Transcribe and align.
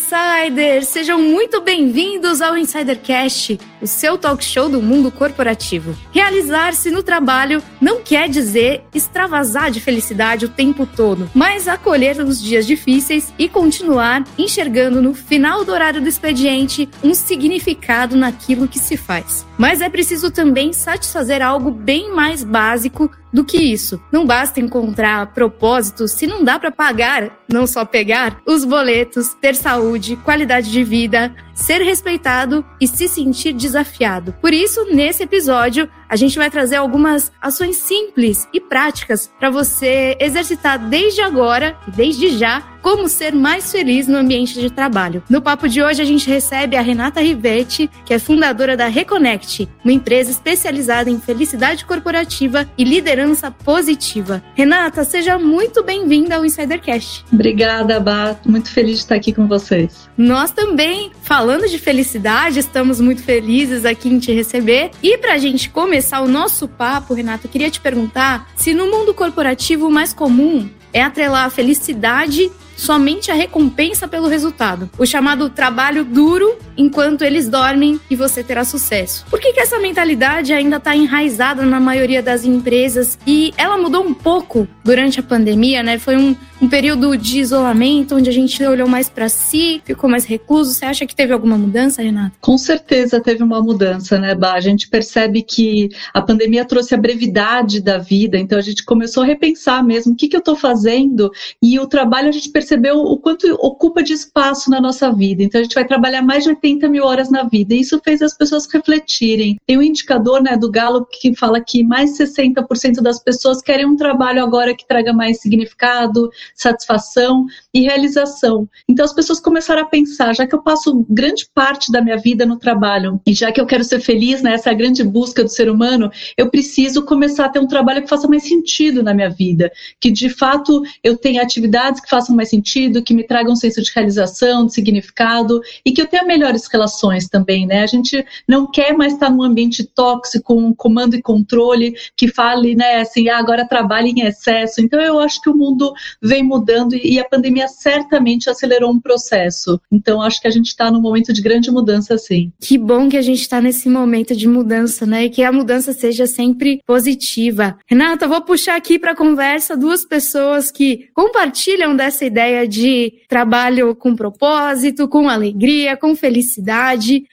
insiders! 0.00 0.88
Sejam 0.88 1.20
muito 1.20 1.60
bem-vindos 1.60 2.40
ao 2.40 2.56
Insidercast, 2.56 3.60
o 3.82 3.86
seu 3.86 4.16
talk 4.16 4.42
show 4.42 4.68
do 4.68 4.80
mundo 4.80 5.10
corporativo. 5.10 5.94
Realizar-se 6.10 6.90
no 6.90 7.02
trabalho 7.02 7.62
não 7.80 8.00
quer 8.00 8.28
dizer 8.28 8.82
extravasar 8.94 9.70
de 9.70 9.78
felicidade 9.78 10.46
o 10.46 10.48
tempo 10.48 10.86
todo, 10.86 11.30
mas 11.34 11.68
acolher 11.68 12.18
os 12.20 12.42
dias 12.42 12.66
difíceis 12.66 13.32
e 13.38 13.48
continuar 13.48 14.24
enxergando 14.38 15.02
no 15.02 15.12
final 15.12 15.64
do 15.64 15.72
horário 15.72 16.00
do 16.00 16.08
expediente 16.08 16.88
um 17.04 17.12
significado 17.12 18.16
naquilo 18.16 18.68
que 18.68 18.78
se 18.78 18.96
faz. 18.96 19.46
Mas 19.58 19.82
é 19.82 19.90
preciso 19.90 20.30
também 20.30 20.72
satisfazer 20.72 21.42
algo 21.42 21.70
bem 21.70 22.10
mais 22.14 22.42
básico 22.42 23.10
do 23.32 23.44
que 23.44 23.58
isso. 23.58 24.00
Não 24.10 24.26
basta 24.26 24.60
encontrar 24.60 25.32
propósito 25.32 26.08
se 26.08 26.26
não 26.26 26.44
dá 26.44 26.58
para 26.58 26.70
pagar, 26.70 27.38
não 27.48 27.66
só 27.66 27.84
pegar, 27.84 28.40
os 28.46 28.64
boletos, 28.64 29.34
ter 29.40 29.54
saúde, 29.54 30.16
qualidade 30.16 30.70
de 30.70 30.82
vida, 30.82 31.34
ser 31.54 31.82
respeitado 31.82 32.64
e 32.80 32.86
se 32.86 33.08
sentir 33.08 33.52
desafiado. 33.52 34.34
Por 34.40 34.52
isso, 34.52 34.84
nesse 34.92 35.22
episódio, 35.22 35.88
a 36.10 36.16
gente 36.16 36.36
vai 36.36 36.50
trazer 36.50 36.74
algumas 36.74 37.30
ações 37.40 37.76
simples 37.76 38.48
e 38.52 38.60
práticas 38.60 39.30
para 39.38 39.48
você 39.48 40.16
exercitar 40.18 40.76
desde 40.76 41.20
agora 41.20 41.76
e 41.86 41.92
desde 41.92 42.36
já 42.36 42.64
como 42.82 43.08
ser 43.10 43.34
mais 43.34 43.70
feliz 43.70 44.08
no 44.08 44.16
ambiente 44.16 44.58
de 44.58 44.70
trabalho. 44.70 45.22
No 45.28 45.42
papo 45.42 45.68
de 45.68 45.82
hoje, 45.82 46.00
a 46.00 46.04
gente 46.04 46.28
recebe 46.28 46.76
a 46.76 46.80
Renata 46.80 47.20
Rivetti, 47.20 47.90
que 48.06 48.14
é 48.14 48.18
fundadora 48.18 48.74
da 48.74 48.86
Reconnect, 48.86 49.68
uma 49.84 49.92
empresa 49.92 50.30
especializada 50.30 51.10
em 51.10 51.20
felicidade 51.20 51.84
corporativa 51.84 52.66
e 52.78 52.82
liderança 52.82 53.50
positiva. 53.50 54.42
Renata, 54.54 55.04
seja 55.04 55.38
muito 55.38 55.84
bem-vinda 55.84 56.36
ao 56.36 56.44
Insidercast. 56.44 57.22
Obrigada, 57.30 58.00
Bá. 58.00 58.34
Muito 58.46 58.70
feliz 58.70 58.94
de 58.94 59.00
estar 59.00 59.16
aqui 59.16 59.30
com 59.30 59.46
vocês. 59.46 60.08
Nós 60.16 60.50
também, 60.50 61.12
falando 61.22 61.68
de 61.68 61.78
felicidade, 61.78 62.60
estamos 62.60 62.98
muito 62.98 63.22
felizes 63.22 63.84
aqui 63.84 64.08
em 64.08 64.18
te 64.18 64.32
receber. 64.32 64.90
E 65.02 65.18
para 65.18 65.34
a 65.34 65.38
gente 65.38 65.68
começar 65.68 65.99
o 66.22 66.28
nosso 66.28 66.66
papo, 66.66 67.14
Renata, 67.14 67.46
eu 67.46 67.50
queria 67.50 67.70
te 67.70 67.80
perguntar 67.80 68.48
se 68.56 68.72
no 68.74 68.90
mundo 68.90 69.14
corporativo 69.14 69.86
o 69.86 69.90
mais 69.90 70.12
comum 70.12 70.68
é 70.92 71.02
atrelar 71.02 71.46
a 71.46 71.50
felicidade 71.50 72.50
somente 72.76 73.30
a 73.30 73.34
recompensa 73.34 74.08
pelo 74.08 74.26
resultado. 74.26 74.88
O 74.98 75.04
chamado 75.04 75.50
trabalho 75.50 76.04
duro 76.04 76.56
enquanto 76.80 77.22
eles 77.22 77.48
dormem 77.48 78.00
e 78.10 78.16
você 78.16 78.42
terá 78.42 78.64
sucesso. 78.64 79.24
Por 79.28 79.38
que, 79.38 79.52
que 79.52 79.60
essa 79.60 79.78
mentalidade 79.78 80.52
ainda 80.52 80.76
está 80.76 80.96
enraizada 80.96 81.62
na 81.62 81.78
maioria 81.78 82.22
das 82.22 82.44
empresas 82.44 83.18
e 83.26 83.52
ela 83.56 83.76
mudou 83.76 84.02
um 84.02 84.14
pouco 84.14 84.66
durante 84.84 85.20
a 85.20 85.22
pandemia, 85.22 85.82
né? 85.82 85.98
Foi 85.98 86.16
um, 86.16 86.34
um 86.60 86.68
período 86.68 87.16
de 87.16 87.38
isolamento 87.38 88.16
onde 88.16 88.30
a 88.30 88.32
gente 88.32 88.62
olhou 88.64 88.88
mais 88.88 89.08
para 89.08 89.28
si, 89.28 89.82
ficou 89.84 90.08
mais 90.08 90.24
recluso. 90.24 90.72
Você 90.72 90.84
acha 90.84 91.06
que 91.06 91.14
teve 91.14 91.32
alguma 91.32 91.56
mudança, 91.58 92.02
Renata? 92.02 92.32
Com 92.40 92.56
certeza 92.58 93.20
teve 93.20 93.42
uma 93.42 93.62
mudança, 93.62 94.18
né, 94.18 94.34
Bah? 94.34 94.54
A 94.54 94.60
gente 94.60 94.88
percebe 94.88 95.42
que 95.42 95.90
a 96.14 96.22
pandemia 96.22 96.64
trouxe 96.64 96.94
a 96.94 96.98
brevidade 96.98 97.80
da 97.80 97.98
vida, 97.98 98.38
então 98.38 98.58
a 98.58 98.62
gente 98.62 98.84
começou 98.84 99.22
a 99.22 99.26
repensar 99.26 99.84
mesmo 99.84 100.12
o 100.12 100.16
que, 100.16 100.28
que 100.28 100.36
eu 100.36 100.40
estou 100.40 100.56
fazendo 100.56 101.30
e 101.62 101.78
o 101.78 101.86
trabalho 101.86 102.28
a 102.28 102.32
gente 102.32 102.48
percebeu 102.48 102.70
percebeu 102.70 102.98
o 102.98 103.18
quanto 103.18 103.52
ocupa 103.54 104.02
de 104.02 104.12
espaço 104.12 104.70
na 104.70 104.80
nossa 104.80 105.12
vida. 105.12 105.42
Então 105.42 105.60
a 105.60 105.64
gente 105.64 105.74
vai 105.74 105.84
trabalhar 105.84 106.22
mais 106.22 106.44
de 106.44 106.50
80 106.50 106.69
mil 106.88 107.04
horas 107.04 107.30
na 107.30 107.44
vida. 107.44 107.74
E 107.74 107.80
isso 107.80 108.00
fez 108.04 108.22
as 108.22 108.36
pessoas 108.36 108.66
refletirem. 108.72 109.58
Tem 109.66 109.78
um 109.78 109.82
indicador 109.82 110.42
né, 110.42 110.56
do 110.56 110.70
Galo 110.70 111.06
que 111.10 111.34
fala 111.34 111.60
que 111.60 111.82
mais 111.82 112.16
60% 112.18 113.00
das 113.02 113.22
pessoas 113.22 113.62
querem 113.62 113.86
um 113.86 113.96
trabalho 113.96 114.42
agora 114.42 114.74
que 114.74 114.86
traga 114.86 115.12
mais 115.12 115.40
significado, 115.40 116.30
satisfação 116.54 117.46
e 117.72 117.82
realização. 117.82 118.68
Então 118.88 119.04
as 119.04 119.12
pessoas 119.12 119.40
começaram 119.40 119.82
a 119.82 119.86
pensar, 119.86 120.34
já 120.34 120.46
que 120.46 120.54
eu 120.54 120.62
passo 120.62 121.04
grande 121.08 121.46
parte 121.54 121.90
da 121.90 122.00
minha 122.00 122.16
vida 122.16 122.46
no 122.46 122.58
trabalho, 122.58 123.20
e 123.26 123.32
já 123.32 123.52
que 123.52 123.60
eu 123.60 123.66
quero 123.66 123.84
ser 123.84 124.00
feliz, 124.00 124.42
né, 124.42 124.54
essa 124.54 124.70
é 124.70 124.72
a 124.72 124.76
grande 124.76 125.02
busca 125.02 125.42
do 125.42 125.48
ser 125.48 125.70
humano, 125.70 126.10
eu 126.36 126.50
preciso 126.50 127.04
começar 127.04 127.46
a 127.46 127.48
ter 127.48 127.60
um 127.60 127.66
trabalho 127.66 128.02
que 128.02 128.08
faça 128.08 128.28
mais 128.28 128.44
sentido 128.44 129.02
na 129.02 129.14
minha 129.14 129.30
vida, 129.30 129.70
que 130.00 130.10
de 130.10 130.28
fato 130.28 130.82
eu 131.02 131.16
tenha 131.16 131.42
atividades 131.42 132.00
que 132.00 132.08
façam 132.08 132.34
mais 132.34 132.48
sentido 132.48 133.02
que 133.02 133.14
me 133.14 133.24
traga 133.24 133.50
um 133.50 133.56
senso 133.56 133.82
de 133.82 133.90
realização, 133.94 134.66
de 134.66 134.74
significado 134.74 135.60
e 135.84 135.92
que 135.92 136.00
eu 136.00 136.06
tenha 136.06 136.24
melhores 136.24 136.59
relações 136.66 137.28
também, 137.28 137.66
né? 137.66 137.82
A 137.82 137.86
gente 137.86 138.24
não 138.46 138.70
quer 138.70 138.92
mais 138.96 139.12
estar 139.12 139.30
num 139.30 139.42
ambiente 139.42 139.84
tóxico, 139.84 140.54
um 140.54 140.74
comando 140.74 141.14
e 141.14 141.22
controle 141.22 141.94
que 142.16 142.28
fale, 142.28 142.74
né, 142.74 143.00
assim, 143.00 143.28
ah, 143.28 143.38
agora 143.38 143.66
trabalha 143.66 144.06
em 144.06 144.22
excesso. 144.22 144.80
Então 144.80 145.00
eu 145.00 145.18
acho 145.18 145.40
que 145.40 145.50
o 145.50 145.56
mundo 145.56 145.92
vem 146.20 146.42
mudando 146.42 146.94
e 146.94 147.18
a 147.18 147.24
pandemia 147.24 147.68
certamente 147.68 148.48
acelerou 148.48 148.90
um 148.90 149.00
processo. 149.00 149.80
Então 149.90 150.20
acho 150.22 150.40
que 150.40 150.48
a 150.48 150.50
gente 150.50 150.68
está 150.68 150.90
num 150.90 151.00
momento 151.00 151.32
de 151.32 151.42
grande 151.42 151.70
mudança, 151.70 152.16
sim. 152.18 152.52
Que 152.60 152.78
bom 152.78 153.08
que 153.08 153.16
a 153.16 153.22
gente 153.22 153.40
está 153.40 153.60
nesse 153.60 153.88
momento 153.88 154.34
de 154.34 154.48
mudança, 154.48 155.06
né? 155.06 155.24
E 155.24 155.30
que 155.30 155.42
a 155.42 155.52
mudança 155.52 155.92
seja 155.92 156.26
sempre 156.26 156.80
positiva. 156.86 157.76
Renata, 157.86 158.28
vou 158.28 158.40
puxar 158.40 158.76
aqui 158.76 158.98
para 158.98 159.14
conversa 159.14 159.76
duas 159.76 160.04
pessoas 160.04 160.70
que 160.70 161.08
compartilham 161.14 161.94
dessa 161.96 162.24
ideia 162.24 162.66
de 162.66 163.12
trabalho 163.28 163.94
com 163.94 164.14
propósito, 164.14 165.08
com 165.08 165.28
alegria, 165.28 165.96
com 165.96 166.14
felicidade. 166.14 166.39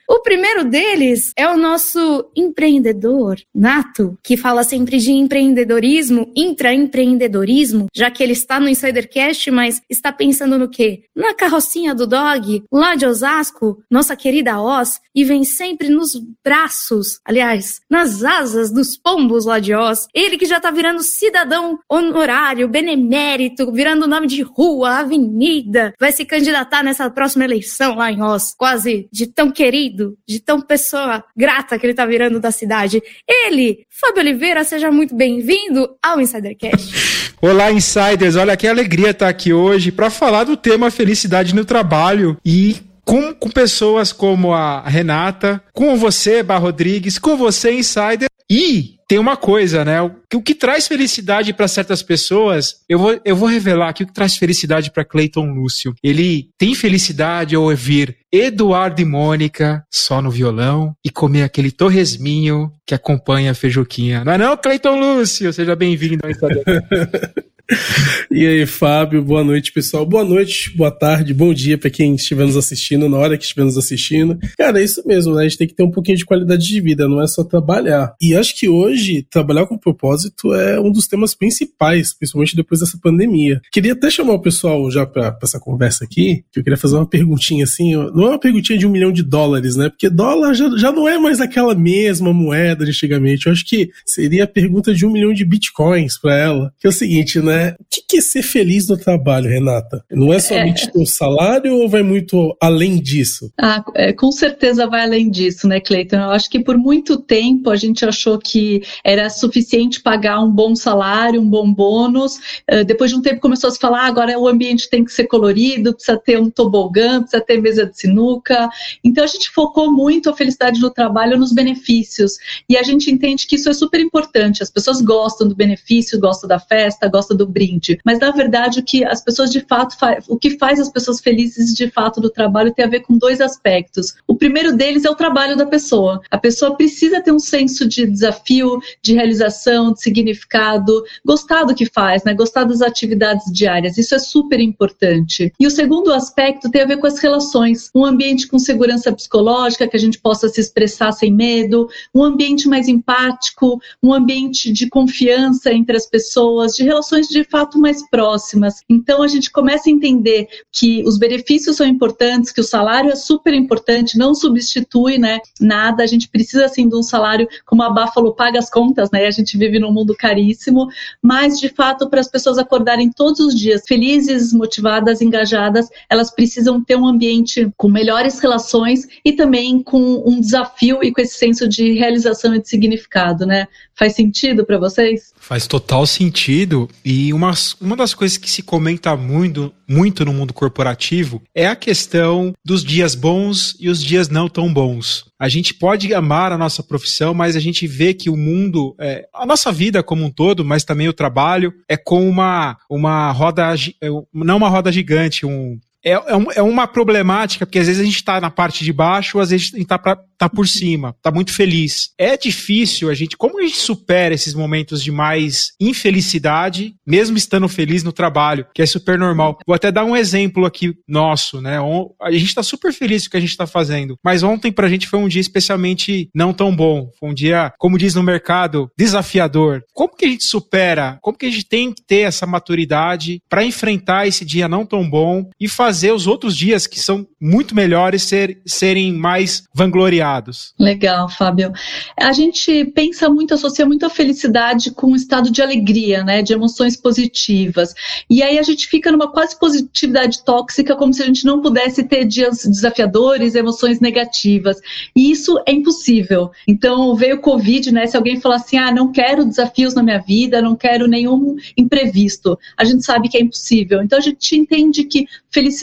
O 0.09 0.19
primeiro 0.21 0.63
deles 0.63 1.33
é 1.35 1.47
o 1.47 1.57
nosso 1.57 2.29
empreendedor 2.35 3.37
nato, 3.53 4.17
que 4.23 4.37
fala 4.37 4.63
sempre 4.63 4.97
de 4.97 5.11
empreendedorismo, 5.11 6.31
intraempreendedorismo, 6.35 7.87
já 7.93 8.09
que 8.09 8.23
ele 8.23 8.33
está 8.33 8.59
no 8.59 8.69
Insidercast, 8.69 9.51
mas 9.51 9.81
está 9.89 10.11
pensando 10.11 10.57
no 10.57 10.69
quê? 10.69 11.03
Na 11.15 11.33
carrocinha 11.33 11.93
do 11.93 12.07
dog, 12.07 12.63
lá 12.71 12.95
de 12.95 13.05
Osasco, 13.05 13.83
nossa 13.89 14.15
querida 14.15 14.61
Oz, 14.61 14.99
e 15.13 15.23
vem 15.23 15.43
sempre 15.43 15.89
nos 15.89 16.11
braços, 16.43 17.19
aliás, 17.25 17.81
nas 17.89 18.23
asas 18.23 18.71
dos 18.71 18.97
pombos 18.97 19.45
lá 19.45 19.59
de 19.59 19.73
Oz. 19.73 20.07
Ele 20.13 20.37
que 20.37 20.45
já 20.45 20.57
está 20.57 20.71
virando 20.71 21.01
cidadão 21.03 21.79
honorário, 21.89 22.67
benemérito, 22.67 23.71
virando 23.71 24.07
nome 24.07 24.27
de 24.27 24.41
rua, 24.41 24.99
avenida, 24.99 25.93
vai 25.99 26.11
se 26.11 26.25
candidatar 26.25 26.83
nessa 26.83 27.09
próxima 27.09 27.45
eleição 27.45 27.95
lá 27.95 28.11
em 28.11 28.21
Oz, 28.21 28.53
quase 28.57 28.96
de 29.11 29.27
tão 29.27 29.51
querido, 29.51 30.17
de 30.27 30.39
tão 30.39 30.61
pessoa 30.61 31.23
grata 31.35 31.77
que 31.77 31.85
ele 31.85 31.93
tá 31.93 32.05
virando 32.05 32.39
da 32.39 32.51
cidade. 32.51 33.01
Ele, 33.27 33.85
Fábio 33.89 34.21
Oliveira, 34.21 34.63
seja 34.63 34.91
muito 34.91 35.15
bem-vindo 35.15 35.89
ao 36.01 36.19
Insidercast. 36.19 37.33
Olá, 37.41 37.71
insiders! 37.71 38.35
Olha 38.35 38.57
que 38.57 38.67
alegria 38.67 39.11
estar 39.11 39.29
aqui 39.29 39.53
hoje 39.53 39.91
para 39.91 40.09
falar 40.09 40.43
do 40.43 40.57
tema 40.57 40.89
felicidade 40.89 41.53
no 41.53 41.63
trabalho 41.63 42.37
e 42.43 42.77
com, 43.05 43.33
com 43.33 43.49
pessoas 43.49 44.11
como 44.11 44.53
a 44.53 44.81
Renata, 44.81 45.63
com 45.73 45.95
você, 45.95 46.43
Bar 46.43 46.59
Rodrigues, 46.59 47.17
com 47.17 47.37
você, 47.37 47.71
insider, 47.71 48.27
e 48.49 48.96
tem 49.07 49.17
uma 49.17 49.37
coisa, 49.37 49.85
né? 49.85 50.01
O, 50.01 50.11
o 50.35 50.41
que 50.41 50.53
traz 50.53 50.87
felicidade 50.87 51.53
para 51.53 51.67
certas 51.67 52.03
pessoas, 52.03 52.81
eu 52.89 52.99
vou, 52.99 53.19
eu 53.23 53.35
vou 53.35 53.47
revelar 53.47 53.89
aqui 53.89 54.03
o 54.03 54.07
que 54.07 54.13
traz 54.13 54.35
felicidade 54.35 54.91
para 54.91 55.05
Clayton 55.05 55.53
Lúcio. 55.53 55.95
Ele 56.03 56.49
tem 56.57 56.75
felicidade 56.75 57.55
ao 57.55 57.63
ouvir 57.63 58.17
Eduardo 58.31 59.01
e 59.01 59.05
Mônica 59.05 59.83
só 59.89 60.21
no 60.21 60.29
violão 60.29 60.93
e 61.05 61.09
comer 61.09 61.43
aquele 61.43 61.71
torresminho 61.71 62.71
que 62.85 62.93
acompanha 62.93 63.51
a 63.51 63.55
feijoquinha. 63.55 64.25
Não 64.25 64.33
é 64.33 64.37
não, 64.37 64.57
Clayton 64.57 64.99
Lúcio? 64.99 65.53
Seja 65.53 65.75
bem-vindo 65.75 66.19
ao 66.23 66.29
Instagram. 66.29 66.63
E 68.29 68.45
aí, 68.45 68.65
Fábio, 68.65 69.23
boa 69.23 69.43
noite, 69.43 69.71
pessoal. 69.71 70.05
Boa 70.05 70.23
noite, 70.23 70.75
boa 70.75 70.91
tarde, 70.91 71.33
bom 71.33 71.53
dia 71.53 71.77
para 71.77 71.89
quem 71.89 72.13
estiver 72.13 72.45
nos 72.45 72.57
assistindo, 72.57 73.07
na 73.07 73.17
hora 73.17 73.37
que 73.37 73.43
estiver 73.43 73.63
nos 73.63 73.77
assistindo. 73.77 74.37
Cara, 74.57 74.79
é 74.79 74.83
isso 74.83 75.01
mesmo, 75.05 75.33
né? 75.33 75.41
A 75.41 75.47
gente 75.47 75.57
tem 75.57 75.67
que 75.67 75.73
ter 75.73 75.83
um 75.83 75.91
pouquinho 75.91 76.17
de 76.17 76.25
qualidade 76.25 76.65
de 76.65 76.81
vida, 76.81 77.07
não 77.07 77.21
é 77.21 77.27
só 77.27 77.43
trabalhar. 77.43 78.13
E 78.21 78.35
acho 78.35 78.55
que 78.59 78.69
hoje, 78.69 79.25
trabalhar 79.29 79.65
com 79.65 79.77
propósito 79.77 80.53
é 80.53 80.79
um 80.79 80.91
dos 80.91 81.07
temas 81.07 81.33
principais, 81.33 82.13
principalmente 82.13 82.55
depois 82.55 82.81
dessa 82.81 82.99
pandemia. 83.01 83.61
Queria 83.71 83.93
até 83.93 84.09
chamar 84.09 84.33
o 84.33 84.41
pessoal 84.41 84.91
já 84.91 85.05
para 85.05 85.37
essa 85.41 85.59
conversa 85.59 86.03
aqui, 86.03 86.43
que 86.51 86.59
eu 86.59 86.63
queria 86.63 86.77
fazer 86.77 86.95
uma 86.95 87.07
perguntinha 87.07 87.63
assim, 87.63 87.95
não 87.95 88.25
é 88.25 88.29
uma 88.29 88.39
perguntinha 88.39 88.77
de 88.77 88.85
um 88.85 88.91
milhão 88.91 89.11
de 89.11 89.23
dólares, 89.23 89.75
né? 89.75 89.89
Porque 89.89 90.09
dólar 90.09 90.53
já, 90.53 90.69
já 90.77 90.91
não 90.91 91.07
é 91.07 91.17
mais 91.17 91.39
aquela 91.39 91.73
mesma 91.73 92.33
moeda 92.33 92.85
de 92.85 92.93
antigamente. 93.07 93.45
Eu 93.45 93.53
acho 93.53 93.65
que 93.65 93.89
seria 94.05 94.43
a 94.43 94.47
pergunta 94.47 94.93
de 94.93 95.05
um 95.05 95.11
milhão 95.11 95.33
de 95.33 95.45
bitcoins 95.45 96.17
para 96.17 96.35
ela. 96.35 96.73
Que 96.79 96.87
é 96.87 96.89
o 96.89 96.93
seguinte, 96.93 97.39
né? 97.39 97.75
O 97.79 97.85
que, 97.89 98.01
que 98.07 98.16
é 98.17 98.21
ser 98.21 98.43
feliz 98.43 98.87
no 98.87 98.97
trabalho, 98.97 99.49
Renata? 99.49 100.03
Não 100.11 100.33
é 100.33 100.39
somente 100.39 100.87
é... 100.87 100.91
o 100.95 101.05
salário 101.05 101.75
ou 101.75 101.89
vai 101.89 102.03
muito 102.03 102.55
além 102.61 103.01
disso? 103.01 103.51
Ah, 103.59 103.83
é, 103.95 104.13
com 104.13 104.31
certeza 104.31 104.87
vai 104.87 105.01
além 105.03 105.29
disso, 105.29 105.67
né, 105.67 105.79
Cleiton? 105.79 106.17
Eu 106.17 106.31
acho 106.31 106.49
que 106.49 106.59
por 106.59 106.77
muito 106.77 107.17
tempo 107.17 107.69
a 107.69 107.75
gente 107.75 108.05
achou 108.05 108.37
que 108.37 108.81
era 109.03 109.29
suficiente 109.29 110.01
pagar 110.01 110.39
um 110.41 110.51
bom 110.51 110.75
salário, 110.75 111.41
um 111.41 111.49
bom 111.49 111.71
bônus. 111.71 112.37
Uh, 112.71 112.83
depois 112.85 113.11
de 113.11 113.17
um 113.17 113.21
tempo 113.21 113.39
começou 113.39 113.69
a 113.69 113.71
se 113.71 113.79
falar, 113.79 114.01
ah, 114.01 114.07
agora 114.07 114.37
o 114.39 114.47
ambiente 114.47 114.89
tem 114.89 115.03
que 115.03 115.11
ser 115.11 115.25
colorido, 115.25 115.93
precisa 115.93 116.17
ter 116.17 116.39
um 116.39 116.49
tobogã, 116.49 117.21
precisa 117.21 117.43
ter 117.43 117.61
mesa 117.61 117.85
de 117.85 117.97
sinuca. 117.97 118.69
Então 119.03 119.23
a 119.23 119.27
gente 119.27 119.49
focou 119.49 119.91
muito 119.91 120.29
a 120.29 120.35
felicidade 120.35 120.79
do 120.79 120.89
trabalho 120.89 121.37
nos 121.37 121.53
benefícios. 121.53 122.33
E 122.69 122.77
a 122.77 122.83
gente 122.83 123.11
entende 123.11 123.47
que 123.47 123.55
isso 123.55 123.69
é 123.69 123.73
super 123.73 123.99
importante. 123.99 124.63
As 124.63 124.69
pessoas 124.69 125.01
gostam 125.01 125.47
do 125.47 125.55
benefício, 125.55 126.19
gostam 126.19 126.47
da 126.47 126.59
festa, 126.59 127.07
gostam 127.07 127.37
do 127.37 127.47
brinde, 127.47 127.99
mas 128.07 128.19
na 128.19 128.31
verdade 128.31 128.79
o 128.79 128.83
que 128.83 129.03
as 129.03 129.21
pessoas 129.21 129.51
de 129.51 129.59
fato 129.59 129.97
o 130.29 130.37
que 130.37 130.57
faz 130.57 130.79
as 130.79 130.89
pessoas 130.89 131.19
felizes 131.19 131.73
de 131.73 131.91
fato 131.91 132.21
do 132.21 132.29
trabalho 132.29 132.73
tem 132.73 132.85
a 132.85 132.87
ver 132.87 133.01
com 133.01 133.17
dois 133.17 133.41
aspectos. 133.41 134.15
O 134.25 134.33
primeiro 134.33 134.77
deles 134.77 135.03
é 135.03 135.09
o 135.09 135.15
trabalho 135.15 135.57
da 135.57 135.65
pessoa. 135.65 136.21
A 136.31 136.37
pessoa 136.37 136.77
precisa 136.77 137.21
ter 137.21 137.33
um 137.33 137.39
senso 137.39 137.85
de 137.85 138.05
desafio, 138.07 138.79
de 139.01 139.13
realização, 139.13 139.91
de 139.91 140.01
significado, 140.01 141.03
gostar 141.25 141.65
do 141.65 141.75
que 141.75 141.85
faz, 141.85 142.23
né? 142.23 142.33
Gostar 142.33 142.63
das 142.63 142.81
atividades 142.81 143.51
diárias. 143.51 143.97
Isso 143.97 144.15
é 144.15 144.19
super 144.19 144.61
importante. 144.61 145.51
E 145.59 145.67
o 145.67 145.71
segundo 145.71 146.13
aspecto 146.13 146.71
tem 146.71 146.83
a 146.83 146.87
ver 146.87 146.97
com 146.97 147.07
as 147.07 147.19
relações, 147.19 147.89
um 147.93 148.05
ambiente 148.05 148.47
com 148.47 148.57
segurança 148.57 149.11
psicológica, 149.11 149.85
que 149.85 149.97
a 149.97 149.99
gente 149.99 150.17
possa 150.19 150.47
se 150.47 150.61
expressar 150.61 151.11
sem 151.11 151.33
medo, 151.33 151.89
um 152.15 152.23
ambiente 152.23 152.69
mais 152.69 152.87
empático, 152.87 153.81
um 154.01 154.13
ambiente 154.13 154.71
de 154.71 154.87
confiança 154.87 155.73
entre 155.73 155.97
as 155.97 156.05
pessoas, 156.05 156.73
de 156.73 156.83
relações 156.83 157.27
de 157.27 157.43
fato 157.43 157.77
mais 157.77 157.96
próximas. 158.09 158.83
Então 158.89 159.21
a 159.21 159.27
gente 159.27 159.51
começa 159.51 159.89
a 159.89 159.91
entender 159.91 160.47
que 160.71 161.03
os 161.05 161.17
benefícios 161.17 161.75
são 161.75 161.85
importantes, 161.85 162.51
que 162.51 162.61
o 162.61 162.63
salário 162.63 163.11
é 163.11 163.15
super 163.15 163.53
importante, 163.53 164.17
não 164.17 164.33
substitui, 164.33 165.17
né, 165.17 165.39
nada. 165.59 166.03
A 166.03 166.07
gente 166.07 166.27
precisa 166.29 166.65
assim 166.65 166.87
de 166.87 166.95
um 166.95 167.03
salário, 167.03 167.47
como 167.65 167.83
a 167.83 167.89
Bá 167.89 168.07
falou, 168.07 168.33
paga 168.33 168.59
as 168.59 168.69
contas, 168.69 169.09
né? 169.11 169.25
A 169.25 169.31
gente 169.31 169.57
vive 169.57 169.79
num 169.79 169.91
mundo 169.91 170.15
caríssimo, 170.15 170.87
mas 171.21 171.59
de 171.59 171.69
fato 171.69 172.09
para 172.09 172.19
as 172.19 172.27
pessoas 172.27 172.57
acordarem 172.57 173.11
todos 173.11 173.39
os 173.39 173.55
dias 173.55 173.83
felizes, 173.87 174.53
motivadas, 174.53 175.21
engajadas, 175.21 175.87
elas 176.09 176.31
precisam 176.31 176.83
ter 176.83 176.95
um 176.95 177.07
ambiente 177.07 177.69
com 177.77 177.87
melhores 177.87 178.39
relações 178.39 179.07
e 179.23 179.33
também 179.33 179.81
com 179.81 180.23
um 180.25 180.39
desafio 180.39 181.03
e 181.03 181.11
com 181.11 181.21
esse 181.21 181.37
senso 181.37 181.67
de 181.67 181.93
realização 181.93 182.53
e 182.53 182.61
de 182.61 182.67
significado, 182.67 183.45
né? 183.45 183.67
Faz 183.95 184.13
sentido 184.13 184.65
para 184.65 184.77
vocês? 184.77 185.33
Faz 185.47 185.65
total 185.65 186.05
sentido. 186.05 186.89
E 187.05 187.31
uma, 187.31 187.53
uma 187.79 187.95
das 187.95 188.13
coisas 188.13 188.37
que 188.37 188.49
se 188.49 188.61
comenta 188.61 189.15
muito, 189.15 189.73
muito 189.87 190.25
no 190.25 190.33
mundo 190.33 190.53
corporativo 190.53 191.41
é 191.55 191.67
a 191.67 191.75
questão 191.75 192.53
dos 192.65 192.83
dias 192.83 193.15
bons 193.15 193.73
e 193.79 193.87
os 193.87 194.03
dias 194.03 194.27
não 194.27 194.49
tão 194.49 194.73
bons. 194.73 195.23
A 195.39 195.47
gente 195.47 195.73
pode 195.73 196.13
amar 196.13 196.51
a 196.51 196.57
nossa 196.57 196.83
profissão, 196.83 197.33
mas 197.33 197.55
a 197.55 197.61
gente 197.61 197.87
vê 197.87 198.13
que 198.13 198.29
o 198.29 198.35
mundo, 198.35 198.93
é, 198.99 199.25
a 199.33 199.45
nossa 199.45 199.71
vida 199.71 200.03
como 200.03 200.25
um 200.25 200.29
todo, 200.29 200.65
mas 200.65 200.83
também 200.83 201.07
o 201.07 201.13
trabalho, 201.13 201.73
é 201.87 201.95
como 201.95 202.27
uma, 202.27 202.77
uma 202.89 203.31
roda, 203.31 203.73
é, 204.01 204.09
não 204.33 204.57
uma 204.57 204.67
roda 204.67 204.91
gigante, 204.91 205.45
um, 205.45 205.79
é, 206.03 206.13
é, 206.13 206.21
é, 206.55 206.61
uma 206.61 206.87
problemática, 206.87 207.65
porque 207.65 207.79
às 207.79 207.87
vezes 207.87 208.01
a 208.01 208.05
gente 208.05 208.15
está 208.15 208.39
na 208.39 208.49
parte 208.49 208.83
de 208.83 208.93
baixo, 208.93 209.39
às 209.39 209.49
vezes 209.49 209.73
a 209.73 209.77
gente 209.77 209.83
está 209.83 209.97
tá 210.37 210.47
por 210.47 210.67
cima, 210.67 211.15
tá 211.21 211.31
muito 211.31 211.51
feliz. 211.51 212.11
É 212.17 212.37
difícil 212.37 213.09
a 213.09 213.13
gente, 213.13 213.35
como 213.35 213.59
a 213.59 213.63
gente 213.63 213.77
supera 213.77 214.33
esses 214.33 214.53
momentos 214.53 215.03
de 215.03 215.11
mais 215.11 215.71
infelicidade, 215.79 216.95
mesmo 217.05 217.37
estando 217.37 217.67
feliz 217.67 218.03
no 218.03 218.11
trabalho, 218.11 218.65
que 218.73 218.81
é 218.81 218.85
super 218.85 219.17
normal. 219.17 219.57
Vou 219.65 219.75
até 219.75 219.91
dar 219.91 220.05
um 220.05 220.15
exemplo 220.15 220.65
aqui 220.65 220.93
nosso, 221.07 221.59
né? 221.59 221.77
A 222.21 222.31
gente 222.31 222.53
tá 222.53 222.63
super 222.63 222.93
feliz 222.93 223.23
com 223.23 223.29
o 223.29 223.31
que 223.31 223.37
a 223.37 223.41
gente 223.41 223.57
tá 223.57 223.65
fazendo, 223.65 224.17
mas 224.23 224.43
ontem 224.43 224.71
pra 224.71 224.89
gente 224.89 225.07
foi 225.07 225.19
um 225.19 225.27
dia 225.27 225.41
especialmente 225.41 226.29
não 226.33 226.53
tão 226.53 226.75
bom. 226.75 227.09
Foi 227.19 227.29
um 227.29 227.33
dia, 227.33 227.73
como 227.77 227.97
diz 227.97 228.15
no 228.15 228.23
mercado, 228.23 228.89
desafiador. 228.97 229.83
Como 229.93 230.15
que 230.15 230.25
a 230.25 230.29
gente 230.29 230.43
supera? 230.43 231.17
Como 231.21 231.37
que 231.37 231.47
a 231.47 231.51
gente 231.51 231.67
tem 231.67 231.91
que 231.91 232.03
ter 232.05 232.21
essa 232.21 232.45
maturidade 232.45 233.41
para 233.49 233.65
enfrentar 233.65 234.27
esse 234.27 234.45
dia 234.45 234.67
não 234.67 234.85
tão 234.85 235.09
bom 235.09 235.49
e 235.59 235.67
fazer 235.67 235.86
os 236.11 236.27
outros 236.27 236.55
dias 236.55 236.87
que 236.87 236.99
são 236.99 237.27
muito 237.39 237.75
melhores 237.75 238.23
ser, 238.23 238.61
serem 238.65 239.13
mais 239.13 239.63
vangloriados? 239.73 240.73
Legal, 240.79 241.29
Fábio. 241.29 241.71
A 242.19 242.33
gente 242.33 242.85
pensa 242.85 243.29
muito, 243.29 243.53
associa 243.53 243.85
muito 243.85 244.05
a 244.05 244.09
felicidade 244.09 244.91
com 244.91 245.11
um 245.11 245.15
estado 245.15 245.51
de 245.51 245.61
alegria, 245.61 246.23
né, 246.23 246.41
de 246.41 246.53
emoções 246.53 246.95
positivas. 246.95 247.93
E 248.29 248.41
aí 248.43 248.57
a 248.59 248.63
gente 248.63 248.87
fica 248.87 249.11
numa 249.11 249.31
quase 249.31 249.57
positividade 249.59 250.43
tóxica, 250.43 250.95
como 250.95 251.13
se 251.13 251.23
a 251.23 251.25
gente 251.25 251.45
não 251.45 251.61
pudesse 251.61 252.03
ter 252.03 252.25
dias 252.25 252.63
desafiadores, 252.65 253.55
emoções 253.55 253.99
negativas. 253.99 254.77
E 255.15 255.31
isso 255.31 255.57
é 255.65 255.71
impossível. 255.71 256.51
Então 256.67 257.15
veio 257.15 257.37
o 257.37 257.41
Covid, 257.41 257.91
né? 257.91 258.07
Se 258.07 258.17
alguém 258.17 258.39
falar 258.39 258.57
assim, 258.57 258.77
ah, 258.77 258.91
não 258.91 259.11
quero 259.11 259.45
desafios 259.45 259.93
na 259.93 260.03
minha 260.03 260.19
vida, 260.19 260.61
não 260.61 260.75
quero 260.75 261.07
nenhum 261.07 261.55
imprevisto, 261.77 262.57
a 262.75 262.83
gente 262.83 263.05
sabe 263.05 263.29
que 263.29 263.37
é 263.37 263.41
impossível. 263.41 264.01
Então 264.01 264.17
a 264.17 264.21
gente 264.21 264.55
entende 264.55 265.03
que 265.03 265.27
felicidade 265.49 265.76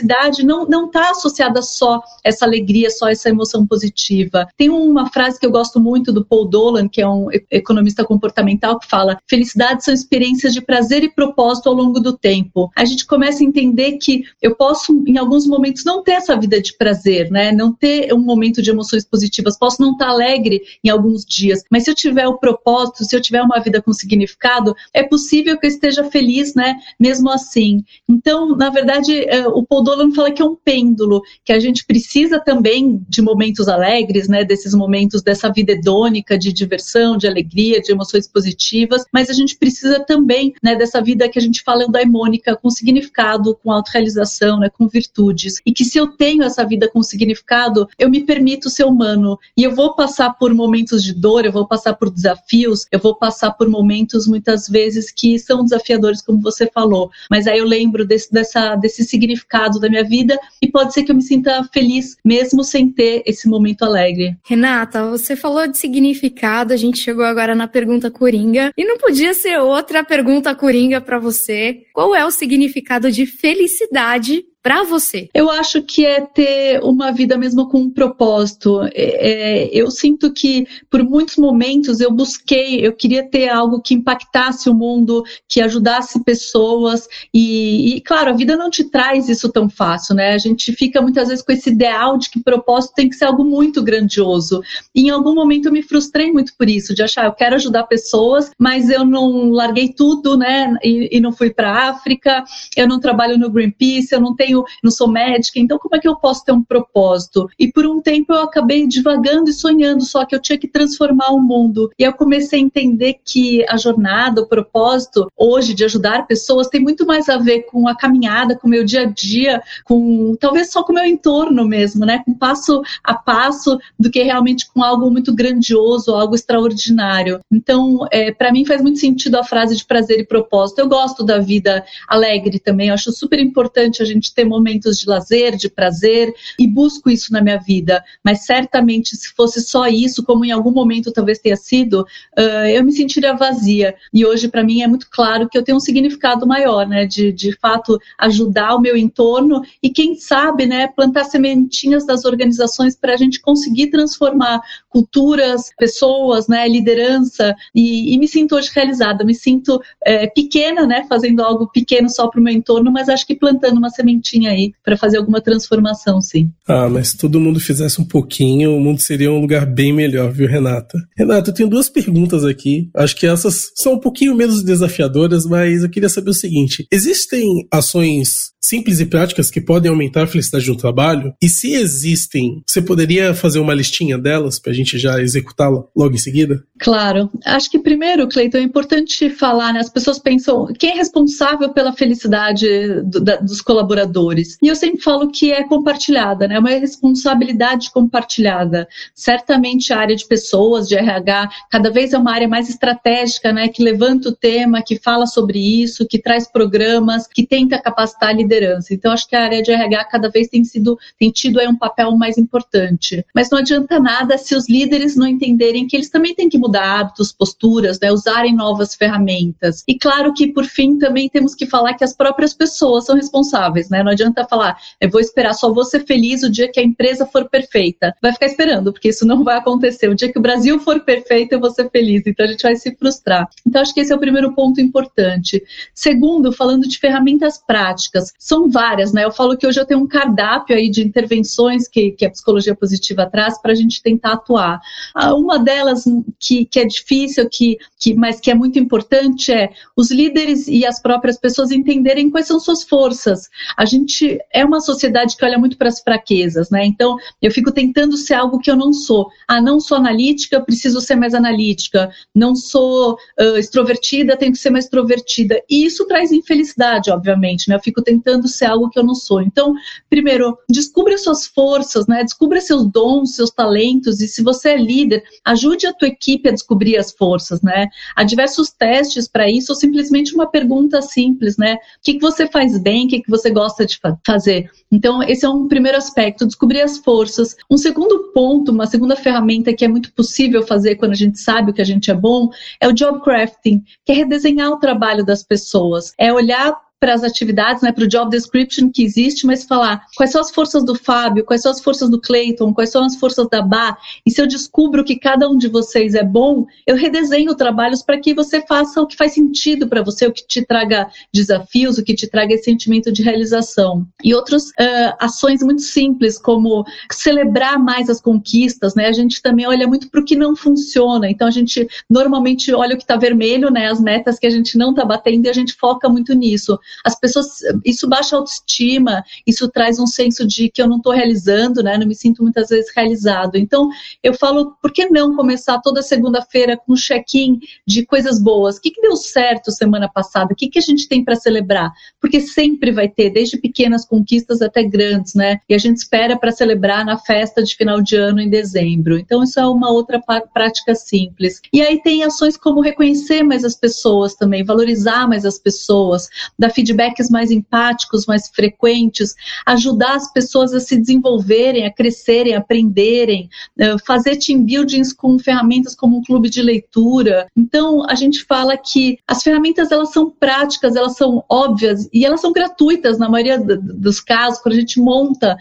não 0.45 0.67
não 0.67 0.87
está 0.87 1.11
associada 1.11 1.63
só 1.63 2.03
essa 2.25 2.45
alegria, 2.45 2.91
só 2.91 3.09
essa 3.09 3.29
emoção 3.29 3.67
positiva 3.67 4.49
tem 4.57 4.71
uma 4.71 5.11
frase 5.11 5.39
que 5.39 5.47
eu 5.47 5.51
gosto 5.51 5.81
muito 5.81 6.13
do 6.13 6.25
Paul 6.25 6.47
Dolan, 6.47 6.89
que 6.89 7.01
é 7.01 7.09
um 7.09 7.29
economista 7.51 8.05
comportamental, 8.05 8.79
que 8.79 8.89
fala: 8.89 9.19
felicidade 9.29 9.85
são 9.85 9.93
experiências 9.93 10.53
de 10.53 10.61
prazer 10.61 11.05
e 11.05 11.13
propósito 11.13 11.69
ao 11.69 11.75
longo 11.75 12.01
do 12.01 12.17
tempo. 12.17 12.71
A 12.77 12.85
gente 12.85 13.07
começa 13.07 13.43
a 13.43 13.47
entender 13.47 13.99
que 13.99 14.25
eu 14.41 14.55
posso, 14.55 15.03
em 15.07 15.19
alguns 15.19 15.47
momentos, 15.47 15.85
não 15.85 16.03
ter 16.03 16.13
essa 16.13 16.37
vida 16.37 16.61
de 16.61 16.77
prazer, 16.77 17.31
né? 17.31 17.53
Não 17.53 17.73
ter 17.73 18.13
um 18.13 18.19
momento 18.19 18.63
de 18.63 18.71
emoções 18.71 19.05
positivas, 19.05 19.59
posso 19.59 19.81
não 19.81 19.93
estar 19.93 20.09
alegre 20.09 20.63
em 20.83 20.89
alguns 20.89 21.25
dias, 21.25 21.63
mas 21.71 21.85
se 21.85 21.91
eu 21.91 21.95
tiver 21.95 22.27
o 22.27 22.39
propósito, 22.39 23.05
se 23.05 23.15
eu 23.15 23.21
tiver 23.21 23.43
uma 23.43 23.61
vida 23.61 23.83
com 23.83 23.93
significado, 23.93 24.75
é 24.93 25.03
possível 25.03 25.59
que 25.59 25.67
eu 25.67 25.71
esteja 25.71 26.05
feliz, 26.05 26.55
né? 26.55 26.77
Mesmo 26.99 27.31
assim. 27.31 27.85
Então, 28.09 28.57
na 28.57 28.71
verdade, 28.71 29.25
é, 29.29 29.47
o 29.47 29.63
Paul 29.63 29.84
Dolan 29.85 30.13
fala 30.13 30.33
que 30.33 30.43
é 30.43 30.45
um 30.45 30.57
pêndulo, 30.57 31.23
que 31.45 31.53
a 31.53 31.61
gente 31.61 31.85
precisa 31.85 32.41
também 32.41 33.05
de 33.09 33.23
momentos 33.23 33.69
alegres 33.69 34.29
né, 34.29 34.45
desses 34.45 34.75
momentos 34.75 35.23
dessa 35.23 35.51
vida 35.51 35.73
hedônica 35.73 36.37
de 36.39 36.53
diversão, 36.53 37.17
de 37.17 37.27
alegria, 37.27 37.81
de 37.81 37.93
emoções 37.93 38.27
positivas, 38.27 39.05
mas 39.13 39.31
a 39.31 39.33
gente 39.33 39.57
precisa 39.57 40.01
também, 40.01 40.55
né, 40.63 40.75
dessa 40.75 41.01
vida 41.01 41.29
que 41.29 41.39
a 41.39 41.43
gente 41.43 41.63
fala 41.63 41.83
eudaimônica, 41.83 42.57
com 42.57 42.71
significado, 42.71 43.57
com 43.63 43.71
autorrealização, 43.71 44.59
né, 44.59 44.69
com 44.69 44.89
virtudes. 44.89 45.61
E 45.65 45.73
que 45.73 45.85
se 45.85 45.99
eu 45.99 46.09
tenho 46.09 46.43
essa 46.43 46.65
vida 46.65 46.89
com 46.89 47.03
significado, 47.03 47.89
eu 47.99 48.11
me 48.11 48.25
permito 48.25 48.71
ser 48.71 48.85
humano 48.85 49.39
e 49.57 49.63
eu 49.63 49.75
vou 49.75 49.95
passar 49.95 50.31
por 50.35 50.53
momentos 50.55 51.03
de 51.03 51.13
dor, 51.13 51.45
eu 51.45 51.53
vou 51.53 51.67
passar 51.67 51.95
por 51.95 52.11
desafios, 52.11 52.87
eu 52.91 52.99
vou 52.99 53.15
passar 53.15 53.53
por 53.53 53.69
momentos 53.69 54.27
muitas 54.27 54.69
vezes 54.69 55.11
que 55.11 55.39
são 55.39 55.63
desafiadores, 55.63 56.23
como 56.23 56.41
você 56.41 56.67
falou. 56.67 57.11
Mas 57.31 57.47
aí 57.47 57.59
eu 57.59 57.67
lembro 57.67 58.07
desse, 58.07 58.33
dessa, 58.33 58.75
desse 58.77 59.05
significado 59.05 59.74
da 59.81 59.89
minha 59.89 60.05
vida 60.05 60.39
e 60.61 60.71
pode 60.71 60.93
ser 60.93 61.03
que 61.03 61.11
eu 61.11 61.17
me 61.17 61.23
sinta 61.23 61.63
feliz 61.73 62.17
mesmo 62.25 62.63
sem 62.65 62.91
ter 62.91 63.23
esse 63.27 63.49
momento 63.49 63.85
alegre. 63.85 64.37
Renata, 64.45 65.09
você 65.09 65.37
falou 65.37 65.67
de 65.67 65.79
significado, 65.79 66.73
a 66.73 66.77
gente 66.77 66.99
chegou 66.99 67.25
agora 67.25 67.55
na 67.55 67.69
pergunta 67.69 68.11
coringa 68.11 68.73
e 68.77 68.85
não 68.85 68.99
podia 68.99 69.35
ser 69.35 69.59
outra 69.59 70.05
pergunta 70.05 70.55
coringa 70.55 71.01
para 71.01 71.19
você. 71.19 71.83
Qual 71.93 72.15
é 72.15 72.25
o 72.25 72.31
significado 72.31 73.11
de 73.11 73.27
felicidade 73.27 74.45
para 74.65 74.83
você? 74.83 75.29
Eu 75.35 75.51
acho 75.51 75.83
que 75.83 76.07
é 76.07 76.23
ter 76.23 76.83
uma 76.83 77.13
vida 77.13 77.37
mesmo 77.37 77.69
com 77.69 77.81
um 77.81 77.91
propósito. 77.91 78.81
É, 78.95 78.95
é, 78.95 79.71
eu 79.71 79.91
sinto 79.91 80.33
que 80.33 80.67
por 80.91 81.05
muitos 81.05 81.37
momentos 81.37 82.01
eu 82.01 82.11
busquei, 82.11 82.81
eu 82.81 82.95
queria 82.95 83.29
ter 83.29 83.51
algo 83.51 83.83
que 83.83 83.93
impactasse 83.93 84.71
o 84.71 84.75
mundo, 84.75 85.23
que 85.47 85.61
ajudasse 85.61 86.25
pessoas 86.25 87.07
e, 87.33 87.97
e, 87.97 88.01
claro, 88.01 88.31
a 88.31 88.33
vida 88.33 88.57
não 88.57 88.71
te 88.71 88.85
traz 88.85 89.29
isso 89.29 89.53
tão 89.53 89.69
fácil, 89.69 90.15
né? 90.15 90.33
A 90.33 90.39
gente 90.39 90.73
fica 90.73 91.03
muitas 91.03 91.29
vezes 91.29 91.45
com 91.45 91.53
esse 91.53 91.69
ideal 91.69 92.17
de 92.17 92.31
que 92.31 92.43
propósito 92.43 92.95
tem 92.95 93.11
que 93.11 93.17
ser 93.17 93.27
algo 93.27 93.45
muito 93.45 93.83
grandioso. 93.83 94.63
E 94.95 95.03
em 95.03 95.11
algum 95.11 95.35
momento 95.35 95.67
eu 95.67 95.73
me 95.73 95.83
frustrei 95.83 96.33
muito 96.33 96.55
por 96.57 96.71
isso, 96.71 96.95
de 96.95 97.03
achar 97.03 97.27
eu 97.27 97.33
quero 97.33 97.57
ajudar 97.57 97.83
pessoas, 97.83 98.51
mas 98.59 98.89
eu 98.89 99.05
não 99.05 99.51
larguei 99.51 99.93
tudo, 99.93 100.39
né? 100.39 100.75
E, 100.83 101.19
e 101.19 101.21
não 101.21 101.33
fui 101.33 101.51
para 101.51 101.91
África, 101.91 102.43
eu 102.75 102.89
não 102.89 102.99
trabalho 102.99 103.37
no 103.37 103.51
Greenpeace, 103.51 104.15
eu 104.15 104.21
não 104.23 104.35
tenho 104.35 104.54
tenho, 104.55 104.65
não 104.83 104.91
sou 104.91 105.09
médica, 105.09 105.59
então 105.59 105.79
como 105.79 105.97
é 105.97 105.99
que 105.99 106.07
eu 106.07 106.17
posso 106.17 106.45
ter 106.45 106.53
um 106.53 106.63
propósito? 106.63 107.49
E 107.59 107.73
por 107.73 107.87
um 107.87 108.01
tempo 108.01 108.33
eu 108.33 108.43
acabei 108.43 108.87
divagando 108.87 109.51
e 109.51 109.53
sonhando, 109.53 110.05
só 110.05 110.25
que 110.25 110.35
eu 110.35 110.41
tinha 110.41 110.59
que 110.59 110.69
transformar 110.69 111.31
o 111.31 111.41
mundo. 111.41 111.91
E 111.99 112.05
eu 112.05 112.13
comecei 112.13 112.61
a 112.61 112.63
entender 112.63 113.17
que 113.25 113.65
a 113.69 113.77
jornada, 113.77 114.43
o 114.43 114.47
propósito 114.47 115.27
hoje 115.37 115.75
de 115.75 115.85
ajudar 115.85 116.27
pessoas 116.27 116.69
tem 116.69 116.81
muito 116.81 117.07
mais 117.07 117.29
a 117.29 117.39
ver 117.39 117.63
com 117.63 117.89
a 117.89 117.97
caminhada, 117.97 118.57
com 118.57 118.67
o 118.67 118.71
meu 118.71 118.85
dia 118.85 119.03
a 119.03 119.05
dia, 119.07 119.63
com 119.85 120.37
talvez 120.39 120.71
só 120.71 120.83
com 120.83 120.93
o 120.93 120.95
meu 120.95 121.05
entorno 121.05 121.67
mesmo, 121.67 122.05
né? 122.05 122.23
Com 122.25 122.35
passo 122.35 122.83
a 123.03 123.15
passo, 123.15 123.79
do 123.99 124.11
que 124.11 124.23
realmente 124.23 124.71
com 124.71 124.83
algo 124.83 125.11
muito 125.11 125.35
grandioso, 125.35 126.15
algo 126.15 126.35
extraordinário. 126.35 127.41
Então, 127.51 128.07
é, 128.11 128.33
para 128.33 128.53
mim 128.53 128.65
faz 128.65 128.83
muito 128.83 128.99
sentido 128.99 129.37
a 129.37 129.45
frase 129.45 129.77
de 129.77 129.85
prazer 129.85 130.21
e 130.21 130.27
propósito. 130.27 130.79
Eu 130.79 130.89
gosto 130.89 131.25
da 131.25 131.39
vida 131.39 131.85
alegre 132.09 132.59
também, 132.59 132.89
eu 132.89 132.95
acho 132.95 133.13
super 133.13 133.39
importante 133.39 134.03
a 134.03 134.05
gente 134.07 134.35
ter 134.35 134.44
ter 134.45 134.49
momentos 134.49 134.99
de 134.99 135.09
lazer, 135.09 135.57
de 135.57 135.69
prazer, 135.69 136.33
e 136.59 136.67
busco 136.67 137.11
isso 137.11 137.33
na 137.33 137.41
minha 137.41 137.59
vida. 137.59 138.05
Mas 138.23 138.45
certamente, 138.45 139.17
se 139.17 139.33
fosse 139.35 139.61
só 139.63 139.87
isso, 139.87 140.23
como 140.23 140.45
em 140.45 140.53
algum 140.53 140.71
momento 140.71 141.13
talvez 141.13 141.39
tenha 141.39 141.57
sido, 141.57 142.03
uh, 142.39 142.67
eu 142.69 142.85
me 142.85 142.93
sentiria 142.93 143.35
vazia. 143.35 143.95
E 144.13 144.25
hoje, 144.25 144.49
para 144.49 144.63
mim, 144.63 144.83
é 144.83 144.87
muito 144.87 145.09
claro 145.11 145.49
que 145.49 145.57
eu 145.57 145.63
tenho 145.63 145.79
um 145.79 145.81
significado 145.81 146.47
maior, 146.47 146.87
né? 146.87 147.07
De, 147.07 147.33
de 147.33 147.57
fato, 147.57 147.99
ajudar 148.19 148.77
o 148.77 148.81
meu 148.81 148.97
entorno 148.97 149.63
e, 149.83 149.91
quem 149.91 150.15
sabe, 150.15 150.67
né, 150.67 150.89
plantar 150.89 151.25
sementinhas 151.25 152.07
das 152.07 152.25
organizações 152.25 152.97
para 152.97 153.15
a 153.15 153.17
gente 153.17 153.41
conseguir 153.41 153.89
transformar 153.89 154.61
culturas, 154.89 155.71
pessoas, 155.79 156.47
né, 156.47 156.69
liderança. 156.69 157.55
E, 157.75 158.15
e 158.15 158.19
me 158.19 158.29
sinto 158.29 158.57
hoje 158.57 158.71
realizada, 158.75 159.25
me 159.25 159.35
sinto 159.35 159.81
é, 160.05 160.27
pequena, 160.27 160.87
né, 160.87 161.07
fazendo 161.09 161.43
algo 161.43 161.69
pequeno 161.69 162.09
só 162.09 162.29
para 162.29 162.41
o 162.41 162.43
meu 162.43 162.53
entorno, 162.53 162.91
mas 162.93 163.09
acho 163.09 163.27
que 163.27 163.35
plantando 163.35 163.79
uma 163.79 163.91
sementinha 163.91 164.34
aí 164.47 164.73
para 164.83 164.97
fazer 164.97 165.19
alguma 165.19 165.41
transformação, 165.41 166.21
sim. 166.21 166.51
Ah, 166.69 166.89
mas 166.89 167.09
se 167.09 167.19
todo 167.19 167.41
mundo 167.41 167.61
fizesse 167.61 168.01
um 168.01 168.05
pouquinho, 168.05 168.77
o 168.77 168.81
mundo 168.81 169.01
seria 169.01 169.31
um 169.31 169.41
lugar 169.41 169.67
bem 169.67 169.93
melhor, 169.93 170.33
viu, 170.33 170.49
Renata? 170.49 170.99
Renata, 171.17 171.51
eu 171.51 171.55
tenho 171.55 171.69
duas 171.69 171.89
perguntas 171.89 172.45
aqui. 172.45 172.91
Acho 172.95 173.17
que 173.17 173.27
essas 173.27 173.71
são 173.75 173.95
um 173.95 174.01
pouquinho 174.01 174.35
menos 174.35 174.63
desafiadoras, 174.63 175.47
mas 175.47 175.83
eu 175.83 175.91
queria 175.91 176.09
saber 176.09 176.31
o 176.31 176.35
seguinte: 176.35 176.87
existem 176.91 177.67
ações 177.73 178.55
simples 178.65 178.99
e 178.99 179.07
práticas 179.07 179.51
que 179.51 179.61
podem 179.61 179.91
aumentar 179.91 180.25
a 180.25 180.27
felicidade 180.27 180.69
no 180.69 180.77
trabalho? 180.77 181.35
E 181.41 181.49
se 181.49 181.75
existem, 181.75 182.63
você 182.67 182.81
poderia 182.81 183.35
fazer 183.35 183.59
uma 183.59 183.75
listinha 183.75 184.17
delas 184.17 184.59
para 184.59 184.73
a 184.73 184.75
gente 184.75 184.99
já 184.99 185.21
executá-la 185.21 185.85
logo 185.95 186.15
em 186.15 186.19
seguida? 186.19 186.65
Claro. 186.79 187.31
Acho 187.45 187.71
que 187.71 187.79
primeiro, 187.79 188.27
Cleiton, 188.27 188.59
é 188.59 188.63
importante 188.63 189.29
falar, 189.29 189.73
né? 189.73 189.81
As 189.81 189.91
pessoas 189.91 190.19
pensam 190.19 190.67
quem 190.79 190.93
é 190.93 190.95
responsável 190.95 191.73
pela 191.73 191.93
felicidade 191.93 192.67
do, 193.03 193.21
da, 193.21 193.37
dos 193.37 193.61
colaboradores. 193.61 194.15
E 194.63 194.69
eu 194.69 194.77
sempre 194.77 195.01
falo 195.01 195.31
que 195.31 195.53
é 195.53 195.65
compartilhada, 195.65 196.49
né? 196.49 196.57
É 196.57 196.59
uma 196.59 196.71
responsabilidade 196.71 197.91
compartilhada. 197.91 198.89
Certamente 199.15 199.93
a 199.93 199.99
área 199.99 200.17
de 200.17 200.27
pessoas, 200.27 200.89
de 200.89 200.97
RH, 200.97 201.51
cada 201.71 201.91
vez 201.91 202.13
é 202.13 202.19
uma 202.19 202.33
área 202.33 202.49
mais 202.49 202.69
estratégica, 202.69 203.53
né? 203.53 203.69
Que 203.69 203.83
levanta 203.83 204.29
o 204.29 204.37
tema, 204.37 204.83
que 204.83 204.99
fala 204.99 205.27
sobre 205.27 205.59
isso, 205.59 206.07
que 206.07 206.19
traz 206.19 206.51
programas, 206.51 207.27
que 207.27 207.47
tenta 207.47 207.79
capacitar 207.79 208.31
a 208.31 208.33
liderança. 208.33 208.95
Então, 208.95 209.13
acho 209.13 209.29
que 209.29 209.37
a 209.37 209.45
área 209.45 209.63
de 209.63 209.71
RH 209.71 210.05
cada 210.05 210.31
vez 210.31 210.49
tem 210.49 210.65
sido, 210.65 210.99
tem 211.19 211.31
tido 211.31 211.61
aí 211.61 211.69
um 211.69 211.77
papel 211.77 212.17
mais 212.17 212.39
importante. 212.39 213.25
Mas 213.35 213.51
não 213.51 213.59
adianta 213.59 213.99
nada 213.99 214.39
se 214.39 214.55
os 214.55 214.69
líderes 214.69 215.17
não 215.17 215.27
entenderem 215.27 215.87
que 215.87 215.97
eles 215.97 216.11
também 216.11 216.35
têm 216.35 216.49
que 216.49 216.59
mudar 216.59 217.01
hábitos, 217.01 217.33
posturas, 217.33 217.99
né, 218.01 218.13
usarem 218.13 218.55
novas 218.55 218.95
ferramentas. 218.95 219.83
E 219.87 219.99
claro 219.99 220.33
que, 220.33 220.49
por 220.49 220.65
fim, 220.65 220.99
também 220.99 221.29
temos 221.29 221.55
que 221.55 221.67
falar 221.67 221.95
que 221.95 222.05
as 222.05 222.15
próprias 222.15 222.55
pessoas 222.55 223.07
são 223.07 223.17
responsáveis, 223.17 223.89
né? 223.91 224.03
Não 224.03 224.14
adianta 224.15 224.47
falar, 224.47 224.79
eu 225.01 225.11
vou 225.11 225.21
esperar, 225.21 225.55
só 225.55 225.73
ser 225.85 226.05
feliz 226.05 226.43
o 226.43 226.51
dia 226.51 226.71
que 226.71 226.81
a 226.81 226.83
empresa 226.83 227.27
for 227.27 227.49
perfeita. 227.49 228.15
Vai 228.21 228.33
ficar 228.33 228.47
esperando, 228.47 228.93
porque 228.93 229.09
isso 229.09 229.27
não 229.27 229.45
vai 229.45 229.59
acontecer. 229.59 230.09
O 230.09 230.15
dia 230.15 230.33
que 230.33 230.39
o 230.39 230.43
Brasil 230.43 230.79
for 230.81 231.01
perfeito, 231.01 231.53
eu 231.53 231.61
vou 231.61 231.71
ser 231.71 231.91
feliz. 231.91 232.23
Então 232.27 232.47
a 232.47 232.49
gente 232.49 232.63
vai 232.63 232.77
se 232.77 232.95
frustrar. 232.97 233.49
Então 233.67 233.83
acho 233.83 233.95
que 233.95 234.01
esse 234.01 234.13
é 234.13 234.17
o 234.17 234.21
primeiro 234.21 234.55
ponto 234.55 234.81
importante. 234.81 235.63
Segundo, 235.95 236.53
falando 236.53 236.89
de 236.89 236.99
ferramentas 236.99 237.59
práticas, 237.59 238.33
são 238.39 238.71
várias, 238.71 239.13
né? 239.13 239.25
Eu 239.25 239.33
falo 239.33 239.57
que 239.57 239.67
hoje 239.67 239.81
eu 239.81 239.87
tenho 239.87 240.01
um 240.01 240.07
cardápio 240.07 240.77
aí 240.77 240.91
de 240.91 241.03
intervenções 241.03 241.89
que, 241.89 242.13
que 242.13 242.25
a 242.25 242.31
psicologia 242.31 242.75
positiva 242.75 243.27
traz 243.27 243.61
para 243.61 243.73
a 243.73 243.75
gente 243.75 244.03
tentar 244.03 244.33
atuar. 244.33 244.81
Ah, 245.15 245.35
uma 245.35 245.59
delas 245.59 246.05
que, 246.39 246.65
que 246.65 246.81
é 246.81 246.85
difícil, 246.85 247.49
que, 247.51 247.79
que, 247.99 248.15
mas 248.15 248.41
que 248.41 248.51
é 248.51 248.55
muito 248.55 248.79
importante 248.79 249.53
é 249.53 249.71
os 249.97 250.11
líderes 250.11 250.69
e 250.69 250.87
as 250.87 251.01
próprias 251.01 251.39
pessoas 251.39 251.71
entenderem 251.71 252.31
quais 252.31 252.47
são 252.47 252.59
suas 252.61 252.83
forças. 252.83 253.49
A 253.77 253.85
gente 253.95 254.39
é 254.53 254.65
uma 254.65 254.81
sociedade 254.81 255.37
que 255.37 255.45
olha 255.45 255.59
muito 255.59 255.77
para 255.77 255.89
as 255.89 256.01
fraquezas, 256.01 256.71
né? 256.71 256.85
Então 256.85 257.17
eu 257.41 257.51
fico 257.51 257.73
tentando 257.73 258.17
ser 258.17 258.35
algo 258.35 258.59
que 258.59 258.71
eu 258.71 258.77
não 258.77 258.93
sou. 258.93 259.29
Ah, 259.49 259.61
não 259.61 259.81
sou 259.81 259.97
analítica, 259.97 260.61
preciso 260.61 261.01
ser 261.01 261.17
mais 261.17 261.35
analítica. 261.35 262.11
Não 262.35 262.55
sou 262.55 263.15
uh, 263.41 263.57
extrovertida, 263.57 264.37
tenho 264.37 264.53
que 264.53 264.59
ser 264.59 264.71
mais 264.71 264.85
extrovertida. 264.85 265.61
E 265.69 265.85
isso 265.85 266.07
traz 266.07 266.33
infelicidade, 266.33 267.11
obviamente, 267.11 267.69
né? 267.69 267.77
Eu 267.77 267.81
fico 267.81 268.03
tentando 268.03 268.49
ser 268.49 268.67
algo 268.67 268.91
que 268.91 268.99
eu 268.99 269.05
não 269.05 269.15
sou. 269.15 269.41
Então, 269.41 269.75
primeiro, 270.11 270.57
descubra 270.69 271.17
suas 271.17 271.47
forças, 271.47 272.07
né? 272.07 272.23
Descubra 272.23 272.61
seus 272.61 272.87
dons, 272.87 273.35
seus 273.35 273.51
talentos 273.51 274.21
e 274.21 274.29
se 274.29 274.43
você 274.43 274.71
é 274.71 274.77
líder, 274.77 275.23
ajude 275.45 275.87
a 275.87 275.93
tua 275.93 276.09
equipe 276.09 276.49
a 276.49 276.53
descobrir 276.53 276.97
as 276.97 277.13
forças, 277.13 277.63
né? 277.63 277.89
Há 278.17 278.25
diversos 278.25 278.71
testes 278.71 279.29
para 279.29 279.49
isso 279.51 279.73
ou 279.73 279.77
simplesmente 279.77 280.35
uma 280.35 280.47
pergunta 280.47 281.01
simples, 281.01 281.57
né? 281.57 281.75
O 281.75 281.79
que, 282.03 282.15
que 282.15 282.21
você 282.21 282.47
faz 282.47 282.79
bem, 282.79 283.07
o 283.07 283.09
que, 283.09 283.21
que 283.21 283.31
você 283.31 283.51
gosta 283.51 283.84
de 283.85 283.99
fa 283.99 284.19
fazer? 284.27 284.71
Então, 284.91 285.23
esse 285.23 285.45
é 285.45 285.49
um 285.49 285.69
primeiro 285.69 285.99
aspecto, 285.99 286.47
descobrir 286.47 286.81
as 286.81 286.99
forças. 286.99 287.57
Um 287.71 287.77
segundo 287.77 288.33
ponto, 288.33 288.71
uma 288.73 288.87
segunda 288.87 289.17
ferramenta 289.17 289.73
que 289.73 289.85
é 289.85 289.89
muito 289.89 290.13
possível 290.13 290.63
fazer 290.63 290.97
quando 290.97 291.13
a 291.13 291.17
gente 291.17 291.39
sabe 291.39 291.71
o 291.71 291.75
que 291.75 291.83
a 291.83 291.87
gente 291.87 292.11
é 292.11 292.15
bom, 292.15 292.51
é 292.81 292.89
o 292.89 292.93
job 292.93 293.23
crafting, 293.23 293.83
que 294.05 294.13
é 294.13 294.15
redesenhar 294.15 294.71
o 294.71 294.79
trabalho 294.79 295.25
das 295.25 295.43
pessoas. 295.43 296.13
É 296.19 296.33
olhar 296.33 296.84
para 297.05 297.13
as 297.13 297.23
atividades, 297.23 297.83
né, 297.83 297.93
para 297.93 298.05
o 298.05 298.09
job 298.09 298.31
description 298.31 298.91
que 298.91 299.05
existe, 299.05 299.45
mas 299.45 299.65
falar 299.65 300.07
quais 300.17 300.33
são 300.33 300.41
as 300.41 300.51
forças 300.51 300.83
do 300.83 300.95
Fábio, 300.95 301.45
quais 301.45 301.61
são 301.61 301.71
as 301.71 301.83
forças 301.83 302.09
do 302.09 302.19
Clayton, 302.19 302.73
quais 302.73 302.91
são 302.91 303.05
as 303.05 303.15
forças 303.15 303.47
da 303.51 303.61
Bá, 303.61 303.99
e 304.25 304.31
se 304.31 304.41
eu 304.41 304.47
descubro 304.47 305.05
que 305.05 305.17
cada 305.17 305.47
um 305.47 305.59
de 305.59 305.69
vocês 305.69 306.15
é 306.15 306.25
bom, 306.25 306.65
eu 306.87 306.97
redesenho 306.97 307.55
trabalhos 307.55 308.03
para 308.03 308.19
que 308.19 308.33
você 308.33 308.65
faça 308.67 309.03
o 309.03 309.07
que 309.07 309.19
faz 309.19 309.35
sentido 309.35 309.87
para 309.87 310.01
você, 310.01 310.27
o 310.27 310.33
que 310.33 310.47
te 310.47 310.65
traga 310.65 311.07
desafios, 311.31 311.99
o 311.99 312.03
que 312.03 312.15
te 312.15 312.27
traga 312.27 312.55
esse 312.55 312.65
sentimento 312.65 313.13
de 313.13 313.23
realização. 313.23 314.07
E 314.23 314.35
outras 314.35 314.71
uh, 314.71 315.15
ações 315.21 315.63
muito 315.63 315.83
simples, 315.83 316.39
como 316.39 316.87
celebrar 317.13 317.79
mais 317.79 318.09
as 318.09 318.19
conquistas, 318.19 318.95
né? 318.95 319.09
A 319.09 319.13
gente 319.13 319.43
também 319.43 319.67
olha 319.67 319.87
muito 319.87 320.09
para 320.09 320.23
o 320.23 320.25
que 320.25 320.37
não 320.37 320.57
funciona, 320.57 321.29
então 321.29 321.47
a 321.47 321.51
gente 321.51 321.87
normalmente 322.09 322.73
olha 322.73 322.95
o 322.95 322.97
que 322.97 323.05
está 323.05 323.17
vermelho, 323.19 323.71
né? 323.71 323.89
As 323.89 324.01
metas 324.01 324.39
que 324.39 324.47
a 324.47 324.51
gente 324.51 324.79
não 324.79 324.89
está 324.89 325.05
batendo 325.05 325.45
e 325.45 325.51
a 325.51 325.53
gente 325.53 325.75
foca 325.75 326.09
muito 326.09 326.33
nisso 326.33 326.79
as 327.05 327.19
pessoas, 327.19 327.59
isso 327.85 328.09
baixa 328.09 328.37
a 328.37 328.39
autoestima, 328.39 329.23
isso 329.47 329.69
traz 329.69 329.99
um 329.99 330.07
senso 330.07 330.47
de 330.47 330.71
que 330.71 330.81
eu 330.81 330.89
não 330.89 330.99
estou 330.99 331.13
realizando, 331.13 331.83
né? 331.83 331.97
Não 331.97 332.07
me 332.07 332.15
sinto 332.15 332.43
muitas 332.43 332.69
vezes 332.69 332.91
realizado. 332.95 333.57
Então, 333.57 333.89
eu 334.23 334.35
falo, 334.35 334.77
por 334.81 334.93
que 334.93 335.09
não 335.09 335.35
começar 335.35 335.79
toda 335.81 336.03
segunda-feira 336.03 336.77
com 336.77 336.93
um 336.93 336.97
check-in 336.97 337.61
de 337.87 338.05
coisas 338.05 338.41
boas? 338.41 338.77
O 338.77 338.81
que, 338.81 338.91
que 338.91 339.01
deu 339.01 339.17
certo 339.17 339.71
semana 339.71 340.09
passada? 340.09 340.53
O 340.53 340.57
que, 340.57 340.69
que 340.69 340.79
a 340.79 340.83
gente 340.83 341.09
tem 341.09 341.25
para 341.25 341.37
celebrar? 341.37 341.93
Porque 342.21 342.41
sempre 342.41 342.93
vai 342.93 343.09
ter, 343.09 343.31
desde 343.31 343.59
pequenas 343.59 344.05
conquistas 344.05 344.63
até 344.63 344.83
grandes, 344.83 345.35
né? 345.35 345.59
E 345.69 345.75
a 345.75 345.79
gente 345.79 345.97
espera 345.97 346.39
para 346.39 346.53
celebrar 346.53 347.05
na 347.05 347.19
festa 347.19 347.63
de 347.63 347.75
final 347.77 348.01
de 348.01 348.17
ano 348.17 348.41
em 348.41 348.49
dezembro. 348.49 349.19
Então, 349.19 349.43
isso 349.43 349.59
é 349.59 349.67
uma 349.67 349.91
outra 349.91 350.21
prática 350.53 350.95
simples. 350.95 351.61
E 351.73 351.83
aí 351.83 352.01
tem 352.03 352.23
ações 352.23 352.57
como 352.57 352.81
reconhecer 352.81 353.43
mais 353.43 353.65
as 353.65 353.75
pessoas 353.75 354.35
também, 354.35 354.65
valorizar 354.65 355.29
mais 355.29 355.45
as 355.45 355.59
pessoas, 355.59 356.29
dar 356.59 356.71
feedbacks 356.85 357.31
mais 357.31 357.51
empáticos, 357.51 358.27
mais 358.27 358.49
frequentes, 358.49 359.35
ajudar 359.65 360.15
as 360.15 360.33
pessoas 360.33 360.75
a 360.75 360.81
se 360.81 360.97
desenvolverem, 360.97 361.87
a 361.87 361.93
crescerem, 361.93 362.55
a 362.55 362.59
aprenderem, 362.59 363.49
eh, 363.79 363.97
fazer 364.07 364.37
team 364.37 364.65
buildings 364.65 365.13
com 365.13 365.39
ferramentas 365.39 365.95
como 365.95 366.19
um 366.19 366.23
clube 366.23 366.51
de 366.51 366.63
leitura. 366.63 367.47
Então, 367.57 368.05
a 368.09 368.15
gente 368.15 368.45
fala 368.45 368.77
que 368.77 369.19
as 369.27 369.43
ferramentas 369.43 369.91
elas 369.91 370.13
são 370.13 370.31
práticas, 370.31 370.95
elas 370.95 371.17
são 371.17 371.43
óbvias 371.49 372.09
e 372.13 372.25
elas 372.25 372.41
são 372.41 372.53
gratuitas 372.53 373.19
na 373.19 373.29
maioria 373.29 373.59
dos 373.59 374.21
casos, 374.21 374.61
quando 374.61 374.75
a 374.75 374.81
gente 374.81 375.01
monta 375.01 375.57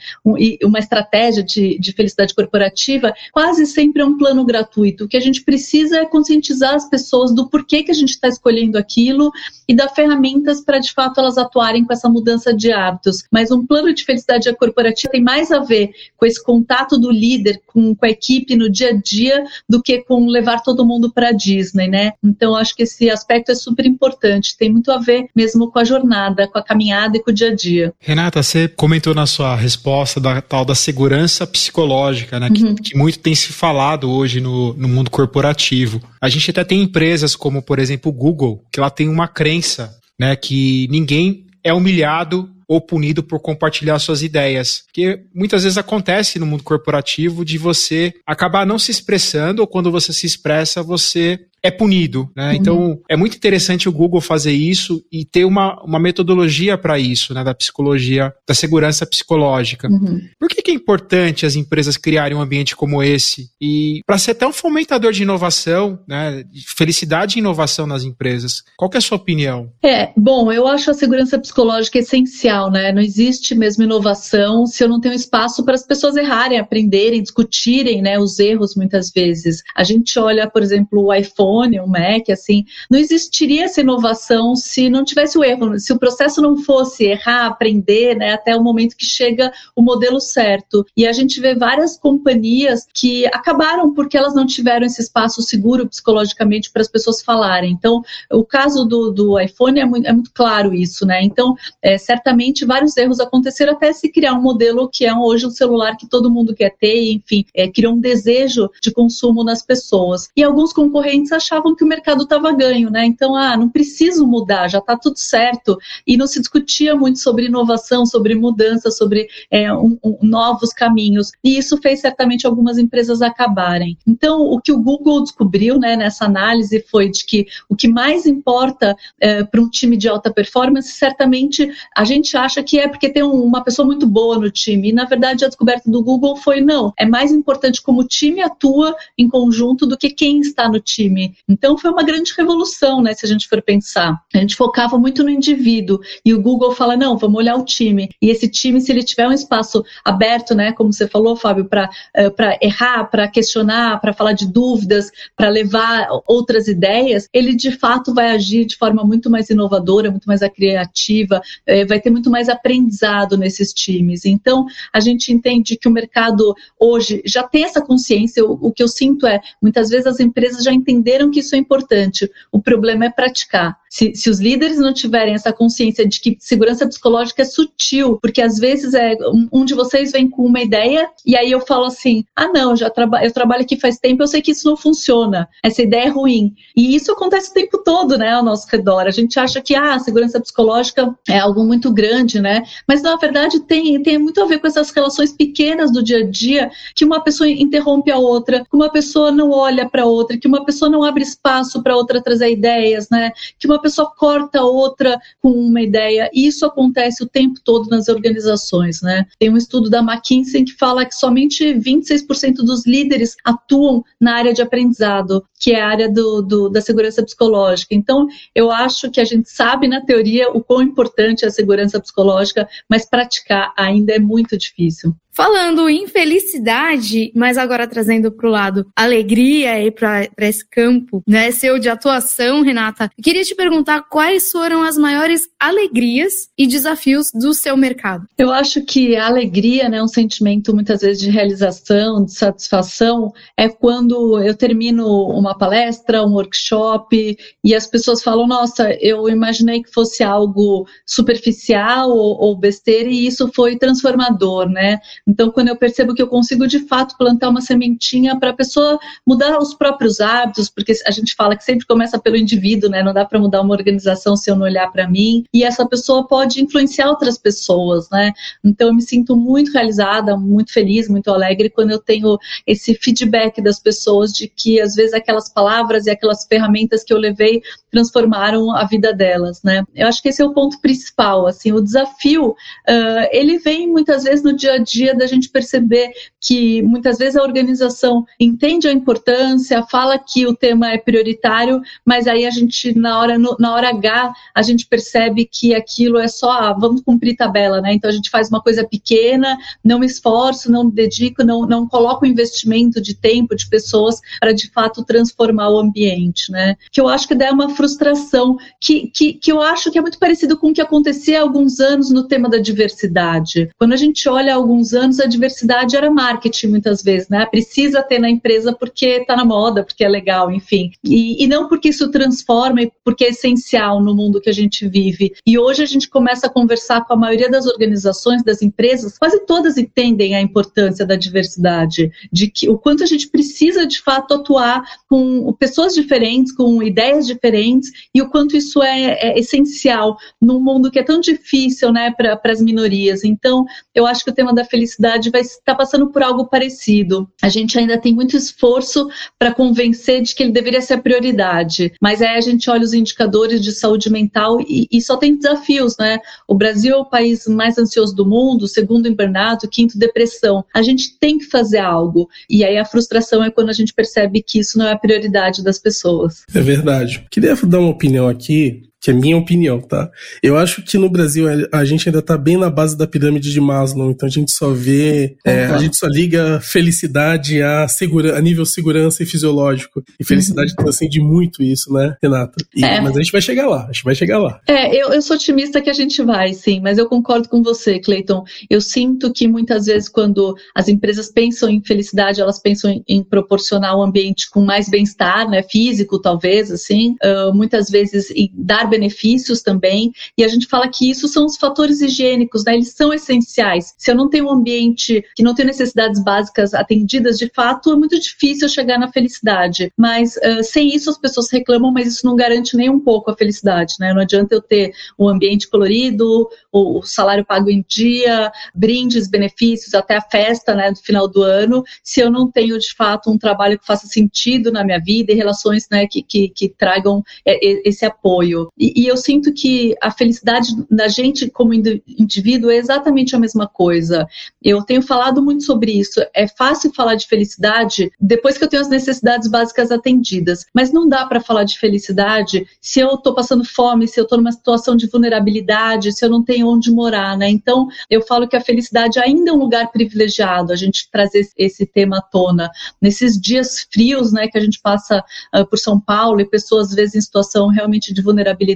uma 0.64 0.80
estratégia 0.80 1.44
de, 1.44 1.80
de 1.80 1.94
felicidade 1.94 2.34
corporativa, 2.34 3.14
quase 3.32 3.66
sempre 3.66 4.02
é 4.02 4.06
um 4.06 4.18
plano 4.18 4.44
gratuito. 4.44 5.06
O 5.06 5.08
que 5.08 5.18
a 5.18 5.22
gente 5.22 5.44
precisa 5.44 6.00
é 6.00 6.06
conscientizar 6.06 6.76
as 6.76 6.90
pessoas 6.90 7.34
do 7.34 7.48
porquê 7.48 7.84
que 7.84 7.92
a 7.92 7.96
gente 7.96 8.10
está 8.10 8.28
escolhendo 8.28 8.78
aquilo 8.78 9.32
e 9.68 9.76
dar 9.76 9.90
ferramentas 9.90 10.62
para, 10.62 10.80
de 10.80 10.92
fato, 10.92 11.13
fato 11.14 11.20
elas 11.20 11.38
atuarem 11.38 11.86
com 11.86 11.94
essa 11.94 12.10
mudança 12.10 12.54
de 12.54 12.72
hábitos. 12.72 13.24
Mas 13.32 13.52
um 13.52 13.66
plano 13.66 13.94
de 13.94 14.04
felicidade 14.04 14.52
corporativa 14.56 15.12
tem 15.12 15.22
mais 15.22 15.52
a 15.52 15.60
ver 15.60 15.92
com 16.18 16.26
esse 16.26 16.44
contato 16.44 16.98
do 16.98 17.12
líder 17.12 17.62
com, 17.68 17.96
com 17.96 18.06
a 18.06 18.10
equipe 18.10 18.56
no 18.56 18.70
dia 18.70 18.90
a 18.90 18.94
dia 18.94 19.44
do 19.70 19.82
que 19.82 20.00
com 20.04 20.26
levar 20.28 20.62
todo 20.62 20.86
mundo 20.86 21.12
para 21.12 21.30
a 21.30 21.32
Disney, 21.32 21.88
né? 21.88 22.14
Então 22.24 22.56
acho 22.56 22.76
que 22.76 22.84
esse 22.84 23.10
aspecto 23.10 23.52
é 23.52 23.56
super 23.56 23.86
importante, 23.86 24.58
tem 24.58 24.72
muito 24.72 24.92
a 24.92 24.98
ver 24.98 25.28
mesmo 25.36 25.72
com 25.72 25.80
a 25.80 25.84
jornada, 25.84 26.48
com 26.48 26.58
a 26.58 26.64
caminhada 26.64 27.18
e 27.18 27.24
com 27.24 27.32
o 27.32 27.34
dia 27.34 27.50
a 27.50 27.56
dia. 27.56 27.94
Renata, 28.00 28.42
você 28.42 28.68
comentou 28.68 29.14
na 29.14 29.26
sua 29.26 29.56
resposta 29.56 30.20
da 30.20 30.42
tal 30.42 30.66
da 30.66 30.76
segurança 30.76 31.46
psicológica, 31.46 32.40
né? 32.40 32.48
Uhum. 32.48 32.76
Que, 32.76 32.84
que, 32.84 32.98
muito 32.98 33.20
tem 33.20 33.36
se 33.36 33.52
falado 33.54 34.10
hoje 34.10 34.42
no, 34.42 34.74
no 34.74 34.88
mundo 34.88 35.12
corporativo. 35.12 36.02
A 36.22 36.30
gente 36.30 36.50
até 36.50 36.64
tem 36.64 36.82
empresas 36.82 37.36
como, 37.36 37.62
por 37.62 37.80
exemplo, 37.80 38.10
o 38.10 38.14
Google, 38.14 38.64
que 38.72 38.80
ela 38.80 38.90
tem 38.90 39.10
uma 39.10 39.28
crença 39.28 39.94
né? 40.24 40.38
Que 40.38 40.88
ninguém 40.90 41.46
é 41.62 41.74
humilhado 41.74 42.50
ou 42.66 42.80
punido 42.80 43.22
por 43.22 43.40
compartilhar 43.40 44.00
suas 44.00 44.24
ideias. 44.24 44.86
Que 44.94 45.20
muitas 45.36 45.64
vezes 45.64 45.78
acontece 45.78 46.40
no 46.40 46.46
mundo 46.46 46.64
corporativo 46.64 47.44
de 47.44 47.58
você 47.58 48.14
acabar 48.26 48.66
não 48.66 48.80
se 48.80 48.90
expressando, 48.90 49.62
ou 49.62 49.68
quando 49.68 49.92
você 49.92 50.14
se 50.14 50.26
expressa, 50.26 50.82
você 50.82 51.40
é 51.64 51.72
punido. 51.72 52.30
Né? 52.36 52.50
Uhum. 52.50 52.56
Então, 52.56 53.00
é 53.10 53.16
muito 53.16 53.38
interessante 53.38 53.88
o 53.88 53.92
Google 53.92 54.20
fazer 54.20 54.52
isso 54.52 55.04
e 55.12 55.24
ter 55.24 55.46
uma, 55.46 55.82
uma 55.84 56.00
metodologia 56.00 56.78
para 56.78 57.00
isso, 57.00 57.34
né, 57.34 57.44
da 57.44 57.56
psicologia, 57.56 58.34
da 58.48 58.54
segurança 58.54 59.06
psicológica. 59.06 59.88
Uhum. 59.88 60.22
Por 60.40 60.50
que, 60.50 60.62
que 60.62 60.72
é 60.72 60.74
importante 60.74 61.46
as 61.46 61.56
empresas 61.56 61.96
criarem 61.96 62.38
um 62.38 62.42
ambiente 62.42 62.76
como 62.76 63.02
esse? 63.02 63.50
E 63.62 64.02
para 64.06 64.18
ser 64.18 64.36
tão 64.36 64.52
fomentador 64.52 65.14
de 65.14 65.24
inovação, 65.24 66.00
né, 66.08 66.44
de 66.44 66.66
felicidade 66.68 67.38
e 67.38 67.40
inovação 67.40 67.88
nas 67.88 68.04
empresas, 68.04 68.64
qual 68.78 68.92
é 68.94 68.98
a 68.98 69.02
sua 69.02 69.18
opinião? 69.18 69.72
É, 69.82 70.12
bom, 70.18 70.52
eu 70.52 70.68
acho 70.68 70.92
a 70.92 70.94
segurança 70.94 71.40
psicológica 71.40 72.00
essencial, 72.00 72.70
né? 72.70 72.92
Não 72.92 73.02
existe 73.02 73.56
mesmo 73.56 73.84
inovação 73.84 74.66
se 74.66 74.84
eu 74.84 74.90
não 74.90 75.00
tenho 75.00 75.14
espaço 75.14 75.64
para 75.64 75.76
as 75.76 75.86
pessoas 75.86 76.16
errarem, 76.16 76.60
aprenderem, 76.60 77.22
discutirem, 77.22 78.02
né, 78.02 78.20
os 78.20 78.40
erros 78.40 78.76
muitas 78.76 79.12
vezes. 79.12 79.62
A 79.76 79.84
gente 79.84 80.18
olha, 80.20 80.50
por 80.50 80.62
exemplo, 80.62 81.06
o 81.06 81.14
iPhone, 81.14 81.53
o 81.60 81.88
Mac, 81.88 82.30
assim, 82.32 82.66
não 82.90 83.00
existiria 83.00 83.66
essa 83.66 83.82
inovação 83.82 84.56
se 84.56 84.90
não 84.90 85.04
tivesse 85.04 85.38
o 85.38 85.44
erro, 85.44 85.80
se 85.80 85.92
o 85.94 86.00
processo 86.00 86.42
não 86.42 86.58
fosse 86.58 87.06
errar, 87.06 87.48
aprender, 87.48 88.16
né, 88.16 88.34
até 88.34 88.56
o 88.56 88.64
momento 88.64 88.96
que 88.96 89.06
chega 89.06 89.52
o 89.76 89.82
modelo 89.82 90.20
certo. 90.20 90.86
E 90.96 91.06
a 91.06 91.12
gente 91.12 91.40
vê 91.40 91.56
várias 91.56 91.98
companhias 91.98 92.88
que 92.94 93.26
acabaram 93.28 93.94
porque 93.94 94.18
elas 94.18 94.36
não 94.36 94.46
tiveram 94.46 94.86
esse 94.86 95.02
espaço 95.02 95.42
seguro 95.42 95.88
psicologicamente 95.88 96.72
para 96.72 96.82
as 96.82 96.88
pessoas 96.88 97.22
falarem. 97.22 97.72
Então, 97.72 98.02
o 98.32 98.44
caso 98.44 98.86
do, 98.86 99.12
do 99.12 99.40
iPhone 99.40 99.80
é 99.80 99.86
muito, 99.86 100.08
é 100.08 100.14
muito 100.14 100.32
claro 100.34 100.74
isso, 100.74 101.06
né? 101.06 101.22
Então, 101.24 101.56
é, 101.82 101.98
certamente 101.98 102.66
vários 102.66 102.96
erros 102.98 103.20
aconteceram 103.20 103.74
até 103.74 103.92
se 103.94 104.10
criar 104.10 104.34
um 104.34 104.42
modelo 104.42 104.90
que 104.90 105.06
é 105.06 105.14
hoje 105.14 105.46
um 105.46 105.52
celular 105.52 105.96
que 105.98 106.08
todo 106.08 106.32
mundo 106.32 106.54
quer 106.56 106.76
ter, 106.78 107.12
enfim, 107.12 107.46
é, 107.54 107.68
criou 107.68 107.94
um 107.94 108.00
desejo 108.00 108.70
de 108.82 108.92
consumo 108.92 109.44
nas 109.44 109.62
pessoas. 109.62 110.30
E 110.36 110.44
alguns 110.44 110.74
concorrentes 110.74 111.32
achavam 111.44 111.76
que 111.76 111.84
o 111.84 111.88
mercado 111.88 112.24
estava 112.24 112.52
ganho, 112.54 112.90
né? 112.90 113.06
Então, 113.06 113.36
ah, 113.36 113.56
não 113.58 113.70
preciso 113.70 114.26
mudar, 114.26 114.68
já 114.70 114.80
está 114.80 114.98
tudo 114.98 115.18
certo. 115.18 115.78
E 116.08 116.18
não 116.18 116.26
se 116.26 116.40
discutia 116.40 116.96
muito 116.96 117.20
sobre 117.20 117.46
inovação, 117.46 118.06
sobre 118.06 118.34
mudança, 118.34 118.90
sobre 118.90 119.28
é, 119.52 119.72
um, 119.74 119.98
um, 120.04 120.18
novos 120.22 120.72
caminhos. 120.72 121.32
E 121.44 121.58
isso 121.58 121.78
fez 121.78 122.00
certamente 122.00 122.48
algumas 122.48 122.78
empresas 122.78 123.22
acabarem. 123.22 123.98
Então, 124.08 124.42
o 124.42 124.60
que 124.60 124.72
o 124.72 124.80
Google 124.80 125.22
descobriu 125.22 125.78
né, 125.78 125.96
nessa 125.96 126.26
análise 126.26 126.84
foi 126.90 127.10
de 127.10 127.26
que 127.26 127.46
o 127.68 127.76
que 127.76 127.88
mais 127.88 128.26
importa 128.26 128.96
é, 129.20 129.44
para 129.44 129.62
um 129.62 129.70
time 129.70 129.98
de 129.98 130.08
alta 130.08 130.32
performance, 130.32 130.94
certamente 130.94 131.70
a 131.96 132.04
gente 132.04 132.36
acha 132.38 132.64
que 132.64 132.80
é 132.80 132.88
porque 132.88 133.10
tem 133.10 133.24
uma 133.24 133.64
pessoa 133.64 133.86
muito 133.86 134.08
boa 134.08 134.40
no 134.40 134.50
time. 134.50 134.90
E, 134.90 134.94
na 134.94 135.06
verdade, 135.06 135.44
a 135.44 135.48
descoberta 135.48 135.90
do 135.90 136.04
Google 136.04 136.38
foi 136.38 136.62
não. 136.62 136.94
É 136.98 137.06
mais 137.06 137.32
importante 137.32 137.82
como 137.82 138.02
o 138.02 138.08
time 138.08 138.42
atua 138.42 138.96
em 139.18 139.28
conjunto 139.28 139.86
do 139.86 139.98
que 139.98 140.10
quem 140.10 140.40
está 140.40 140.70
no 140.70 140.80
time. 140.80 141.33
Então, 141.48 141.78
foi 141.78 141.92
uma 141.92 142.04
grande 142.04 142.34
revolução, 142.38 143.02
né, 143.02 143.14
se 143.14 143.26
a 143.26 143.30
gente 143.30 143.48
for 143.48 143.62
pensar. 143.62 144.20
A 144.34 144.38
gente 144.38 144.56
focava 144.56 144.98
muito 144.98 145.24
no 145.24 145.30
indivíduo 145.30 146.00
e 146.26 146.34
o 146.34 146.42
Google 146.42 146.74
fala: 146.74 146.96
não, 146.96 147.18
vamos 147.18 147.38
olhar 147.38 147.56
o 147.56 147.66
time. 147.66 148.10
E 148.22 148.30
esse 148.30 148.48
time, 148.48 148.80
se 148.82 148.92
ele 148.92 149.04
tiver 149.04 149.28
um 149.28 149.32
espaço 149.32 149.84
aberto, 150.04 150.56
né, 150.56 150.72
como 150.72 150.92
você 150.92 151.08
falou, 151.08 151.36
Fábio, 151.36 151.66
para 151.66 151.86
uh, 151.86 152.58
errar, 152.62 153.06
para 153.06 153.28
questionar, 153.28 154.00
para 154.00 154.14
falar 154.14 154.34
de 154.34 154.48
dúvidas, 154.48 155.12
para 155.36 155.50
levar 155.50 156.08
outras 156.28 156.68
ideias, 156.68 157.28
ele 157.34 157.56
de 157.56 157.72
fato 157.72 158.14
vai 158.14 158.32
agir 158.32 158.66
de 158.66 158.76
forma 158.76 159.04
muito 159.04 159.30
mais 159.30 159.50
inovadora, 159.50 160.12
muito 160.12 160.26
mais 160.26 160.42
criativa, 160.54 161.40
uh, 161.40 161.88
vai 161.88 162.00
ter 162.00 162.10
muito 162.10 162.30
mais 162.30 162.50
aprendizado 162.50 163.38
nesses 163.38 163.74
times. 163.74 164.26
Então, 164.26 164.66
a 164.92 165.00
gente 165.00 165.32
entende 165.32 165.78
que 165.78 165.88
o 165.88 165.92
mercado 165.92 166.56
hoje 166.80 167.22
já 167.26 167.44
tem 167.44 167.64
essa 167.64 167.82
consciência. 167.82 168.46
O, 168.46 168.68
o 168.68 168.72
que 168.72 168.84
eu 168.84 168.88
sinto 168.88 169.26
é, 169.26 169.40
muitas 169.62 169.90
vezes 169.90 170.08
as 170.08 170.20
empresas 170.20 170.64
já 170.64 170.72
entenderam 170.72 171.13
que 171.32 171.40
isso 171.40 171.56
é 171.56 171.58
importante. 171.58 172.30
O 172.52 172.62
problema 172.62 173.06
é 173.06 173.10
praticar. 173.10 173.78
Se, 173.94 174.12
se 174.16 174.28
os 174.28 174.40
líderes 174.40 174.80
não 174.80 174.92
tiverem 174.92 175.36
essa 175.36 175.54
consciência 175.54 176.04
de 176.04 176.20
que 176.20 176.36
segurança 176.40 176.88
psicológica 176.88 177.44
é 177.44 177.46
sutil, 177.46 178.18
porque 178.20 178.42
às 178.42 178.58
vezes 178.58 178.96
é 178.96 179.16
um, 179.52 179.64
de 179.64 179.76
vocês 179.76 180.12
vem 180.12 180.28
com 180.28 180.48
uma 180.48 180.62
ideia 180.62 181.08
e 181.24 181.38
aí 181.38 181.52
eu 181.52 181.62
falo 181.62 181.86
assim: 181.86 182.26
ah, 182.36 182.48
não, 182.48 182.76
já 182.76 182.90
traba 182.90 183.24
eu 183.24 183.32
trabalho 183.32 183.62
aqui 183.62 183.80
faz 183.80 184.00
tempo, 184.00 184.24
eu 184.24 184.28
sei 184.28 184.42
que 184.42 184.50
isso 184.50 184.68
não 184.68 184.76
funciona, 184.76 185.48
essa 185.64 185.84
ideia 185.84 186.06
é 186.06 186.10
ruim. 186.10 186.56
E 186.76 186.96
isso 186.96 187.12
acontece 187.12 187.52
o 187.52 187.54
tempo 187.54 187.84
todo, 187.84 188.18
né, 188.18 188.32
ao 188.32 188.44
nosso 188.44 188.68
redor. 188.68 189.02
A 189.02 189.12
gente 189.12 189.40
acha 189.40 189.62
que 189.62 189.76
ah, 189.76 189.94
a 189.94 190.00
segurança 190.00 190.42
psicológica 190.42 191.16
é 191.30 191.38
algo 191.38 191.64
muito 191.64 191.94
grande, 191.94 192.42
né? 192.42 192.64
Mas 192.88 193.04
na 193.04 193.16
verdade 193.16 193.60
tem, 193.60 194.02
tem 194.02 194.18
muito 194.18 194.42
a 194.42 194.46
ver 194.46 194.58
com 194.58 194.66
essas 194.66 194.90
relações 194.90 195.32
pequenas 195.34 195.94
do 195.94 196.02
dia 196.02 196.18
a 196.18 196.28
dia, 196.28 196.72
que 196.96 197.06
uma 197.06 197.24
pessoa 197.24 197.48
interrompe 197.48 198.10
a 198.10 198.18
outra, 198.18 198.62
que 198.62 198.76
uma 198.76 198.92
pessoa 198.92 199.32
não 199.32 199.52
olha 199.52 199.88
para 199.88 200.04
outra, 200.04 200.36
que 200.36 200.48
uma 200.48 200.66
pessoa 200.66 200.90
não 200.90 201.04
abre 201.04 201.22
espaço 201.22 201.84
para 201.84 201.96
outra 201.96 202.24
trazer 202.24 202.50
ideias, 202.50 203.08
né? 203.12 203.32
Que 203.60 203.68
uma 203.68 203.83
pessoa 203.84 204.10
corta 204.10 204.64
outra 204.64 205.20
com 205.42 205.52
uma 205.52 205.82
ideia. 205.82 206.30
E 206.34 206.48
isso 206.48 206.66
acontece 206.66 207.24
o 207.24 207.28
tempo 207.28 207.60
todo 207.64 207.90
nas 207.90 208.08
organizações, 208.08 209.02
né? 209.02 209.26
Tem 209.38 209.50
um 209.50 209.58
estudo 209.58 209.90
da 209.90 210.00
McKinsey 210.00 210.64
que 210.64 210.74
fala 210.74 211.06
que 211.06 211.14
somente 211.14 211.74
26% 211.74 212.56
dos 212.58 212.88
líderes 212.88 213.36
atuam 213.44 214.04
na 214.20 214.36
área 214.36 214.54
de 214.54 214.62
aprendizado, 214.62 215.46
que 215.60 215.74
é 215.74 215.82
a 215.82 215.88
área 215.88 216.10
do, 216.10 216.42
do, 216.42 216.70
da 216.70 216.82
segurança 216.82 217.22
psicológica. 217.22 217.94
Então, 217.94 218.28
eu 218.56 218.72
acho 218.72 219.12
que 219.12 219.20
a 219.20 219.26
gente 219.26 219.50
sabe 219.50 219.88
na 219.88 220.02
teoria 220.02 220.50
o 220.50 220.64
quão 220.64 220.82
importante 220.82 221.46
é 221.46 221.48
a 221.48 221.52
segurança 221.52 222.00
psicológica, 222.00 222.68
mas 222.90 223.08
praticar 223.08 223.74
ainda 223.78 224.14
é 224.14 224.20
muito 224.20 224.58
difícil. 224.58 225.14
Falando 225.36 225.90
em 225.90 226.08
felicidade, 226.08 227.32
mas 227.36 227.58
agora 227.58 227.88
trazendo 227.88 228.32
para 228.32 228.48
o 228.48 228.52
lado 228.52 228.86
alegria 228.96 229.84
e 229.84 229.90
para 229.90 230.30
esse 230.42 230.64
campo, 230.70 231.24
né, 231.28 231.50
seu 231.50 231.80
de 231.80 231.90
atuação, 231.90 232.62
Renata, 232.62 233.10
queria 233.22 233.42
te 233.42 233.56
perguntar 233.56 234.04
quais 234.04 234.52
foram 234.52 234.84
as 234.84 234.96
maiores 234.96 235.50
alegrias 235.60 236.50
e 236.56 236.68
desafios 236.68 237.32
do 237.34 237.52
seu 237.52 237.76
mercado. 237.76 238.28
Eu 238.38 238.52
acho 238.52 238.84
que 238.84 239.16
a 239.16 239.26
alegria, 239.26 239.90
né, 239.90 240.04
um 240.04 240.08
sentimento 240.08 240.72
muitas 240.72 241.02
vezes 241.02 241.24
de 241.24 241.32
realização, 241.32 242.24
de 242.24 242.34
satisfação, 242.34 243.34
é 243.58 243.68
quando 243.68 244.40
eu 244.40 244.56
termino 244.56 245.08
uma 245.30 245.58
palestra, 245.58 246.24
um 246.24 246.34
workshop 246.34 247.36
e 247.64 247.74
as 247.74 247.88
pessoas 247.88 248.22
falam: 248.22 248.46
Nossa, 248.46 248.92
eu 249.02 249.28
imaginei 249.28 249.82
que 249.82 249.92
fosse 249.92 250.24
algo 250.24 250.88
superficial 251.08 252.12
ou, 252.12 252.40
ou 252.40 252.56
besteira 252.56 253.10
e 253.10 253.26
isso 253.26 253.52
foi 253.52 253.78
transformador, 253.78 254.70
né? 254.70 255.00
Então, 255.28 255.50
quando 255.52 255.70
eu 255.70 255.76
percebo 255.76 256.14
que 256.14 256.22
eu 256.22 256.28
consigo 256.28 256.68
de 256.68 256.80
fato 256.80 257.18
plantar 257.18 257.50
uma 257.50 257.62
sementinha 257.62 258.38
para 258.38 258.50
a 258.50 258.54
pessoa 258.54 259.00
mudar 259.26 259.58
os 259.58 259.74
próprios 259.74 260.20
hábitos, 260.20 260.70
porque 260.70 260.94
a 261.06 261.12
gente 261.12 261.34
fala 261.36 261.56
que 261.56 261.64
sempre 261.64 261.86
começa 261.86 262.20
pelo 262.20 262.36
indivíduo, 262.36 262.90
né? 262.90 263.02
Não 263.02 263.14
dá 263.14 263.24
para 263.24 263.40
mudar 263.40 263.62
uma 263.62 263.74
organização 263.74 264.36
se 264.36 264.52
eu 264.52 264.56
não 264.56 264.66
olhar 264.66 264.92
para 264.92 265.10
mim. 265.10 265.46
E 265.54 265.64
essa 265.64 265.86
pessoa 265.88 266.28
pode 266.28 266.62
influenciar 266.62 267.10
outras 267.10 267.38
pessoas, 267.38 268.10
né? 268.10 268.34
Então, 268.64 268.90
eu 268.90 268.94
me 268.94 269.02
sinto 269.02 269.36
muito 269.36 269.72
realizada, 269.72 270.36
muito 270.36 270.74
feliz, 270.74 271.08
muito 271.08 271.32
alegre 271.32 271.70
quando 271.70 271.92
eu 271.92 272.00
tenho 272.00 272.38
esse 272.68 272.94
feedback 272.96 273.62
das 273.62 273.80
pessoas 273.80 274.34
de 274.34 274.48
que 274.48 274.82
às 274.82 274.94
vezes 274.94 275.14
aquelas 275.14 275.48
palavras 275.48 276.06
e 276.06 276.10
aquelas 276.10 276.46
ferramentas 276.46 277.04
que 277.04 277.14
eu 277.14 277.18
levei 277.18 277.62
transformaram 277.90 278.76
a 278.76 278.86
vida 278.86 279.14
delas, 279.14 279.62
né? 279.64 279.84
Eu 279.96 280.08
acho 280.08 280.22
que 280.22 280.30
esse 280.30 280.42
é 280.42 280.46
o 280.46 280.54
ponto 280.54 280.82
principal, 280.82 281.46
assim, 281.46 281.72
o 281.72 281.82
desafio, 281.82 282.50
uh, 282.50 283.28
ele 283.32 283.60
vem 283.60 283.88
muitas 283.88 284.24
vezes 284.24 284.44
no 284.44 284.54
dia 284.54 284.74
a 284.74 284.78
dia 284.80 285.13
da 285.14 285.28
gente 285.28 285.50
perceber 285.50 286.12
que 286.40 286.82
muitas 286.82 287.18
vezes 287.18 287.36
a 287.36 287.44
organização 287.44 288.26
entende 288.40 288.88
a 288.88 288.92
importância, 288.92 289.84
fala 289.84 290.18
que 290.18 290.46
o 290.46 290.56
tema 290.56 290.92
é 290.92 290.98
prioritário, 290.98 291.82
mas 292.06 292.28
aí 292.28 292.46
a 292.46 292.50
gente, 292.50 292.98
na 292.98 293.20
hora, 293.20 293.38
na 293.38 293.74
hora 293.74 293.90
H, 293.90 294.34
a 294.54 294.62
gente 294.62 294.86
percebe 294.88 295.46
que 295.46 295.74
aquilo 295.74 296.18
é 296.18 296.28
só, 296.28 296.52
ah, 296.52 296.74
vamos 296.74 297.02
cumprir 297.02 297.36
tabela, 297.36 297.82
né? 297.82 297.94
Então 297.94 298.10
a 298.10 298.14
gente 298.14 298.30
faz 298.30 298.50
uma 298.50 298.62
coisa 298.62 298.84
pequena, 298.86 299.58
não 299.84 300.00
me 300.00 300.06
esforço, 300.06 300.72
não 300.72 300.86
me 300.86 300.92
dedico, 300.92 301.44
não, 301.44 301.66
não 301.66 301.88
coloco 301.88 302.26
investimento 302.26 303.02
de 303.02 303.16
tempo, 303.16 303.56
de 303.56 303.68
pessoas, 303.68 304.20
para 304.40 304.54
de 304.54 304.70
fato 304.70 305.04
transformar 305.04 305.70
o 305.70 305.80
ambiente, 305.80 306.52
né? 306.52 306.76
Que 306.92 307.02
eu 307.02 307.08
acho 307.08 307.28
que 307.28 307.36
dá 307.36 307.52
uma 307.52 307.70
frustração, 307.70 308.58
que, 308.80 309.08
que, 309.08 309.34
que 309.34 309.52
eu 309.52 309.62
acho 309.62 309.92
que 309.92 309.98
é 309.98 310.02
muito 310.02 310.20
parecido 310.20 310.58
com 310.58 310.70
o 310.70 310.74
que 310.74 310.82
acontecia 310.82 311.40
há 311.40 311.42
alguns 311.42 311.80
anos 311.80 312.10
no 312.10 312.28
tema 312.28 312.50
da 312.50 312.58
diversidade. 312.58 313.70
Quando 313.78 313.94
a 313.94 313.98
gente 313.98 314.28
olha 314.28 314.56
alguns 314.56 314.94
anos, 314.94 315.03
anos 315.04 315.20
a 315.20 315.26
diversidade 315.26 315.96
era 315.96 316.10
marketing 316.10 316.68
muitas 316.68 317.04
vezes, 317.04 317.30
né? 317.30 317.46
Precisa 317.46 318.02
ter 318.02 318.20
na 318.20 318.30
empresa 318.30 318.74
porque 318.74 319.06
está 319.06 319.36
na 319.36 319.46
moda, 319.46 319.84
porque 319.84 320.04
é 320.04 320.10
legal, 320.10 320.50
enfim. 320.52 320.92
E, 321.04 321.44
e 321.44 321.48
não 321.48 321.68
porque 321.68 321.90
isso 321.90 322.10
transforma 322.10 322.82
e 322.82 322.92
porque 323.04 323.26
é 323.26 323.30
essencial 323.30 324.02
no 324.02 324.16
mundo 324.16 324.42
que 324.42 324.50
a 324.50 324.54
gente 324.54 324.88
vive. 324.88 325.34
E 325.46 325.60
hoje 325.60 325.84
a 325.84 325.86
gente 325.86 326.10
começa 326.10 326.48
a 326.48 326.50
conversar 326.50 327.06
com 327.06 327.14
a 327.14 327.18
maioria 327.18 327.50
das 327.50 327.68
organizações, 327.68 328.44
das 328.44 328.62
empresas, 328.62 329.18
quase 329.18 329.46
todas 329.46 329.78
entendem 329.78 330.36
a 330.36 330.42
importância 330.42 331.06
da 331.06 331.16
diversidade, 331.16 332.12
de 332.32 332.50
que 332.50 332.70
o 332.70 332.78
quanto 332.78 333.04
a 333.04 333.08
gente 333.08 333.28
precisa 333.28 333.86
de 333.86 334.02
fato 334.02 334.34
atuar 334.34 334.84
com 335.10 335.52
pessoas 335.54 335.94
diferentes, 335.94 336.54
com 336.54 336.82
ideias 336.82 337.28
diferentes 337.28 337.92
e 338.14 338.22
o 338.22 338.30
quanto 338.30 338.56
isso 338.56 338.82
é, 338.82 339.14
é 339.14 339.40
essencial 339.40 340.18
num 340.42 340.60
mundo 340.60 340.90
que 340.90 341.00
é 341.00 341.04
tão 341.04 341.20
difícil, 341.20 341.92
né, 341.92 342.12
para 342.12 342.40
as 342.46 342.62
minorias. 342.62 343.24
Então, 343.24 343.66
eu 343.94 344.06
acho 344.06 344.24
que 344.24 344.32
o 344.32 344.34
tema 344.34 344.54
da 344.54 344.64
felicidade 344.64 344.93
felicidade 344.94 345.30
vai 345.30 345.42
estar 345.42 345.76
passando 345.76 346.08
por 346.10 346.22
algo 346.22 346.46
parecido. 346.46 347.28
A 347.42 347.50
gente 347.50 347.78
ainda 347.78 347.98
tem 347.98 348.14
muito 348.14 348.38
esforço 348.38 349.08
para 349.38 349.54
convencer 349.54 350.22
de 350.22 350.36
que 350.36 350.44
ele 350.44 350.52
deveria 350.52 350.82
ser 350.82 350.96
a 350.96 351.02
prioridade, 351.02 351.94
mas 352.02 352.22
aí 352.22 352.36
a 352.36 352.42
gente 352.42 352.70
olha 352.70 352.84
os 352.84 352.94
indicadores 352.94 353.62
de 353.62 353.72
saúde 353.72 354.10
mental 354.10 354.60
e, 354.62 354.88
e 354.92 355.02
só 355.02 355.18
tem 355.18 355.36
desafios, 355.36 355.98
né? 355.98 356.20
O 356.48 356.56
Brasil 356.56 356.94
é 356.94 356.98
o 356.98 357.06
país 357.06 357.48
mais 357.48 357.78
ansioso 357.78 358.16
do 358.16 358.26
mundo, 358.26 358.68
segundo 358.68 359.08
em 359.08 359.16
burnout, 359.16 359.68
quinto 359.68 359.98
depressão. 359.98 360.64
A 360.74 360.82
gente 360.82 361.18
tem 361.20 361.38
que 361.38 361.46
fazer 361.46 361.80
algo. 361.80 362.30
E 362.50 362.64
aí 362.64 362.78
a 362.78 362.86
frustração 362.86 363.44
é 363.44 363.50
quando 363.50 363.70
a 363.70 363.74
gente 363.74 363.94
percebe 363.94 364.42
que 364.42 364.60
isso 364.60 364.78
não 364.78 364.88
é 364.88 364.92
a 364.92 364.98
prioridade 364.98 365.64
das 365.64 365.80
pessoas. 365.80 366.44
É 366.54 366.62
verdade. 366.62 367.26
Queria 367.32 367.56
dar 367.56 367.80
uma 367.80 367.90
opinião 367.90 368.28
aqui 368.28 368.84
que 369.04 369.12
é 369.12 369.14
minha 369.14 369.36
opinião, 369.36 369.82
tá? 369.82 370.10
Eu 370.42 370.56
acho 370.56 370.82
que 370.82 370.98
no 370.98 371.10
Brasil 371.10 371.46
a 371.74 371.84
gente 371.84 372.08
ainda 372.08 372.22
tá 372.22 372.38
bem 372.38 372.56
na 372.56 372.70
base 372.70 372.98
da 372.98 373.06
pirâmide 373.06 373.52
de 373.52 373.60
Maslow, 373.60 374.10
então 374.10 374.26
a 374.26 374.32
gente 374.32 374.54
só 374.54 374.70
vê, 374.70 375.36
é, 375.44 375.66
a 375.66 375.78
gente 375.78 375.98
só 375.98 376.08
liga 376.08 376.62
felicidade 376.62 377.62
a, 377.62 377.86
segura, 377.90 378.38
a 378.38 378.40
nível 378.40 378.66
segurança 378.66 379.22
e 379.22 379.26
fisiológico. 379.26 380.02
E 380.18 380.24
felicidade 380.24 380.72
uhum. 380.72 380.86
transcende 380.86 381.20
muito 381.20 381.62
isso, 381.62 381.92
né, 381.92 382.16
Renata? 382.24 382.56
E, 382.74 382.86
é. 382.86 383.02
Mas 383.02 383.18
a 383.18 383.22
gente 383.22 383.34
vai 383.34 383.42
chegar 383.42 383.68
lá, 383.68 383.84
a 383.84 383.92
gente 383.92 384.06
vai 384.06 384.16
chegar 384.16 384.40
lá. 384.40 384.62
É, 384.66 384.96
eu, 384.96 385.10
eu 385.10 385.22
sou 385.22 385.36
otimista 385.36 385.82
que 385.82 385.90
a 385.90 385.94
gente 385.94 386.24
vai, 386.24 386.54
sim, 386.54 386.80
mas 386.80 386.98
eu 386.98 387.06
concordo 387.06 387.50
com 387.50 387.62
você, 387.62 388.00
Cleiton. 388.00 388.46
Eu 388.70 388.80
sinto 388.80 389.34
que 389.34 389.50
muitas 389.50 389.86
vezes 389.86 390.08
quando 390.08 390.56
as 390.74 390.88
empresas 390.88 391.30
pensam 391.30 391.70
em 391.70 391.84
felicidade, 391.84 392.40
elas 392.40 392.58
pensam 392.58 392.90
em, 392.90 393.04
em 393.06 393.22
proporcionar 393.22 393.98
um 393.98 394.02
ambiente 394.02 394.50
com 394.50 394.62
mais 394.62 394.88
bem-estar, 394.88 395.50
né, 395.50 395.62
físico, 395.62 396.22
talvez, 396.22 396.72
assim, 396.72 397.18
uh, 397.22 397.54
muitas 397.54 397.90
vezes 397.90 398.32
em 398.32 398.50
dar 398.54 398.93
benefícios 398.94 399.62
também, 399.62 400.12
e 400.38 400.44
a 400.44 400.48
gente 400.48 400.68
fala 400.68 400.88
que 400.88 401.10
isso 401.10 401.28
são 401.28 401.46
os 401.46 401.58
fatores 401.58 402.00
higiênicos, 402.02 402.64
né? 402.64 402.76
Eles 402.76 402.94
são 402.94 403.12
essenciais. 403.12 403.94
Se 403.98 404.12
eu 404.12 404.16
não 404.16 404.30
tenho 404.30 404.46
um 404.46 404.52
ambiente 404.52 405.24
que 405.36 405.44
não 405.44 405.56
tem 405.56 405.66
necessidades 405.66 406.24
básicas 406.24 406.74
atendidas, 406.74 407.38
de 407.38 407.50
fato, 407.50 407.92
é 407.92 407.96
muito 407.96 408.20
difícil 408.20 408.70
chegar 408.70 409.00
na 409.00 409.12
felicidade. 409.12 409.92
Mas 409.98 410.36
uh, 410.38 410.64
sem 410.64 410.94
isso 410.96 411.10
as 411.10 411.18
pessoas 411.18 411.50
reclamam, 411.52 411.92
mas 411.92 412.08
isso 412.08 412.26
não 412.26 412.36
garante 412.36 412.78
nem 412.78 412.90
um 412.90 413.00
pouco 413.00 413.32
a 413.32 413.36
felicidade, 413.36 413.96
né? 414.00 414.14
Não 414.14 414.22
adianta 414.22 414.54
eu 414.54 414.62
ter 414.62 414.94
um 415.18 415.28
ambiente 415.28 415.68
colorido, 415.70 416.48
o 416.72 417.02
salário 417.04 417.46
pago 417.46 417.70
em 417.70 417.84
dia, 417.88 418.52
brindes, 418.76 419.28
benefícios, 419.28 419.94
até 419.94 420.18
a 420.18 420.22
festa, 420.22 420.76
né, 420.76 420.92
do 420.92 421.00
final 421.00 421.28
do 421.28 421.42
ano, 421.42 421.84
se 422.04 422.20
eu 422.20 422.30
não 422.30 422.50
tenho 422.50 422.78
de 422.78 422.94
fato 422.94 423.32
um 423.32 423.38
trabalho 423.38 423.78
que 423.78 423.86
faça 423.86 424.08
sentido 424.08 424.72
na 424.72 424.84
minha 424.84 425.00
vida 425.00 425.32
e 425.32 425.36
relações, 425.36 425.88
né, 425.92 426.08
que, 426.08 426.22
que, 426.22 426.50
que 426.50 426.70
tragam 426.70 427.24
é, 427.46 427.88
esse 427.88 428.06
apoio. 428.06 428.72
E, 428.84 429.04
e, 429.04 429.08
eu 429.08 429.16
sinto 429.16 429.54
que 429.54 429.96
a 430.02 430.12
felicidade 430.12 430.76
da 430.92 431.08
gente 431.08 431.50
como 431.50 431.74
indivíduo 431.74 432.70
é 432.70 432.76
exatamente 432.76 433.34
a 433.34 433.40
mesma 433.40 433.66
coisa. 433.66 434.28
Eu 434.62 434.82
tenho 434.82 435.02
falado 435.02 435.42
muito 435.42 435.64
sobre 435.64 435.94
isso. 435.94 436.20
É 436.34 436.50
fácil 436.50 436.92
falar 436.94 437.16
de 437.16 437.26
felicidade 437.26 438.12
depois 438.20 438.58
que 438.58 438.66
eu 438.66 438.68
tenho 438.68 438.82
as 438.82 438.90
necessidades 438.90 439.48
básicas 439.48 439.90
atendidas, 439.90 440.66
mas 440.74 440.92
não 440.92 441.08
dá 441.08 441.26
para 441.26 441.40
falar 441.40 441.64
de 441.64 441.80
felicidade 441.80 442.68
se 442.82 443.00
eu 443.00 443.14
estou 443.14 443.34
passando 443.34 443.64
fome, 443.64 444.06
se 444.06 444.20
eu 444.20 444.26
estou 444.26 444.38
numa 444.38 444.52
situação 444.52 444.98
de 444.98 445.08
vulnerabilidade, 445.08 446.12
se 446.12 446.26
eu 446.26 446.30
não 446.30 446.44
tenho 446.44 446.68
onde 446.68 446.92
morar, 446.92 447.38
né? 447.38 447.50
Então, 447.50 447.88
eu 448.10 448.22
falo 448.22 448.50
que 448.50 448.58
a 448.58 448.62
felicidade 448.62 449.18
ainda 449.18 449.52
é 449.52 449.54
um 449.54 449.60
lugar 449.60 449.94
privilegiado, 449.94 450.74
a 450.74 450.76
gente 450.76 451.10
trazer 451.10 451.48
esse 451.58 451.86
tema 451.86 452.18
à 452.18 452.22
tona. 452.22 452.70
Nesses 453.02 453.40
dias 453.40 453.88
frios, 453.90 454.34
né, 454.34 454.50
que 454.50 454.58
a 454.58 454.62
gente 454.62 454.82
passa 454.82 455.24
uh, 455.56 455.66
por 455.66 455.78
São 455.78 455.98
Paulo 456.02 456.42
e 456.42 456.46
pessoas 456.46 456.90
às 456.90 456.96
vezes 456.96 457.16
em 457.16 457.22
situação 457.22 457.70
realmente 457.70 458.14
de 458.14 458.22
vulnerabilidade 458.22 458.73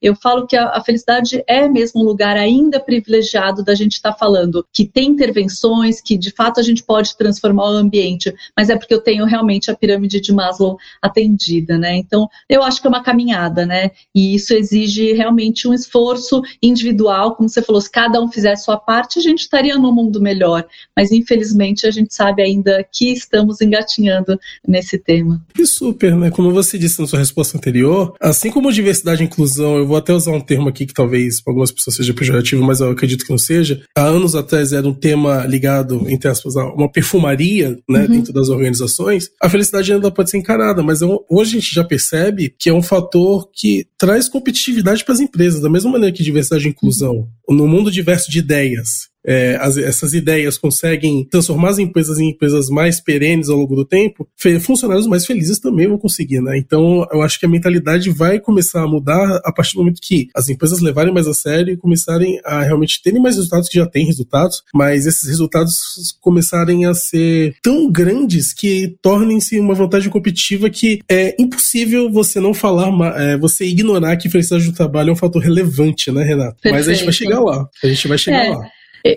eu 0.00 0.14
falo 0.14 0.46
que 0.46 0.56
a, 0.56 0.68
a 0.70 0.80
felicidade 0.80 1.42
é 1.46 1.68
mesmo 1.68 2.02
um 2.02 2.04
lugar 2.04 2.36
ainda 2.36 2.80
privilegiado 2.80 3.64
da 3.64 3.74
gente 3.74 3.94
estar 3.94 4.12
tá 4.12 4.18
falando 4.18 4.66
que 4.72 4.84
tem 4.84 5.08
intervenções, 5.08 6.00
que 6.00 6.16
de 6.16 6.30
fato 6.30 6.60
a 6.60 6.62
gente 6.62 6.82
pode 6.82 7.16
transformar 7.16 7.64
o 7.64 7.76
ambiente, 7.76 8.34
mas 8.56 8.68
é 8.68 8.76
porque 8.76 8.94
eu 8.94 9.00
tenho 9.00 9.24
realmente 9.24 9.70
a 9.70 9.76
pirâmide 9.76 10.20
de 10.20 10.32
Maslow 10.32 10.76
atendida, 11.02 11.78
né? 11.78 11.96
Então, 11.96 12.28
eu 12.48 12.62
acho 12.62 12.80
que 12.80 12.86
é 12.86 12.90
uma 12.90 13.02
caminhada, 13.02 13.64
né? 13.64 13.90
E 14.14 14.34
isso 14.34 14.54
exige 14.54 15.12
realmente 15.12 15.68
um 15.68 15.74
esforço 15.74 16.42
individual, 16.62 17.34
como 17.34 17.48
você 17.48 17.62
falou, 17.62 17.80
se 17.80 17.90
cada 17.90 18.20
um 18.20 18.30
fizesse 18.30 18.64
sua 18.64 18.76
parte, 18.76 19.18
a 19.18 19.22
gente 19.22 19.40
estaria 19.40 19.76
num 19.76 19.92
mundo 19.92 20.20
melhor. 20.20 20.64
Mas 20.96 21.12
infelizmente 21.12 21.86
a 21.86 21.90
gente 21.90 22.14
sabe 22.14 22.42
ainda 22.42 22.84
que 22.90 23.12
estamos 23.12 23.60
engatinhando 23.60 24.38
nesse 24.66 24.98
tema. 24.98 25.42
E 25.58 25.66
super, 25.66 26.14
né? 26.14 26.30
Como 26.30 26.52
você 26.52 26.78
disse 26.78 27.00
na 27.00 27.06
sua 27.06 27.18
resposta 27.18 27.56
anterior, 27.56 28.14
assim 28.20 28.50
como 28.50 28.72
diversidade 28.72 29.15
diversidade 29.16 29.22
e 29.22 29.26
inclusão, 29.26 29.78
eu 29.78 29.86
vou 29.86 29.96
até 29.96 30.12
usar 30.12 30.32
um 30.32 30.40
termo 30.40 30.68
aqui 30.68 30.86
que 30.86 30.94
talvez 30.94 31.40
para 31.40 31.50
algumas 31.50 31.72
pessoas 31.72 31.96
seja 31.96 32.12
pejorativo, 32.12 32.62
mas 32.62 32.80
eu 32.80 32.90
acredito 32.90 33.24
que 33.24 33.30
não 33.30 33.38
seja. 33.38 33.82
Há 33.96 34.02
anos 34.02 34.34
atrás 34.34 34.72
era 34.72 34.86
um 34.86 34.92
tema 34.92 35.44
ligado, 35.46 36.04
entre 36.08 36.28
aspas, 36.28 36.56
a 36.56 36.64
uma 36.66 36.90
perfumaria 36.90 37.78
né, 37.88 38.02
uhum. 38.02 38.08
dentro 38.08 38.32
das 38.32 38.48
organizações. 38.48 39.30
A 39.40 39.48
felicidade 39.48 39.92
ainda 39.92 40.10
pode 40.10 40.30
ser 40.30 40.38
encarada, 40.38 40.82
mas 40.82 41.02
é 41.02 41.06
hoje 41.30 41.56
a 41.56 41.60
gente 41.60 41.74
já 41.74 41.84
percebe 41.84 42.54
que 42.58 42.68
é 42.68 42.74
um 42.74 42.82
fator 42.82 43.48
que 43.52 43.86
traz 43.98 44.28
competitividade 44.28 45.04
para 45.04 45.14
as 45.14 45.20
empresas, 45.20 45.60
da 45.60 45.70
mesma 45.70 45.90
maneira 45.90 46.14
que 46.14 46.22
diversidade 46.22 46.66
e 46.66 46.70
inclusão. 46.70 47.28
No 47.48 47.66
mundo 47.66 47.90
diverso 47.90 48.30
de 48.30 48.40
ideias, 48.40 49.08
é, 49.26 49.58
as, 49.60 49.76
essas 49.76 50.14
ideias 50.14 50.56
conseguem 50.56 51.26
transformar 51.28 51.70
as 51.70 51.78
empresas 51.78 52.18
em 52.18 52.30
empresas 52.30 52.68
mais 52.68 53.00
perenes 53.00 53.48
ao 53.48 53.56
longo 53.56 53.74
do 53.74 53.84
tempo, 53.84 54.28
funcionários 54.60 55.06
mais 55.06 55.26
felizes 55.26 55.58
também 55.58 55.88
vão 55.88 55.98
conseguir, 55.98 56.40
né? 56.40 56.56
Então, 56.56 57.06
eu 57.12 57.22
acho 57.22 57.38
que 57.38 57.46
a 57.46 57.48
mentalidade 57.48 58.10
vai 58.10 58.38
começar 58.38 58.82
a 58.82 58.86
mudar 58.86 59.40
a 59.44 59.52
partir 59.52 59.74
do 59.74 59.80
momento 59.80 60.00
que 60.00 60.28
as 60.34 60.48
empresas 60.48 60.80
levarem 60.80 61.12
mais 61.12 61.26
a 61.26 61.34
sério 61.34 61.72
e 61.72 61.76
começarem 61.76 62.40
a 62.44 62.62
realmente 62.62 63.02
terem 63.02 63.20
mais 63.20 63.36
resultados, 63.36 63.68
que 63.68 63.78
já 63.78 63.86
têm 63.86 64.06
resultados, 64.06 64.62
mas 64.72 65.06
esses 65.06 65.28
resultados 65.28 66.16
começarem 66.20 66.86
a 66.86 66.94
ser 66.94 67.56
tão 67.62 67.90
grandes 67.90 68.52
que 68.52 68.96
tornem-se 69.02 69.58
uma 69.58 69.74
vantagem 69.74 70.10
competitiva 70.10 70.70
que 70.70 71.00
é 71.08 71.34
impossível 71.38 72.10
você 72.10 72.40
não 72.40 72.54
falar, 72.54 72.86
é, 73.20 73.36
você 73.36 73.64
ignorar 73.64 74.16
que 74.16 74.28
felicidade 74.28 74.66
do 74.66 74.72
trabalho 74.72 75.10
é 75.10 75.12
um 75.12 75.16
fator 75.16 75.42
relevante, 75.42 76.10
né, 76.12 76.22
Renato? 76.22 76.60
Perfeito. 76.60 76.74
Mas 76.74 76.88
a 76.88 76.92
gente 76.92 77.04
vai 77.04 77.12
chegar 77.12 77.40
lá. 77.40 77.68
A 77.82 77.86
gente 77.86 78.08
vai 78.08 78.18
chegar 78.18 78.46
é. 78.46 78.50
lá. 78.50 78.66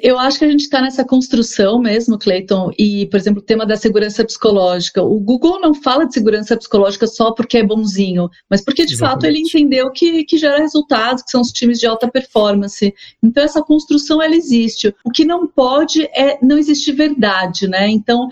Eu 0.03 0.19
acho 0.19 0.39
que 0.39 0.45
a 0.45 0.49
gente 0.49 0.61
está 0.61 0.81
nessa 0.81 1.03
construção 1.03 1.79
mesmo, 1.79 2.17
Cleiton, 2.17 2.71
e, 2.77 3.05
por 3.07 3.17
exemplo, 3.17 3.41
o 3.41 3.45
tema 3.45 3.65
da 3.65 3.75
segurança 3.75 4.23
psicológica. 4.23 5.01
O 5.01 5.19
Google 5.19 5.59
não 5.59 5.73
fala 5.73 6.05
de 6.05 6.13
segurança 6.13 6.55
psicológica 6.55 7.07
só 7.07 7.31
porque 7.31 7.57
é 7.57 7.63
bonzinho, 7.63 8.29
mas 8.49 8.61
porque, 8.63 8.85
de 8.85 8.93
Exatamente. 8.93 9.15
fato, 9.15 9.25
ele 9.25 9.39
entendeu 9.39 9.91
que, 9.91 10.23
que 10.23 10.37
gera 10.37 10.59
resultados, 10.59 11.23
que 11.23 11.31
são 11.31 11.41
os 11.41 11.51
times 11.51 11.79
de 11.79 11.87
alta 11.87 12.07
performance. 12.07 12.93
Então, 13.23 13.43
essa 13.43 13.61
construção, 13.61 14.21
ela 14.21 14.35
existe. 14.35 14.93
O 15.03 15.11
que 15.11 15.25
não 15.25 15.47
pode 15.47 16.03
é 16.15 16.37
não 16.41 16.57
existe 16.57 16.91
verdade, 16.91 17.67
né? 17.67 17.89
Então, 17.89 18.29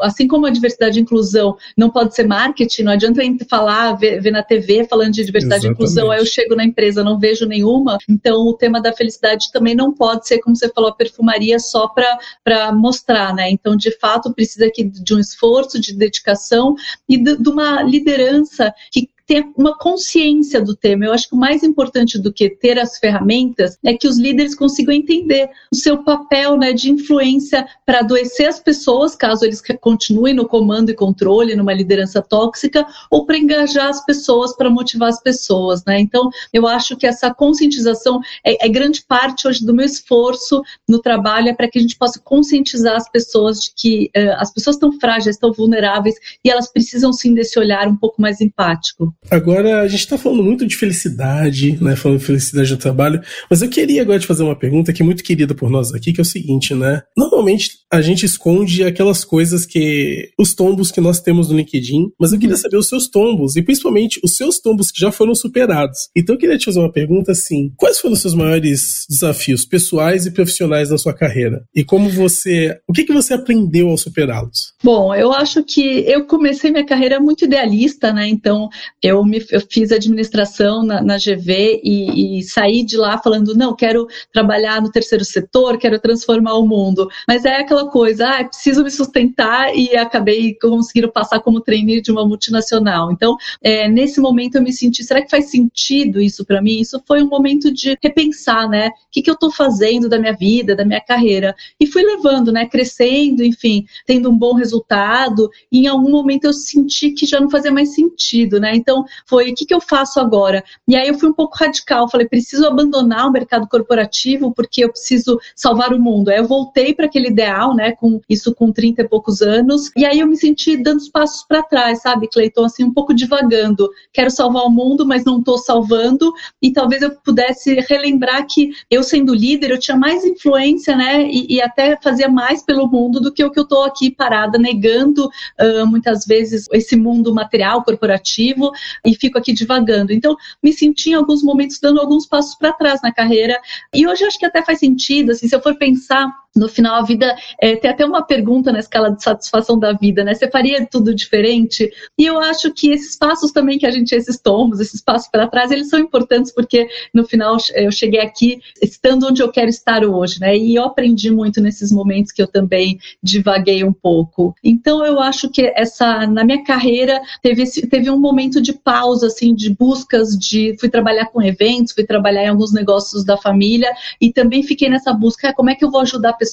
assim 0.00 0.28
como 0.28 0.46
a 0.46 0.50
diversidade 0.50 0.98
e 0.98 1.02
inclusão 1.02 1.56
não 1.76 1.90
pode 1.90 2.14
ser 2.14 2.26
marketing, 2.26 2.82
não 2.82 2.92
adianta 2.92 3.20
falar, 3.48 3.92
ver, 3.94 4.20
ver 4.20 4.30
na 4.30 4.42
TV 4.42 4.86
falando 4.88 5.12
de 5.12 5.24
diversidade 5.24 5.66
Exatamente. 5.66 5.80
e 5.80 5.82
inclusão, 5.82 6.10
aí 6.10 6.20
eu 6.20 6.26
chego 6.26 6.54
na 6.54 6.64
empresa, 6.64 7.02
não 7.02 7.18
vejo 7.18 7.46
nenhuma. 7.46 7.98
Então, 8.08 8.46
o 8.46 8.54
tema 8.54 8.80
da 8.80 8.92
felicidade 8.92 9.50
também 9.52 9.74
não 9.74 9.92
pode 9.92 10.26
ser 10.26 10.38
como 10.38 10.56
você 10.60 10.72
falou, 10.72 10.90
a 10.90 10.94
perfumaria 10.94 11.58
só 11.58 11.88
para 11.88 12.72
mostrar, 12.72 13.34
né? 13.34 13.50
Então, 13.50 13.76
de 13.76 13.90
fato, 13.98 14.32
precisa 14.32 14.66
aqui 14.66 14.84
de 14.84 15.14
um 15.14 15.18
esforço, 15.18 15.80
de 15.80 15.94
dedicação 15.94 16.74
e 17.08 17.16
de, 17.16 17.36
de 17.36 17.48
uma 17.48 17.82
liderança 17.82 18.72
que 18.90 19.08
ter 19.30 19.46
uma 19.56 19.78
consciência 19.78 20.60
do 20.60 20.74
tema. 20.74 21.04
Eu 21.04 21.12
acho 21.12 21.28
que 21.28 21.36
o 21.36 21.38
mais 21.38 21.62
importante 21.62 22.18
do 22.18 22.32
que 22.32 22.50
ter 22.50 22.80
as 22.80 22.98
ferramentas 22.98 23.78
é 23.84 23.94
que 23.94 24.08
os 24.08 24.18
líderes 24.18 24.56
consigam 24.56 24.92
entender 24.92 25.48
o 25.72 25.76
seu 25.76 26.02
papel 26.02 26.56
né, 26.56 26.72
de 26.72 26.90
influência 26.90 27.64
para 27.86 28.00
adoecer 28.00 28.48
as 28.48 28.58
pessoas, 28.58 29.14
caso 29.14 29.44
eles 29.44 29.62
continuem 29.80 30.34
no 30.34 30.48
comando 30.48 30.90
e 30.90 30.96
controle, 30.96 31.54
numa 31.54 31.72
liderança 31.72 32.20
tóxica, 32.20 32.84
ou 33.08 33.24
para 33.24 33.38
engajar 33.38 33.86
as 33.86 34.04
pessoas, 34.04 34.56
para 34.56 34.68
motivar 34.68 35.10
as 35.10 35.22
pessoas. 35.22 35.84
Né? 35.84 36.00
Então, 36.00 36.28
eu 36.52 36.66
acho 36.66 36.96
que 36.96 37.06
essa 37.06 37.32
conscientização 37.32 38.20
é, 38.44 38.66
é 38.66 38.68
grande 38.68 39.04
parte 39.06 39.46
hoje 39.46 39.64
do 39.64 39.72
meu 39.72 39.86
esforço 39.86 40.60
no 40.88 41.00
trabalho, 41.00 41.50
é 41.50 41.54
para 41.54 41.70
que 41.70 41.78
a 41.78 41.82
gente 41.82 41.96
possa 41.96 42.18
conscientizar 42.18 42.96
as 42.96 43.08
pessoas 43.08 43.60
de 43.60 43.72
que 43.76 44.10
uh, 44.16 44.34
as 44.38 44.52
pessoas 44.52 44.74
estão 44.74 44.90
frágeis, 44.98 45.36
estão 45.36 45.52
vulneráveis 45.52 46.16
e 46.44 46.50
elas 46.50 46.68
precisam 46.72 47.12
sim 47.12 47.32
desse 47.32 47.56
olhar 47.60 47.86
um 47.86 47.96
pouco 47.96 48.20
mais 48.20 48.40
empático. 48.40 49.14
Agora, 49.30 49.82
a 49.82 49.88
gente 49.88 50.00
está 50.00 50.16
falando 50.16 50.42
muito 50.42 50.66
de 50.66 50.76
felicidade, 50.76 51.76
né? 51.82 51.94
Falando 51.96 52.18
de 52.18 52.24
felicidade 52.24 52.70
no 52.70 52.78
trabalho, 52.78 53.20
mas 53.50 53.60
eu 53.60 53.68
queria 53.68 54.02
agora 54.02 54.18
te 54.18 54.26
fazer 54.26 54.42
uma 54.42 54.58
pergunta 54.58 54.92
que 54.92 55.02
é 55.02 55.04
muito 55.04 55.22
querida 55.22 55.54
por 55.54 55.68
nós 55.68 55.92
aqui, 55.92 56.12
que 56.12 56.20
é 56.20 56.22
o 56.22 56.24
seguinte, 56.24 56.74
né? 56.74 57.02
Normalmente 57.16 57.80
a 57.92 58.00
gente 58.00 58.24
esconde 58.24 58.84
aquelas 58.84 59.24
coisas 59.24 59.66
que. 59.66 60.30
os 60.38 60.54
tombos 60.54 60.90
que 60.90 61.00
nós 61.00 61.20
temos 61.20 61.48
no 61.48 61.56
LinkedIn, 61.56 62.10
mas 62.18 62.32
eu 62.32 62.38
queria 62.38 62.54
uhum. 62.54 62.60
saber 62.60 62.76
os 62.76 62.88
seus 62.88 63.08
tombos, 63.08 63.56
e 63.56 63.62
principalmente 63.62 64.20
os 64.24 64.36
seus 64.36 64.58
tombos 64.58 64.90
que 64.90 65.00
já 65.00 65.12
foram 65.12 65.34
superados. 65.34 66.08
Então 66.16 66.34
eu 66.34 66.38
queria 66.38 66.58
te 66.58 66.64
fazer 66.64 66.80
uma 66.80 66.92
pergunta 66.92 67.32
assim: 67.32 67.72
quais 67.76 67.98
foram 67.98 68.14
os 68.14 68.20
seus 68.20 68.34
maiores 68.34 69.04
desafios 69.08 69.64
pessoais 69.64 70.24
e 70.26 70.30
profissionais 70.30 70.90
na 70.90 70.98
sua 70.98 71.12
carreira? 71.12 71.62
E 71.74 71.84
como 71.84 72.08
você. 72.08 72.78
O 72.88 72.92
que, 72.92 73.04
que 73.04 73.12
você 73.12 73.34
aprendeu 73.34 73.88
ao 73.88 73.98
superá-los? 73.98 74.72
Bom, 74.82 75.14
eu 75.14 75.32
acho 75.32 75.62
que 75.62 76.04
eu 76.06 76.26
comecei 76.26 76.70
minha 76.70 76.86
carreira 76.86 77.20
muito 77.20 77.44
idealista, 77.44 78.12
né? 78.12 78.26
Então, 78.26 78.68
Eu, 79.02 79.09
me, 79.24 79.44
eu 79.50 79.60
fiz 79.68 79.92
administração 79.92 80.82
na, 80.82 81.02
na 81.02 81.16
GV 81.16 81.80
e, 81.82 82.38
e, 82.38 82.42
saí 82.42 82.84
de 82.84 82.96
lá 82.96 83.18
falando, 83.18 83.54
não, 83.54 83.74
quero 83.74 84.06
trabalhar 84.32 84.80
no 84.80 84.90
terceiro 84.90 85.24
setor, 85.24 85.78
quero 85.78 85.98
transformar 85.98 86.54
o 86.54 86.66
mundo. 86.66 87.08
Mas 87.26 87.44
é 87.44 87.56
aquela 87.56 87.88
coisa, 87.88 88.28
ah, 88.28 88.44
preciso 88.44 88.82
me 88.82 88.90
sustentar 88.90 89.74
e 89.74 89.96
acabei 89.96 90.54
conseguindo 90.54 91.10
passar 91.10 91.40
como 91.40 91.60
trainee 91.60 92.00
de 92.00 92.10
uma 92.10 92.26
multinacional. 92.26 93.10
Então, 93.10 93.36
é, 93.62 93.88
nesse 93.88 94.20
momento 94.20 94.56
eu 94.56 94.62
me 94.62 94.72
senti, 94.72 95.02
será 95.02 95.22
que 95.22 95.30
faz 95.30 95.50
sentido 95.50 96.20
isso 96.20 96.44
para 96.44 96.62
mim? 96.62 96.80
Isso 96.80 97.02
foi 97.06 97.22
um 97.22 97.28
momento 97.28 97.72
de 97.72 97.96
repensar, 98.02 98.68
né? 98.68 98.88
O 98.88 98.92
que, 99.10 99.22
que 99.22 99.30
eu 99.30 99.34
estou 99.34 99.50
fazendo 99.50 100.08
da 100.08 100.18
minha 100.18 100.34
vida, 100.34 100.76
da 100.76 100.84
minha 100.84 101.00
carreira? 101.00 101.54
E 101.78 101.86
fui 101.86 102.02
levando, 102.02 102.52
né? 102.52 102.66
Crescendo, 102.66 103.42
enfim, 103.42 103.84
tendo 104.06 104.30
um 104.30 104.36
bom 104.36 104.54
resultado. 104.54 105.50
E 105.70 105.80
em 105.80 105.86
algum 105.86 106.10
momento 106.10 106.44
eu 106.44 106.52
senti 106.52 107.10
que 107.10 107.26
já 107.26 107.40
não 107.40 107.50
fazia 107.50 107.72
mais 107.72 107.94
sentido, 107.94 108.60
né? 108.60 108.74
Então, 108.74 108.99
foi, 109.26 109.50
o 109.50 109.54
que, 109.54 109.66
que 109.66 109.74
eu 109.74 109.80
faço 109.80 110.20
agora? 110.20 110.62
E 110.86 110.96
aí 110.96 111.08
eu 111.08 111.18
fui 111.18 111.28
um 111.28 111.34
pouco 111.34 111.56
radical, 111.56 112.08
falei, 112.08 112.28
preciso 112.28 112.66
abandonar 112.66 113.26
o 113.26 113.32
mercado 113.32 113.66
corporativo 113.68 114.52
porque 114.52 114.84
eu 114.84 114.90
preciso 114.90 115.38
salvar 115.54 115.92
o 115.92 115.98
mundo. 115.98 116.28
Aí 116.28 116.38
eu 116.38 116.46
voltei 116.46 116.94
para 116.94 117.06
aquele 117.06 117.28
ideal, 117.28 117.74
né? 117.74 117.92
Com 117.92 118.20
isso 118.28 118.54
com 118.54 118.72
30 118.72 119.02
e 119.02 119.08
poucos 119.08 119.42
anos. 119.42 119.90
E 119.96 120.04
aí 120.04 120.20
eu 120.20 120.26
me 120.26 120.36
senti 120.36 120.76
dando 120.76 120.98
os 120.98 121.08
passos 121.08 121.44
para 121.44 121.62
trás, 121.62 122.02
sabe, 122.02 122.28
Cleiton? 122.28 122.64
Assim, 122.64 122.84
um 122.84 122.92
pouco 122.92 123.14
divagando. 123.14 123.88
Quero 124.12 124.30
salvar 124.30 124.64
o 124.64 124.70
mundo, 124.70 125.06
mas 125.06 125.24
não 125.24 125.38
estou 125.38 125.58
salvando. 125.58 126.32
E 126.60 126.72
talvez 126.72 127.02
eu 127.02 127.10
pudesse 127.10 127.74
relembrar 127.80 128.46
que 128.46 128.70
eu, 128.90 129.02
sendo 129.02 129.34
líder, 129.34 129.70
eu 129.70 129.78
tinha 129.78 129.96
mais 129.96 130.24
influência, 130.24 130.96
né? 130.96 131.22
E, 131.30 131.56
e 131.56 131.62
até 131.62 131.98
fazia 132.00 132.28
mais 132.28 132.62
pelo 132.62 132.86
mundo 132.86 133.20
do 133.20 133.32
que 133.32 133.44
o 133.44 133.50
que 133.50 133.58
eu 133.58 133.64
estou 133.64 133.84
aqui 133.84 134.10
parada, 134.10 134.58
negando 134.58 135.26
uh, 135.26 135.86
muitas 135.86 136.24
vezes 136.26 136.66
esse 136.72 136.96
mundo 136.96 137.34
material, 137.34 137.82
corporativo, 137.82 138.70
e 139.04 139.14
fico 139.14 139.38
aqui 139.38 139.52
divagando. 139.52 140.12
Então, 140.12 140.36
me 140.62 140.72
senti 140.72 141.10
em 141.10 141.14
alguns 141.14 141.42
momentos 141.42 141.78
dando 141.80 142.00
alguns 142.00 142.26
passos 142.26 142.54
para 142.54 142.72
trás 142.72 143.00
na 143.02 143.12
carreira. 143.12 143.60
E 143.94 144.06
hoje 144.06 144.24
acho 144.24 144.38
que 144.38 144.46
até 144.46 144.62
faz 144.62 144.78
sentido, 144.78 145.32
assim, 145.32 145.48
se 145.48 145.54
eu 145.54 145.62
for 145.62 145.76
pensar 145.76 146.30
no 146.60 146.68
final 146.68 146.96
a 146.96 147.02
vida 147.02 147.34
é, 147.58 147.74
tem 147.74 147.90
até 147.90 148.04
uma 148.04 148.22
pergunta 148.22 148.70
na 148.70 148.78
escala 148.78 149.10
de 149.10 149.22
satisfação 149.22 149.78
da 149.78 149.92
vida, 149.94 150.22
né? 150.22 150.34
Você 150.34 150.50
faria 150.50 150.86
tudo 150.86 151.14
diferente? 151.14 151.90
E 152.18 152.26
eu 152.26 152.38
acho 152.38 152.70
que 152.74 152.90
esses 152.90 153.16
passos 153.16 153.50
também 153.50 153.78
que 153.78 153.86
a 153.86 153.90
gente, 153.90 154.14
esses 154.14 154.38
tombos, 154.38 154.78
esses 154.78 155.00
passos 155.00 155.28
para 155.28 155.48
trás, 155.48 155.70
eles 155.70 155.88
são 155.88 155.98
importantes 155.98 156.52
porque 156.52 156.86
no 157.14 157.24
final 157.24 157.56
eu 157.74 157.90
cheguei 157.90 158.20
aqui 158.20 158.60
estando 158.82 159.26
onde 159.26 159.42
eu 159.42 159.50
quero 159.50 159.70
estar 159.70 160.04
hoje, 160.04 160.38
né? 160.38 160.54
E 160.54 160.74
eu 160.74 160.84
aprendi 160.84 161.30
muito 161.30 161.62
nesses 161.62 161.90
momentos 161.90 162.30
que 162.30 162.42
eu 162.42 162.46
também 162.46 162.98
divaguei 163.22 163.82
um 163.82 163.92
pouco. 163.92 164.54
Então 164.62 165.04
eu 165.06 165.18
acho 165.18 165.48
que 165.48 165.72
essa 165.74 166.26
na 166.26 166.44
minha 166.44 166.62
carreira 166.62 167.22
teve 167.42 167.62
esse, 167.62 167.86
teve 167.86 168.10
um 168.10 168.18
momento 168.18 168.60
de 168.60 168.74
pausa 168.74 169.28
assim, 169.28 169.54
de 169.54 169.70
buscas 169.70 170.38
de 170.38 170.76
fui 170.78 170.90
trabalhar 170.90 171.26
com 171.26 171.40
eventos, 171.40 171.94
fui 171.94 172.04
trabalhar 172.04 172.44
em 172.44 172.48
alguns 172.48 172.70
negócios 172.70 173.24
da 173.24 173.38
família 173.38 173.90
e 174.20 174.30
também 174.30 174.62
fiquei 174.62 174.90
nessa 174.90 175.12
busca, 175.14 175.54
como 175.54 175.70
é 175.70 175.74
que 175.74 175.84
eu 175.84 175.90
vou 175.90 176.00
ajudar 176.02 176.34
pessoas, 176.34 176.49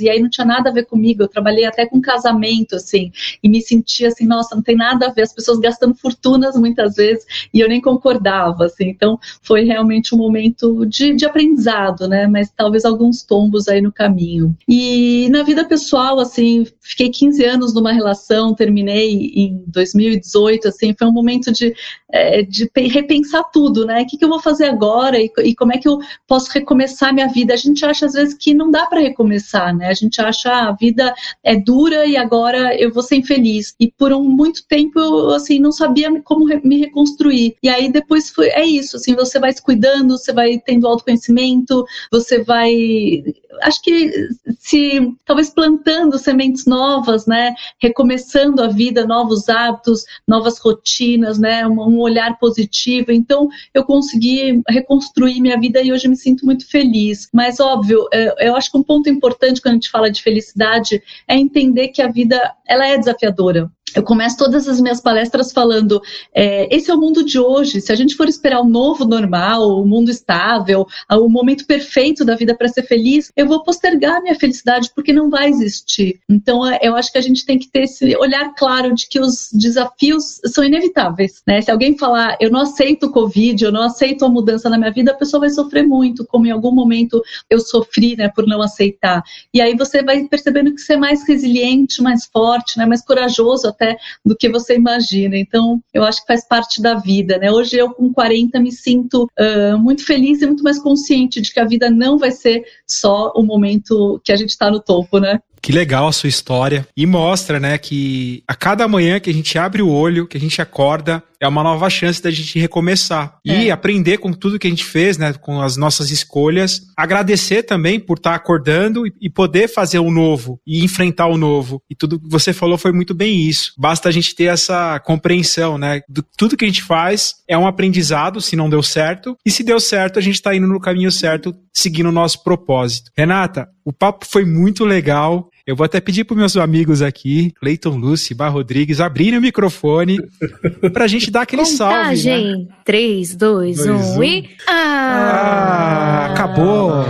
e 0.00 0.08
aí 0.08 0.20
não 0.20 0.28
tinha 0.28 0.46
nada 0.46 0.70
a 0.70 0.72
ver 0.72 0.86
comigo. 0.86 1.22
Eu 1.22 1.28
trabalhei 1.28 1.64
até 1.64 1.86
com 1.86 2.00
casamento, 2.00 2.76
assim, 2.76 3.12
e 3.42 3.48
me 3.48 3.60
sentia 3.60 4.08
assim, 4.08 4.26
nossa, 4.26 4.54
não 4.54 4.62
tem 4.62 4.76
nada 4.76 5.06
a 5.06 5.12
ver, 5.12 5.22
as 5.22 5.32
pessoas 5.32 5.58
gastando 5.58 5.94
fortunas 5.94 6.56
muitas 6.56 6.96
vezes, 6.96 7.24
e 7.52 7.60
eu 7.60 7.68
nem 7.68 7.80
concordava, 7.80 8.66
assim. 8.66 8.88
Então, 8.88 9.18
foi 9.42 9.64
realmente 9.64 10.14
um 10.14 10.18
momento 10.18 10.84
de, 10.86 11.14
de 11.14 11.24
aprendizado, 11.24 12.08
né? 12.08 12.26
Mas 12.26 12.50
talvez 12.54 12.84
alguns 12.84 13.22
tombos 13.22 13.68
aí 13.68 13.80
no 13.80 13.92
caminho. 13.92 14.56
E 14.68 15.28
na 15.30 15.42
vida 15.42 15.64
pessoal, 15.64 16.18
assim, 16.18 16.66
fiquei 16.80 17.10
15 17.10 17.44
anos 17.44 17.74
numa 17.74 17.92
relação, 17.92 18.54
terminei 18.54 19.32
em 19.34 19.64
2018, 19.66 20.68
assim, 20.68 20.94
foi 20.98 21.06
um 21.06 21.12
momento 21.12 21.52
de, 21.52 21.74
é, 22.10 22.42
de 22.42 22.70
repensar 22.74 23.44
tudo, 23.52 23.84
né? 23.84 24.02
O 24.02 24.06
que, 24.06 24.16
que 24.16 24.24
eu 24.24 24.28
vou 24.28 24.40
fazer 24.40 24.66
agora 24.66 25.18
e, 25.18 25.30
e 25.44 25.54
como 25.54 25.72
é 25.72 25.78
que 25.78 25.88
eu 25.88 25.98
posso 26.26 26.50
recomeçar 26.50 27.12
minha 27.12 27.28
vida? 27.28 27.54
A 27.54 27.56
gente 27.56 27.84
acha 27.84 28.06
às 28.06 28.12
vezes 28.12 28.34
que 28.34 28.54
não 28.54 28.70
dá 28.70 28.86
para 28.86 29.00
recomeçar 29.00 29.25
começar, 29.26 29.74
né? 29.74 29.88
A 29.88 29.94
gente 29.94 30.20
acha 30.20 30.50
ah, 30.50 30.68
a 30.68 30.72
vida 30.72 31.12
é 31.42 31.56
dura 31.56 32.06
e 32.06 32.16
agora 32.16 32.80
eu 32.80 32.92
vou 32.92 33.02
ser 33.02 33.16
infeliz. 33.16 33.74
E 33.80 33.90
por 33.90 34.12
um 34.12 34.22
muito 34.22 34.64
tempo 34.66 35.00
eu 35.00 35.30
assim 35.30 35.58
não 35.58 35.72
sabia 35.72 36.06
como 36.22 36.46
me 36.62 36.78
reconstruir. 36.78 37.56
E 37.60 37.68
aí 37.68 37.90
depois 37.90 38.30
foi 38.30 38.48
é 38.50 38.64
isso, 38.64 38.96
assim, 38.96 39.14
você 39.16 39.40
vai 39.40 39.52
se 39.52 39.60
cuidando, 39.60 40.16
você 40.16 40.32
vai 40.32 40.58
tendo 40.64 40.86
autoconhecimento, 40.86 41.84
você 42.12 42.44
vai 42.44 43.24
acho 43.62 43.82
que 43.82 44.28
se 44.58 45.14
talvez 45.24 45.50
plantando 45.50 46.18
sementes 46.18 46.66
novas, 46.66 47.26
né, 47.26 47.54
recomeçando 47.80 48.62
a 48.62 48.68
vida, 48.68 49.06
novos 49.06 49.48
hábitos, 49.48 50.04
novas 50.26 50.58
rotinas, 50.58 51.38
né, 51.38 51.66
um, 51.66 51.98
olhar 51.98 52.38
positivo. 52.38 53.12
Então 53.12 53.48
eu 53.72 53.84
consegui 53.84 54.62
reconstruir 54.68 55.40
minha 55.40 55.58
vida 55.58 55.80
e 55.80 55.92
hoje 55.92 56.08
me 56.08 56.16
sinto 56.16 56.44
muito 56.44 56.68
feliz. 56.68 57.28
Mas 57.32 57.60
óbvio, 57.60 58.06
é, 58.12 58.48
eu 58.48 58.56
acho 58.56 58.70
que 58.70 58.78
um 58.78 58.82
ponto 58.82 59.08
importante 59.16 59.60
quando 59.60 59.72
a 59.72 59.76
gente 59.76 59.90
fala 59.90 60.10
de 60.10 60.22
felicidade 60.22 61.02
é 61.26 61.36
entender 61.36 61.88
que 61.88 62.02
a 62.02 62.08
vida 62.08 62.54
ela 62.66 62.86
é 62.86 62.98
desafiadora. 62.98 63.70
Eu 63.96 64.02
começo 64.02 64.36
todas 64.36 64.68
as 64.68 64.78
minhas 64.78 65.00
palestras 65.00 65.52
falando: 65.52 66.02
é, 66.34 66.74
esse 66.74 66.90
é 66.90 66.94
o 66.94 67.00
mundo 67.00 67.24
de 67.24 67.38
hoje. 67.38 67.80
Se 67.80 67.90
a 67.90 67.94
gente 67.94 68.14
for 68.14 68.28
esperar 68.28 68.60
o 68.60 68.68
novo 68.68 69.06
normal, 69.06 69.80
o 69.80 69.86
mundo 69.86 70.10
estável, 70.10 70.86
o 71.10 71.28
momento 71.30 71.66
perfeito 71.66 72.22
da 72.22 72.36
vida 72.36 72.54
para 72.54 72.68
ser 72.68 72.82
feliz, 72.82 73.32
eu 73.34 73.46
vou 73.46 73.62
postergar 73.62 74.16
a 74.16 74.20
minha 74.20 74.34
felicidade 74.34 74.90
porque 74.94 75.14
não 75.14 75.30
vai 75.30 75.48
existir. 75.48 76.20
Então, 76.28 76.66
é, 76.66 76.78
eu 76.82 76.94
acho 76.94 77.10
que 77.10 77.16
a 77.16 77.22
gente 77.22 77.46
tem 77.46 77.58
que 77.58 77.68
ter 77.68 77.84
esse 77.84 78.14
olhar 78.18 78.54
claro 78.54 78.94
de 78.94 79.08
que 79.08 79.18
os 79.18 79.48
desafios 79.50 80.40
são 80.44 80.62
inevitáveis. 80.62 81.42
Né? 81.46 81.62
Se 81.62 81.70
alguém 81.70 81.96
falar, 81.96 82.36
eu 82.38 82.50
não 82.50 82.60
aceito 82.60 83.06
o 83.06 83.12
Covid, 83.12 83.64
eu 83.64 83.72
não 83.72 83.82
aceito 83.82 84.26
a 84.26 84.28
mudança 84.28 84.68
na 84.68 84.76
minha 84.76 84.92
vida, 84.92 85.12
a 85.12 85.16
pessoa 85.16 85.40
vai 85.40 85.50
sofrer 85.50 85.86
muito, 85.86 86.26
como 86.26 86.46
em 86.46 86.50
algum 86.50 86.72
momento 86.72 87.22
eu 87.48 87.60
sofri 87.60 88.14
né, 88.14 88.28
por 88.28 88.46
não 88.46 88.60
aceitar. 88.60 89.05
E 89.54 89.60
aí 89.60 89.74
você 89.76 90.02
vai 90.02 90.24
percebendo 90.24 90.74
que 90.74 90.80
você 90.80 90.94
é 90.94 90.96
mais 90.96 91.26
resiliente, 91.26 92.02
mais 92.02 92.26
forte, 92.26 92.78
né, 92.78 92.84
mais 92.84 93.02
corajoso 93.02 93.68
até 93.68 93.86
até 93.86 93.96
do 94.24 94.36
que 94.36 94.48
você 94.48 94.74
imagina. 94.74 95.36
Então, 95.36 95.80
eu 95.94 96.02
acho 96.02 96.20
que 96.20 96.26
faz 96.26 96.46
parte 96.46 96.82
da 96.82 96.94
vida, 96.94 97.38
né? 97.38 97.50
Hoje 97.50 97.76
eu 97.76 97.90
com 97.90 98.12
40 98.12 98.58
me 98.58 98.72
sinto 98.72 99.28
uh, 99.38 99.78
muito 99.78 100.04
feliz 100.04 100.42
e 100.42 100.46
muito 100.46 100.64
mais 100.64 100.78
consciente 100.78 101.40
de 101.40 101.52
que 101.52 101.60
a 101.60 101.64
vida 101.64 101.88
não 101.88 102.18
vai 102.18 102.32
ser 102.32 102.64
só 102.86 103.32
o 103.36 103.42
momento 103.42 104.20
que 104.24 104.32
a 104.32 104.36
gente 104.36 104.50
está 104.50 104.70
no 104.70 104.80
topo, 104.80 105.18
né? 105.18 105.40
Que 105.66 105.72
legal 105.72 106.06
a 106.06 106.12
sua 106.12 106.28
história. 106.28 106.86
E 106.96 107.04
mostra, 107.04 107.58
né, 107.58 107.76
que 107.76 108.40
a 108.46 108.54
cada 108.54 108.86
manhã 108.86 109.18
que 109.18 109.28
a 109.28 109.34
gente 109.34 109.58
abre 109.58 109.82
o 109.82 109.88
olho, 109.88 110.28
que 110.28 110.36
a 110.36 110.40
gente 110.40 110.62
acorda, 110.62 111.20
é 111.40 111.48
uma 111.48 111.60
nova 111.60 111.90
chance 111.90 112.22
da 112.22 112.30
gente 112.30 112.56
recomeçar. 112.56 113.38
É. 113.44 113.64
E 113.64 113.70
aprender 113.72 114.18
com 114.18 114.32
tudo 114.32 114.60
que 114.60 114.68
a 114.68 114.70
gente 114.70 114.84
fez, 114.84 115.18
né, 115.18 115.32
com 115.32 115.60
as 115.60 115.76
nossas 115.76 116.12
escolhas. 116.12 116.82
Agradecer 116.96 117.64
também 117.64 117.98
por 117.98 118.16
estar 118.16 118.36
acordando 118.36 119.02
e 119.20 119.28
poder 119.28 119.66
fazer 119.66 119.98
o 119.98 120.08
novo 120.08 120.60
e 120.64 120.84
enfrentar 120.84 121.26
o 121.26 121.36
novo. 121.36 121.82
E 121.90 121.96
tudo 121.96 122.20
que 122.20 122.28
você 122.28 122.52
falou 122.52 122.78
foi 122.78 122.92
muito 122.92 123.12
bem 123.12 123.40
isso. 123.40 123.72
Basta 123.76 124.08
a 124.08 124.12
gente 124.12 124.36
ter 124.36 124.44
essa 124.44 125.00
compreensão, 125.00 125.76
né? 125.76 126.00
Do, 126.08 126.22
tudo 126.36 126.56
que 126.56 126.64
a 126.64 126.68
gente 126.68 126.84
faz 126.84 127.34
é 127.48 127.58
um 127.58 127.66
aprendizado, 127.66 128.40
se 128.40 128.54
não 128.54 128.70
deu 128.70 128.84
certo. 128.84 129.36
E 129.44 129.50
se 129.50 129.64
deu 129.64 129.80
certo, 129.80 130.20
a 130.20 130.22
gente 130.22 130.36
está 130.36 130.54
indo 130.54 130.68
no 130.68 130.78
caminho 130.78 131.10
certo, 131.10 131.52
seguindo 131.72 132.08
o 132.08 132.12
nosso 132.12 132.44
propósito. 132.44 133.10
Renata, 133.16 133.68
o 133.84 133.92
papo 133.92 134.26
foi 134.26 134.44
muito 134.44 134.84
legal. 134.84 135.48
Eu 135.66 135.74
vou 135.74 135.84
até 135.84 136.00
pedir 136.00 136.22
para 136.22 136.36
meus 136.36 136.56
amigos 136.56 137.02
aqui, 137.02 137.50
Cleiton 137.58 137.96
Lucy, 137.96 138.32
Bar 138.34 138.50
Rodrigues, 138.50 139.00
abrirem 139.00 139.36
o 139.36 139.42
microfone 139.42 140.16
para 140.94 141.06
a 141.06 141.08
gente 141.08 141.28
dar 141.28 141.42
aquele 141.42 141.64
Contagem. 141.64 142.44
salve. 142.44 142.66
Né? 142.68 142.74
3, 142.84 143.34
2, 143.34 143.86
1 143.86 144.22
e. 144.22 144.50
Ah! 144.68 146.26
ah 146.28 146.32
acabou! 146.32 147.04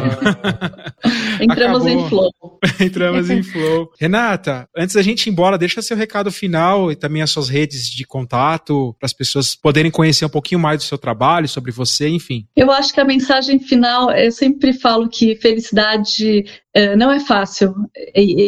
Entramos 1.39 1.83
acabou. 1.83 2.07
em 2.07 2.09
flow. 2.09 2.33
Entramos 2.81 3.29
em 3.29 3.43
flow. 3.43 3.91
Renata, 4.01 4.67
antes 4.75 4.95
da 4.95 5.03
gente 5.03 5.27
ir 5.27 5.31
embora, 5.31 5.59
deixa 5.59 5.83
seu 5.83 5.95
recado 5.95 6.33
final 6.33 6.91
e 6.91 6.97
também 6.97 7.21
as 7.21 7.31
suas 7.31 7.51
redes 7.51 7.91
de 7.91 8.07
contato 8.07 8.97
para 8.99 9.05
as 9.05 9.13
pessoas 9.13 9.55
poderem 9.55 9.91
conhecer 9.91 10.25
um 10.25 10.31
pouquinho 10.31 10.59
mais 10.59 10.79
do 10.79 10.85
seu 10.85 10.97
trabalho, 10.97 11.47
sobre 11.47 11.71
você, 11.71 12.09
enfim. 12.09 12.47
Eu 12.57 12.71
acho 12.71 12.95
que 12.95 13.01
a 13.01 13.05
mensagem 13.05 13.59
final, 13.59 14.11
eu 14.13 14.33
sempre 14.33 14.73
falo 14.73 15.11
que 15.11 15.37
felicidade 15.37 16.47
é, 16.77 16.95
não 16.95 17.11
é 17.11 17.19
fácil, 17.19 17.75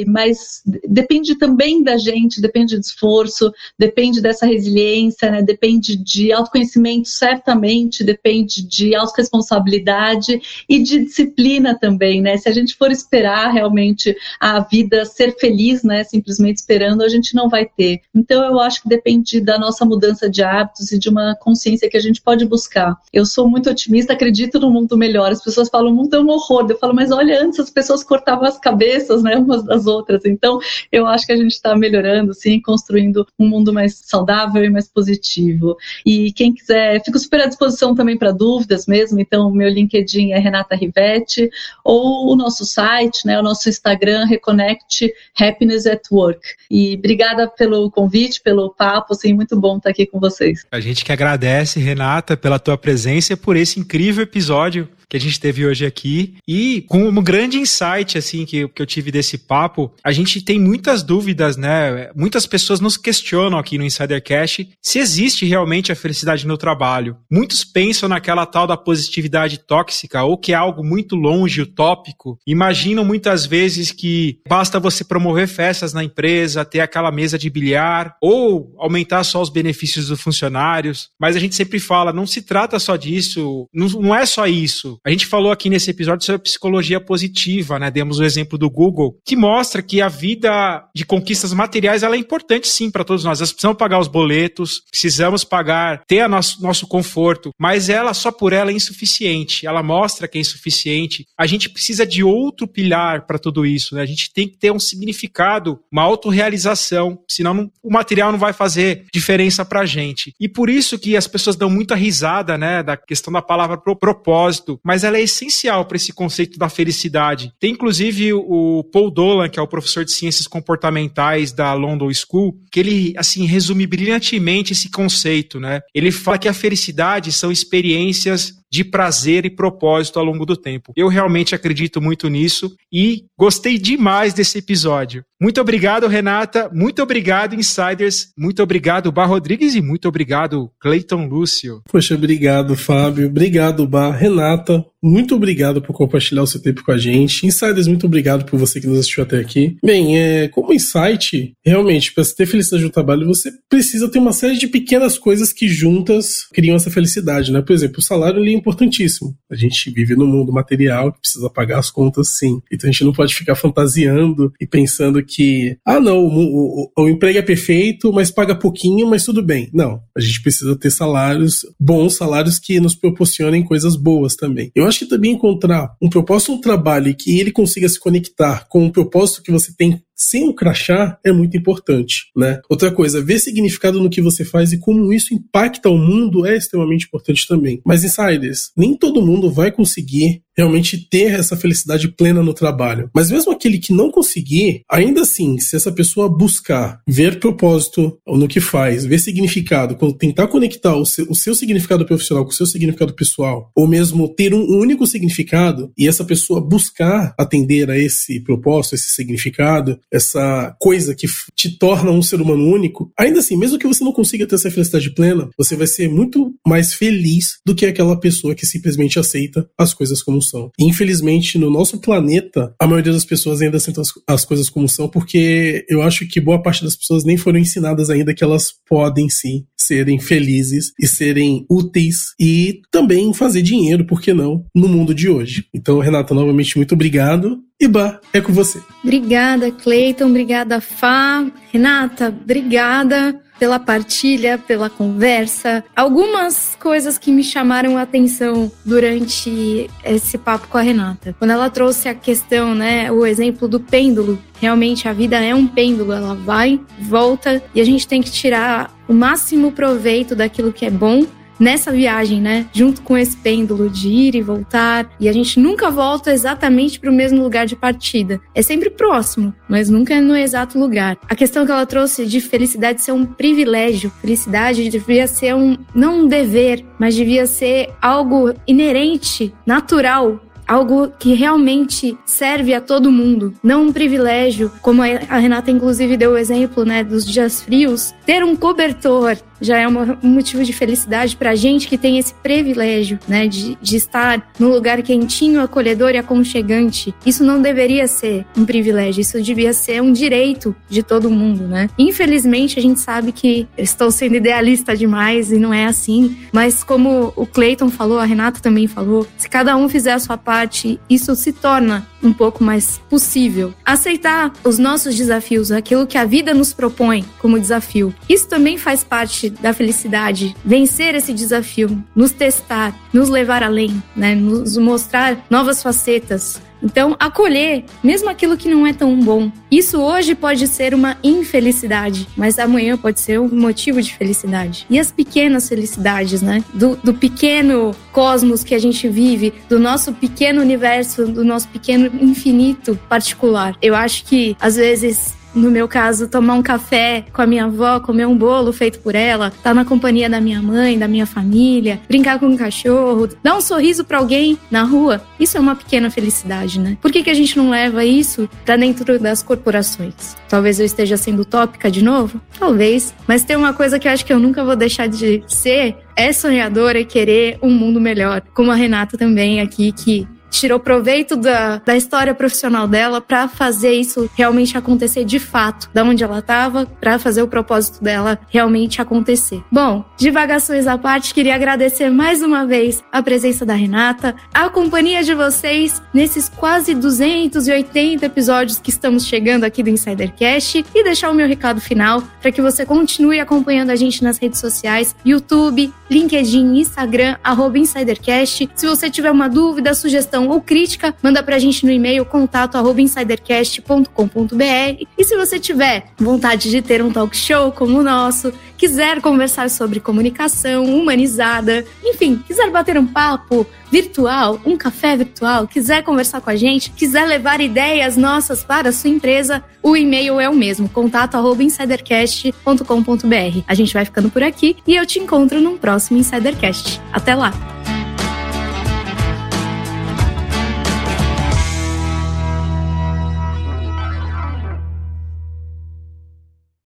mas 0.06 0.62
depende 0.88 1.36
também 1.36 1.82
da 1.82 1.96
gente, 1.96 2.40
depende 2.40 2.78
de 2.78 2.84
esforço, 2.84 3.52
depende 3.78 4.20
dessa 4.20 4.46
resiliência, 4.46 5.30
né? 5.30 5.42
depende 5.42 5.96
de 5.96 6.32
autoconhecimento, 6.32 7.08
certamente, 7.08 8.04
depende 8.04 8.62
de 8.62 8.94
autorresponsabilidade 8.94 10.40
e 10.68 10.82
de 10.82 11.04
disciplina 11.04 11.78
também, 11.78 12.20
né? 12.20 12.36
Se 12.36 12.48
a 12.48 12.52
gente 12.52 12.74
for 12.74 12.90
esperar 12.90 13.52
realmente 13.52 14.16
a 14.40 14.60
vida 14.60 15.04
ser 15.04 15.36
feliz, 15.38 15.82
né? 15.82 16.04
Simplesmente 16.04 16.58
esperando, 16.58 17.02
a 17.02 17.08
gente 17.08 17.34
não 17.34 17.48
vai 17.48 17.66
ter. 17.66 18.02
Então 18.14 18.44
eu 18.44 18.60
acho 18.60 18.82
que 18.82 18.88
depende 18.88 19.40
da 19.40 19.58
nossa 19.58 19.84
mudança 19.84 20.28
de 20.28 20.42
hábitos 20.42 20.92
e 20.92 20.98
de 20.98 21.08
uma 21.08 21.34
consciência 21.36 21.88
que 21.88 21.96
a 21.96 22.00
gente 22.00 22.20
pode 22.20 22.44
buscar. 22.44 22.96
Eu 23.12 23.24
sou 23.24 23.48
muito 23.48 23.70
otimista, 23.70 24.12
acredito 24.12 24.58
no 24.58 24.70
mundo 24.70 24.96
melhor. 24.96 25.30
As 25.32 25.42
pessoas 25.42 25.68
falam, 25.68 25.92
o 25.92 25.94
mundo 25.94 26.14
é 26.14 26.20
um 26.20 26.28
horror. 26.28 26.66
Eu 26.68 26.78
falo, 26.78 26.94
mas 26.94 27.10
olha, 27.10 27.42
antes 27.42 27.58
as 27.60 27.70
pessoas 27.70 28.04
cortavam 28.04 28.46
as 28.46 28.58
cabeças, 28.58 29.22
né, 29.22 29.36
umas 29.36 29.64
das 29.64 29.86
outras. 29.88 30.24
Então, 30.24 30.60
eu 30.92 31.06
acho 31.06 31.26
que 31.26 31.32
a 31.32 31.36
gente 31.36 31.50
está 31.50 31.76
melhorando, 31.76 32.32
sim, 32.32 32.60
construindo 32.60 33.26
um 33.36 33.48
mundo 33.48 33.72
mais 33.72 33.96
saudável 34.04 34.64
e 34.64 34.70
mais 34.70 34.88
positivo. 34.88 35.76
E 36.06 36.32
quem 36.32 36.54
quiser, 36.54 37.02
fico 37.04 37.18
super 37.18 37.40
à 37.40 37.46
disposição 37.46 37.94
também 37.94 38.16
para 38.16 38.30
dúvidas 38.30 38.86
mesmo. 38.86 39.18
Então, 39.18 39.50
meu 39.50 39.68
LinkedIn 39.68 40.30
é 40.30 40.38
Renata 40.38 40.76
Rivetti, 40.76 41.50
ou 41.82 42.32
o 42.32 42.36
nosso 42.36 42.64
site, 42.64 43.26
né, 43.26 43.38
o 43.38 43.42
nosso 43.42 43.68
Instagram, 43.68 44.26
Reconnect 44.26 45.12
Happiness 45.38 45.86
at 45.86 46.02
Work. 46.12 46.40
E 46.70 46.94
obrigada 46.94 47.48
pelo 47.48 47.90
convite, 47.90 48.40
pelo 48.40 48.70
papo, 48.70 49.14
assim, 49.14 49.32
muito 49.32 49.58
bom 49.58 49.78
estar 49.78 49.90
aqui 49.90 50.06
com 50.06 50.20
vocês. 50.20 50.66
A 50.70 50.80
gente 50.80 51.04
que 51.04 51.12
agradece, 51.12 51.80
Renata, 51.80 52.36
pela 52.36 52.58
tua 52.58 52.76
presença 52.76 53.32
e 53.32 53.36
por 53.36 53.56
esse 53.56 53.80
incrível 53.80 54.22
episódio 54.22 54.88
que 55.08 55.16
a 55.16 55.20
gente 55.20 55.40
teve 55.40 55.66
hoje 55.66 55.86
aqui. 55.86 56.36
E 56.46 56.84
com 56.88 57.08
um 57.08 57.22
grande 57.22 57.58
insight, 57.58 58.18
assim, 58.18 58.44
que, 58.44 58.68
que 58.68 58.82
eu 58.82 58.86
tive 58.86 59.10
desse 59.10 59.38
papo, 59.38 59.92
a 60.04 60.12
gente 60.12 60.42
tem 60.42 60.60
muitas 60.60 61.02
dúvidas, 61.02 61.56
né? 61.56 62.10
Muitas 62.14 62.46
pessoas 62.46 62.80
nos 62.80 62.96
questionam 62.96 63.58
aqui 63.58 63.78
no 63.78 63.84
Insidercast 63.84 64.68
se 64.82 64.98
existe 64.98 65.46
realmente 65.46 65.90
a 65.90 65.96
felicidade 65.96 66.46
no 66.46 66.58
trabalho. 66.58 67.16
Muitos 67.30 67.64
pensam 67.64 68.08
naquela 68.08 68.44
tal 68.44 68.66
da 68.66 68.76
positividade 68.76 69.58
tóxica 69.58 70.22
ou 70.24 70.36
que 70.36 70.52
é 70.52 70.56
algo 70.56 70.84
muito 70.84 71.16
longe, 71.16 71.62
utópico. 71.62 72.38
Imaginam 72.46 73.04
muitas 73.04 73.46
vezes 73.46 73.90
que 73.90 74.40
basta 74.48 74.78
você 74.78 75.04
promover 75.04 75.48
festas 75.48 75.92
na 75.92 76.04
empresa, 76.04 76.64
ter 76.64 76.80
aquela 76.80 77.10
mesa 77.10 77.38
de 77.38 77.48
bilhar 77.48 78.16
ou 78.20 78.74
aumentar 78.78 79.24
só 79.24 79.40
os 79.40 79.50
benefícios 79.50 80.08
dos 80.08 80.20
funcionários. 80.20 81.10
Mas 81.18 81.36
a 81.36 81.40
gente 81.40 81.54
sempre 81.54 81.78
fala, 81.78 82.12
não 82.12 82.26
se 82.26 82.42
trata 82.42 82.78
só 82.78 82.96
disso, 82.96 83.68
não, 83.72 83.88
não 83.88 84.14
é 84.14 84.26
só 84.26 84.46
isso. 84.46 84.97
A 85.04 85.10
gente 85.10 85.26
falou 85.26 85.52
aqui 85.52 85.68
nesse 85.68 85.90
episódio 85.90 86.24
sobre 86.24 86.42
psicologia 86.42 87.00
positiva, 87.00 87.78
né? 87.78 87.90
Demos 87.90 88.18
o 88.18 88.24
exemplo 88.24 88.58
do 88.58 88.70
Google, 88.70 89.18
que 89.24 89.36
mostra 89.36 89.82
que 89.82 90.00
a 90.00 90.08
vida 90.08 90.84
de 90.94 91.04
conquistas 91.04 91.52
materiais 91.52 92.02
ela 92.02 92.16
é 92.16 92.18
importante 92.18 92.68
sim 92.68 92.90
para 92.90 93.04
todos 93.04 93.24
nós. 93.24 93.40
Nós 93.40 93.52
precisamos 93.52 93.78
pagar 93.78 93.98
os 93.98 94.08
boletos, 94.08 94.82
precisamos 94.90 95.44
pagar, 95.44 96.02
ter 96.06 96.20
a 96.20 96.28
nosso, 96.28 96.62
nosso 96.62 96.86
conforto, 96.86 97.50
mas 97.58 97.88
ela 97.88 98.14
só 98.14 98.30
por 98.32 98.52
ela 98.52 98.70
é 98.70 98.74
insuficiente. 98.74 99.66
Ela 99.66 99.82
mostra 99.82 100.28
que 100.28 100.38
é 100.38 100.40
insuficiente. 100.40 101.26
A 101.36 101.46
gente 101.46 101.68
precisa 101.68 102.06
de 102.06 102.22
outro 102.22 102.66
pilar 102.66 103.26
para 103.26 103.38
tudo 103.38 103.66
isso, 103.66 103.94
né? 103.94 104.02
A 104.02 104.06
gente 104.06 104.32
tem 104.32 104.48
que 104.48 104.56
ter 104.56 104.72
um 104.72 104.78
significado, 104.78 105.80
uma 105.90 106.02
autorrealização, 106.02 107.18
senão 107.28 107.54
não, 107.54 107.70
o 107.82 107.92
material 107.92 108.32
não 108.32 108.38
vai 108.38 108.52
fazer 108.52 109.06
diferença 109.12 109.64
para 109.64 109.80
a 109.80 109.86
gente. 109.86 110.32
E 110.40 110.48
por 110.48 110.68
isso 110.68 110.98
que 110.98 111.16
as 111.16 111.26
pessoas 111.26 111.56
dão 111.56 111.70
muita 111.70 111.94
risada, 111.94 112.56
né, 112.56 112.82
da 112.82 112.96
questão 112.96 113.32
da 113.32 113.42
palavra 113.42 113.76
pro 113.78 113.96
propósito, 113.96 114.80
mas 114.88 115.04
ela 115.04 115.18
é 115.18 115.22
essencial 115.22 115.84
para 115.84 115.98
esse 115.98 116.14
conceito 116.14 116.58
da 116.58 116.70
felicidade. 116.70 117.52
Tem 117.60 117.72
inclusive 117.72 118.32
o 118.32 118.82
Paul 118.90 119.10
Dolan, 119.10 119.50
que 119.50 119.58
é 119.58 119.62
o 119.62 119.68
professor 119.68 120.02
de 120.02 120.10
ciências 120.10 120.46
comportamentais 120.46 121.52
da 121.52 121.74
London 121.74 122.10
School, 122.14 122.58
que 122.72 122.80
ele 122.80 123.12
assim 123.18 123.44
resume 123.44 123.86
brilhantemente 123.86 124.72
esse 124.72 124.88
conceito, 124.88 125.60
né? 125.60 125.82
Ele 125.94 126.10
fala 126.10 126.38
que 126.38 126.48
a 126.48 126.54
felicidade 126.54 127.30
são 127.32 127.52
experiências 127.52 128.57
de 128.70 128.84
prazer 128.84 129.44
e 129.44 129.50
propósito 129.50 130.18
ao 130.18 130.24
longo 130.24 130.44
do 130.44 130.56
tempo. 130.56 130.92
Eu 130.96 131.08
realmente 131.08 131.54
acredito 131.54 132.00
muito 132.00 132.28
nisso 132.28 132.74
e 132.92 133.24
gostei 133.38 133.78
demais 133.78 134.34
desse 134.34 134.58
episódio. 134.58 135.24
Muito 135.40 135.60
obrigado, 135.60 136.06
Renata. 136.08 136.68
Muito 136.72 137.00
obrigado, 137.02 137.54
Insiders. 137.54 138.32
Muito 138.36 138.62
obrigado, 138.62 139.12
Bar 139.12 139.28
Rodrigues. 139.28 139.74
E 139.74 139.80
muito 139.80 140.08
obrigado, 140.08 140.70
Cleiton 140.80 141.26
Lúcio. 141.26 141.80
Poxa, 141.88 142.14
obrigado, 142.14 142.76
Fábio. 142.76 143.28
Obrigado, 143.28 143.86
Bar. 143.86 144.10
Renata, 144.10 144.84
muito 145.02 145.34
obrigado 145.34 145.80
por 145.80 145.94
compartilhar 145.94 146.42
o 146.42 146.46
seu 146.46 146.60
tempo 146.60 146.84
com 146.84 146.92
a 146.92 146.98
gente. 146.98 147.46
Insiders, 147.46 147.86
muito 147.86 148.06
obrigado 148.06 148.44
por 148.44 148.58
você 148.58 148.80
que 148.80 148.86
nos 148.86 148.98
assistiu 148.98 149.22
até 149.22 149.38
aqui. 149.38 149.76
Bem, 149.84 150.18
é, 150.18 150.48
como 150.48 150.72
insight, 150.72 151.52
realmente, 151.64 152.12
para 152.12 152.24
ter 152.24 152.46
felicidade 152.46 152.82
no 152.82 152.90
trabalho, 152.90 153.26
você 153.26 153.52
precisa 153.68 154.10
ter 154.10 154.18
uma 154.18 154.32
série 154.32 154.58
de 154.58 154.66
pequenas 154.66 155.18
coisas 155.18 155.52
que 155.52 155.68
juntas 155.68 156.48
criam 156.52 156.76
essa 156.76 156.90
felicidade, 156.90 157.52
né? 157.52 157.62
Por 157.62 157.72
exemplo, 157.72 157.98
o 157.98 158.02
salário 158.02 158.44
é 158.44 158.50
importantíssimo. 158.50 159.34
A 159.50 159.54
gente 159.54 159.90
vive 159.90 160.16
no 160.16 160.26
mundo 160.26 160.52
material 160.52 161.12
que 161.12 161.20
precisa 161.20 161.48
pagar 161.48 161.78
as 161.78 161.90
contas, 161.90 162.36
sim. 162.36 162.60
Então 162.72 162.88
a 162.88 162.92
gente 162.92 163.04
não 163.04 163.12
pode 163.12 163.34
ficar 163.34 163.54
fantasiando 163.54 164.52
e 164.60 164.66
pensando 164.66 165.22
que, 165.24 165.76
ah, 165.84 166.00
não, 166.00 166.18
o, 166.18 166.90
o, 166.96 167.04
o 167.04 167.08
emprego 167.08 167.38
é 167.38 167.42
perfeito, 167.42 168.12
mas 168.12 168.30
paga 168.30 168.54
pouquinho, 168.54 169.08
mas 169.08 169.24
tudo 169.24 169.42
bem. 169.42 169.68
Não. 169.72 170.00
A 170.16 170.20
gente 170.20 170.42
precisa 170.42 170.76
ter 170.76 170.90
salários, 170.90 171.64
bons 171.78 172.14
salários 172.14 172.58
que 172.58 172.80
nos 172.80 172.94
proporcionem 172.94 173.62
coisas 173.62 173.94
boas 173.94 174.34
também. 174.34 174.72
Eu 174.74 174.87
acho 174.88 175.00
que 175.00 175.06
também 175.06 175.32
encontrar 175.32 175.94
um 176.00 176.08
propósito 176.08 176.52
no 176.52 176.60
trabalho 176.60 177.14
que 177.14 177.38
ele 177.38 177.52
consiga 177.52 177.88
se 177.88 177.98
conectar 177.98 178.66
com 178.68 178.86
o 178.86 178.92
propósito 178.92 179.42
que 179.42 179.52
você 179.52 179.74
tem 179.76 180.02
sem 180.14 180.48
o 180.48 180.54
crachá 180.54 181.16
é 181.24 181.30
muito 181.30 181.56
importante, 181.56 182.24
né? 182.36 182.60
Outra 182.68 182.90
coisa, 182.90 183.22
ver 183.22 183.38
significado 183.38 184.02
no 184.02 184.10
que 184.10 184.20
você 184.20 184.44
faz 184.44 184.72
e 184.72 184.78
como 184.78 185.12
isso 185.12 185.32
impacta 185.32 185.88
o 185.88 185.96
mundo 185.96 186.44
é 186.44 186.56
extremamente 186.56 187.06
importante 187.06 187.46
também. 187.46 187.80
Mas 187.86 188.02
insiders, 188.02 188.72
nem 188.76 188.96
todo 188.96 189.24
mundo 189.24 189.48
vai 189.50 189.70
conseguir 189.70 190.42
realmente 190.58 190.98
ter 191.08 191.38
essa 191.38 191.56
felicidade 191.56 192.08
plena 192.08 192.42
no 192.42 192.52
trabalho. 192.52 193.08
Mas 193.14 193.30
mesmo 193.30 193.52
aquele 193.52 193.78
que 193.78 193.92
não 193.92 194.10
conseguir, 194.10 194.82
ainda 194.90 195.22
assim, 195.22 195.58
se 195.58 195.76
essa 195.76 195.92
pessoa 195.92 196.28
buscar 196.28 197.00
ver 197.06 197.38
propósito 197.38 198.18
no 198.26 198.48
que 198.48 198.60
faz, 198.60 199.04
ver 199.04 199.20
significado, 199.20 199.96
tentar 200.18 200.48
conectar 200.48 200.96
o 200.96 201.06
seu, 201.06 201.26
o 201.30 201.34
seu 201.34 201.54
significado 201.54 202.04
profissional 202.04 202.44
com 202.44 202.50
o 202.50 202.54
seu 202.54 202.66
significado 202.66 203.14
pessoal, 203.14 203.70
ou 203.76 203.86
mesmo 203.86 204.34
ter 204.34 204.52
um 204.52 204.64
único 204.78 205.06
significado 205.06 205.92
e 205.96 206.08
essa 206.08 206.24
pessoa 206.24 206.60
buscar 206.60 207.34
atender 207.38 207.88
a 207.88 207.96
esse 207.96 208.40
propósito, 208.40 208.96
esse 208.96 209.10
significado, 209.10 209.98
essa 210.12 210.74
coisa 210.80 211.14
que 211.14 211.28
te 211.54 211.78
torna 211.78 212.10
um 212.10 212.22
ser 212.22 212.40
humano 212.40 212.64
único, 212.64 213.12
ainda 213.16 213.38
assim, 213.38 213.56
mesmo 213.56 213.78
que 213.78 213.86
você 213.86 214.02
não 214.02 214.12
consiga 214.12 214.46
ter 214.46 214.56
essa 214.56 214.70
felicidade 214.70 215.10
plena, 215.10 215.48
você 215.56 215.76
vai 215.76 215.86
ser 215.86 216.08
muito 216.08 216.52
mais 216.66 216.94
feliz 216.94 217.58
do 217.64 217.74
que 217.74 217.86
aquela 217.86 218.18
pessoa 218.18 218.54
que 218.54 218.66
simplesmente 218.66 219.18
aceita 219.18 219.68
as 219.78 219.94
coisas 219.94 220.20
como 220.22 220.42
infelizmente, 220.78 221.58
no 221.58 221.70
nosso 221.70 221.98
planeta, 221.98 222.74
a 222.78 222.86
maioria 222.86 223.12
das 223.12 223.24
pessoas 223.24 223.60
ainda 223.60 223.76
aceitam 223.76 224.02
as, 224.02 224.12
as 224.26 224.44
coisas 224.44 224.68
como 224.68 224.88
são, 224.88 225.08
porque 225.08 225.84
eu 225.88 226.02
acho 226.02 226.26
que 226.26 226.40
boa 226.40 226.62
parte 226.62 226.84
das 226.84 226.96
pessoas 226.96 227.24
nem 227.24 227.36
foram 227.36 227.58
ensinadas 227.58 228.10
ainda 228.10 228.34
que 228.34 228.44
elas 228.44 228.72
podem 228.88 229.28
sim 229.28 229.64
serem 229.76 230.18
felizes 230.18 230.92
e 230.98 231.06
serem 231.06 231.64
úteis 231.70 232.34
e 232.38 232.80
também 232.90 233.32
fazer 233.32 233.62
dinheiro, 233.62 234.04
por 234.04 234.20
que 234.20 234.32
não, 234.32 234.64
no 234.74 234.88
mundo 234.88 235.14
de 235.14 235.28
hoje. 235.28 235.66
Então, 235.74 235.98
Renata, 235.98 236.34
novamente, 236.34 236.76
muito 236.76 236.94
obrigado. 236.94 237.58
Iba, 237.80 238.20
é 238.32 238.40
com 238.40 238.52
você. 238.52 238.82
Obrigada, 239.04 239.70
Cleiton. 239.70 240.26
Obrigada, 240.26 240.80
Fá. 240.80 241.46
Renata, 241.72 242.28
obrigada 242.28 243.40
pela 243.58 243.78
partilha, 243.78 244.58
pela 244.58 244.88
conversa. 244.90 245.84
Algumas 245.94 246.76
coisas 246.80 247.18
que 247.18 247.30
me 247.30 247.42
chamaram 247.42 247.96
a 247.96 248.02
atenção 248.02 248.70
durante 248.84 249.88
esse 250.04 250.38
papo 250.38 250.68
com 250.68 250.78
a 250.78 250.82
Renata. 250.82 251.34
Quando 251.38 251.50
ela 251.50 251.68
trouxe 251.70 252.08
a 252.08 252.14
questão, 252.14 252.74
né, 252.74 253.10
o 253.10 253.26
exemplo 253.26 253.68
do 253.68 253.80
pêndulo. 253.80 254.38
Realmente 254.60 255.08
a 255.08 255.12
vida 255.12 255.38
é 255.38 255.54
um 255.54 255.66
pêndulo, 255.66 256.12
ela 256.12 256.34
vai, 256.34 256.80
volta 257.00 257.62
e 257.74 257.80
a 257.80 257.84
gente 257.84 258.08
tem 258.08 258.20
que 258.20 258.30
tirar 258.30 258.92
o 259.08 259.12
máximo 259.12 259.70
proveito 259.70 260.34
daquilo 260.34 260.72
que 260.72 260.84
é 260.84 260.90
bom 260.90 261.24
nessa 261.58 261.90
viagem, 261.92 262.40
né? 262.40 262.66
Junto 262.72 263.02
com 263.02 263.16
esse 263.16 263.36
pêndulo 263.36 263.88
de 263.90 264.08
ir 264.08 264.34
e 264.34 264.42
voltar. 264.42 265.10
E 265.18 265.28
a 265.28 265.32
gente 265.32 265.58
nunca 265.58 265.90
volta 265.90 266.32
exatamente 266.32 266.98
para 267.00 267.10
o 267.10 267.14
mesmo 267.14 267.42
lugar 267.42 267.66
de 267.66 267.76
partida. 267.76 268.40
É 268.54 268.62
sempre 268.62 268.90
próximo, 268.90 269.54
mas 269.68 269.88
nunca 269.88 270.14
é 270.14 270.20
no 270.20 270.36
exato 270.36 270.78
lugar. 270.78 271.18
A 271.28 271.34
questão 271.34 271.66
que 271.66 271.72
ela 271.72 271.86
trouxe 271.86 272.26
de 272.26 272.40
felicidade 272.40 273.02
ser 273.02 273.12
um 273.12 273.24
privilégio. 273.24 274.12
Felicidade 274.20 274.88
devia 274.88 275.26
ser 275.26 275.54
um, 275.54 275.76
não 275.94 276.20
um 276.20 276.28
dever, 276.28 276.84
mas 276.98 277.14
devia 277.14 277.46
ser 277.46 277.90
algo 278.00 278.54
inerente, 278.66 279.52
natural 279.66 280.40
algo 280.68 281.10
que 281.18 281.32
realmente 281.32 282.16
serve 282.26 282.74
a 282.74 282.80
todo 282.80 283.10
mundo, 283.10 283.54
não 283.62 283.84
um 283.84 283.92
privilégio, 283.92 284.70
como 284.82 285.02
a 285.02 285.38
Renata 285.38 285.70
inclusive 285.70 286.16
deu 286.16 286.32
o 286.32 286.36
exemplo, 286.36 286.84
né, 286.84 287.02
dos 287.02 287.24
dias 287.24 287.62
frios, 287.62 288.14
ter 288.26 288.44
um 288.44 288.54
cobertor 288.54 289.38
já 289.60 289.78
é 289.78 289.88
um 289.88 290.16
motivo 290.22 290.64
de 290.64 290.72
felicidade 290.72 291.36
para 291.36 291.50
a 291.50 291.54
gente 291.54 291.88
que 291.88 291.98
tem 291.98 292.18
esse 292.18 292.34
privilégio, 292.34 293.18
né, 293.26 293.46
de, 293.46 293.76
de 293.80 293.96
estar 293.96 294.50
num 294.58 294.68
lugar 294.68 295.02
quentinho, 295.02 295.60
acolhedor 295.60 296.10
e 296.10 296.18
aconchegante. 296.18 297.14
Isso 297.24 297.44
não 297.44 297.60
deveria 297.60 298.06
ser 298.06 298.46
um 298.56 298.64
privilégio, 298.64 299.20
isso 299.20 299.40
devia 299.42 299.72
ser 299.72 300.02
um 300.02 300.12
direito 300.12 300.74
de 300.88 301.02
todo 301.02 301.30
mundo, 301.30 301.64
né? 301.64 301.88
Infelizmente, 301.98 302.78
a 302.78 302.82
gente 302.82 303.00
sabe 303.00 303.32
que 303.32 303.66
estou 303.76 304.10
sendo 304.10 304.36
idealista 304.36 304.96
demais 304.96 305.52
e 305.52 305.58
não 305.58 305.72
é 305.72 305.86
assim, 305.86 306.36
mas 306.52 306.82
como 306.82 307.32
o 307.36 307.46
Clayton 307.46 307.90
falou, 307.90 308.18
a 308.18 308.24
Renata 308.24 308.60
também 308.60 308.86
falou, 308.86 309.26
se 309.36 309.48
cada 309.48 309.76
um 309.76 309.88
fizer 309.88 310.12
a 310.12 310.18
sua 310.18 310.36
parte, 310.36 311.00
isso 311.08 311.34
se 311.34 311.52
torna 311.52 312.06
um 312.22 312.32
pouco 312.32 312.62
mais 312.62 312.98
possível. 313.08 313.72
Aceitar 313.84 314.52
os 314.64 314.78
nossos 314.78 315.16
desafios, 315.16 315.70
aquilo 315.70 316.06
que 316.06 316.18
a 316.18 316.24
vida 316.24 316.54
nos 316.54 316.72
propõe 316.72 317.24
como 317.38 317.58
desafio. 317.58 318.14
Isso 318.28 318.48
também 318.48 318.76
faz 318.76 319.04
parte 319.04 319.50
da 319.50 319.72
felicidade, 319.72 320.54
vencer 320.64 321.14
esse 321.14 321.32
desafio, 321.32 322.02
nos 322.14 322.32
testar, 322.32 322.94
nos 323.12 323.28
levar 323.28 323.62
além, 323.62 324.02
né? 324.16 324.34
Nos 324.34 324.76
mostrar 324.76 325.44
novas 325.50 325.82
facetas, 325.82 326.60
Então, 326.82 327.16
acolher, 327.18 327.84
mesmo 328.02 328.28
aquilo 328.28 328.56
que 328.56 328.68
não 328.68 328.86
é 328.86 328.92
tão 328.92 329.18
bom. 329.18 329.50
Isso 329.70 330.00
hoje 330.00 330.34
pode 330.34 330.66
ser 330.66 330.94
uma 330.94 331.16
infelicidade, 331.22 332.26
mas 332.36 332.58
amanhã 332.58 332.96
pode 332.96 333.20
ser 333.20 333.38
um 333.40 333.48
motivo 333.48 334.00
de 334.00 334.14
felicidade. 334.14 334.86
E 334.88 334.98
as 334.98 335.10
pequenas 335.10 335.68
felicidades, 335.68 336.42
né? 336.42 336.64
Do, 336.72 336.96
do 336.96 337.14
pequeno 337.14 337.94
cosmos 338.12 338.64
que 338.64 338.74
a 338.74 338.78
gente 338.78 339.08
vive, 339.08 339.52
do 339.68 339.78
nosso 339.78 340.12
pequeno 340.12 340.60
universo, 340.60 341.26
do 341.26 341.44
nosso 341.44 341.68
pequeno 341.68 342.10
infinito 342.20 342.98
particular. 343.08 343.76
Eu 343.82 343.94
acho 343.94 344.24
que, 344.24 344.56
às 344.60 344.76
vezes, 344.76 345.36
no 345.54 345.70
meu 345.70 345.88
caso, 345.88 346.28
tomar 346.28 346.54
um 346.54 346.62
café 346.62 347.24
com 347.32 347.42
a 347.42 347.46
minha 347.46 347.64
avó, 347.64 348.00
comer 348.00 348.26
um 348.26 348.36
bolo 348.36 348.72
feito 348.72 348.98
por 349.00 349.14
ela, 349.14 349.48
estar 349.48 349.62
tá 349.62 349.74
na 349.74 349.84
companhia 349.84 350.28
da 350.28 350.40
minha 350.40 350.62
mãe, 350.62 350.98
da 350.98 351.08
minha 351.08 351.26
família, 351.26 352.00
brincar 352.08 352.38
com 352.38 352.46
um 352.46 352.56
cachorro, 352.56 353.28
dar 353.42 353.56
um 353.56 353.60
sorriso 353.60 354.04
para 354.04 354.18
alguém 354.18 354.58
na 354.70 354.82
rua, 354.82 355.22
isso 355.38 355.56
é 355.56 355.60
uma 355.60 355.74
pequena 355.74 356.10
felicidade, 356.10 356.78
né? 356.78 356.96
Por 357.00 357.10
que, 357.10 357.22
que 357.22 357.30
a 357.30 357.34
gente 357.34 357.56
não 357.56 357.70
leva 357.70 358.04
isso 358.04 358.48
para 358.64 358.76
dentro 358.76 359.18
das 359.18 359.42
corporações? 359.42 360.36
Talvez 360.48 360.80
eu 360.80 360.86
esteja 360.86 361.16
sendo 361.16 361.42
utópica 361.42 361.90
de 361.90 362.02
novo? 362.02 362.40
Talvez. 362.58 363.14
Mas 363.26 363.44
tem 363.44 363.56
uma 363.56 363.72
coisa 363.72 363.98
que 363.98 364.08
eu 364.08 364.12
acho 364.12 364.24
que 364.24 364.32
eu 364.32 364.38
nunca 364.38 364.64
vou 364.64 364.76
deixar 364.76 365.06
de 365.08 365.42
ser: 365.46 365.96
é 366.16 366.32
sonhadora 366.32 366.98
e 366.98 367.04
querer 367.04 367.58
um 367.62 367.70
mundo 367.70 368.00
melhor. 368.00 368.42
Como 368.54 368.70
a 368.70 368.74
Renata 368.74 369.16
também 369.16 369.60
aqui, 369.60 369.92
que 369.92 370.26
tirou 370.50 370.78
proveito 370.78 371.36
da, 371.36 371.78
da 371.78 371.96
história 371.96 372.34
profissional 372.34 372.86
dela 372.86 373.20
para 373.20 373.48
fazer 373.48 373.92
isso 373.92 374.28
realmente 374.34 374.76
acontecer 374.76 375.24
de 375.24 375.38
fato, 375.38 375.88
da 375.92 376.02
onde 376.04 376.22
ela 376.24 376.38
estava, 376.38 376.86
para 376.86 377.18
fazer 377.18 377.42
o 377.42 377.48
propósito 377.48 378.02
dela 378.02 378.38
realmente 378.48 379.00
acontecer. 379.00 379.62
Bom, 379.70 380.04
divagações 380.16 380.86
à 380.86 380.96
parte, 380.96 381.34
queria 381.34 381.54
agradecer 381.54 382.10
mais 382.10 382.42
uma 382.42 382.66
vez 382.66 383.02
a 383.12 383.22
presença 383.22 383.64
da 383.64 383.74
Renata, 383.74 384.34
a 384.52 384.68
companhia 384.68 385.22
de 385.22 385.34
vocês 385.34 386.02
nesses 386.12 386.48
quase 386.48 386.94
280 386.94 388.24
episódios 388.24 388.78
que 388.78 388.90
estamos 388.90 389.26
chegando 389.26 389.64
aqui 389.64 389.82
do 389.82 389.90
Insidercast 389.90 390.84
e 390.94 391.04
deixar 391.04 391.30
o 391.30 391.34
meu 391.34 391.46
recado 391.46 391.80
final 391.80 392.22
para 392.40 392.52
que 392.52 392.62
você 392.62 392.84
continue 392.84 393.40
acompanhando 393.40 393.90
a 393.90 393.96
gente 393.96 394.22
nas 394.22 394.38
redes 394.38 394.60
sociais, 394.60 395.14
YouTube, 395.24 395.92
LinkedIn, 396.10 396.78
Instagram, 396.78 397.36
arroba 397.42 397.78
InsiderCast. 397.78 398.68
Se 398.74 398.86
você 398.86 399.10
tiver 399.10 399.30
uma 399.30 399.48
dúvida, 399.48 399.94
sugestão 399.94 400.37
ou 400.46 400.60
crítica, 400.60 401.12
manda 401.20 401.42
pra 401.42 401.58
gente 401.58 401.84
no 401.84 401.90
e-mail 401.90 402.24
contato 402.24 402.76
arroba 402.76 403.00
insidercast.com.br. 403.00 405.06
E 405.18 405.24
se 405.24 405.36
você 405.36 405.58
tiver 405.58 406.04
vontade 406.16 406.70
de 406.70 406.80
ter 406.80 407.02
um 407.02 407.10
talk 407.10 407.36
show 407.36 407.72
como 407.72 407.98
o 407.98 408.02
nosso, 408.02 408.52
quiser 408.76 409.20
conversar 409.20 409.68
sobre 409.70 409.98
comunicação 409.98 410.84
humanizada, 410.84 411.84
enfim, 412.04 412.40
quiser 412.46 412.70
bater 412.70 412.96
um 412.96 413.06
papo 413.06 413.66
virtual, 413.90 414.60
um 414.64 414.76
café 414.76 415.16
virtual, 415.16 415.66
quiser 415.66 416.02
conversar 416.02 416.40
com 416.40 416.50
a 416.50 416.56
gente, 416.56 416.90
quiser 416.90 417.26
levar 417.26 417.60
ideias 417.60 418.16
nossas 418.16 418.62
para 418.62 418.90
a 418.90 418.92
sua 418.92 419.10
empresa, 419.10 419.64
o 419.82 419.96
e-mail 419.96 420.38
é 420.38 420.48
o 420.48 420.54
mesmo, 420.54 420.88
contato@insidercast.com.br. 420.88 423.62
A 423.66 423.74
gente 423.74 423.92
vai 423.92 424.04
ficando 424.04 424.30
por 424.30 424.42
aqui 424.42 424.76
e 424.86 424.94
eu 424.94 425.04
te 425.04 425.18
encontro 425.18 425.60
num 425.60 425.76
próximo 425.76 426.18
Insidercast. 426.18 427.00
Até 427.12 427.34
lá. 427.34 427.52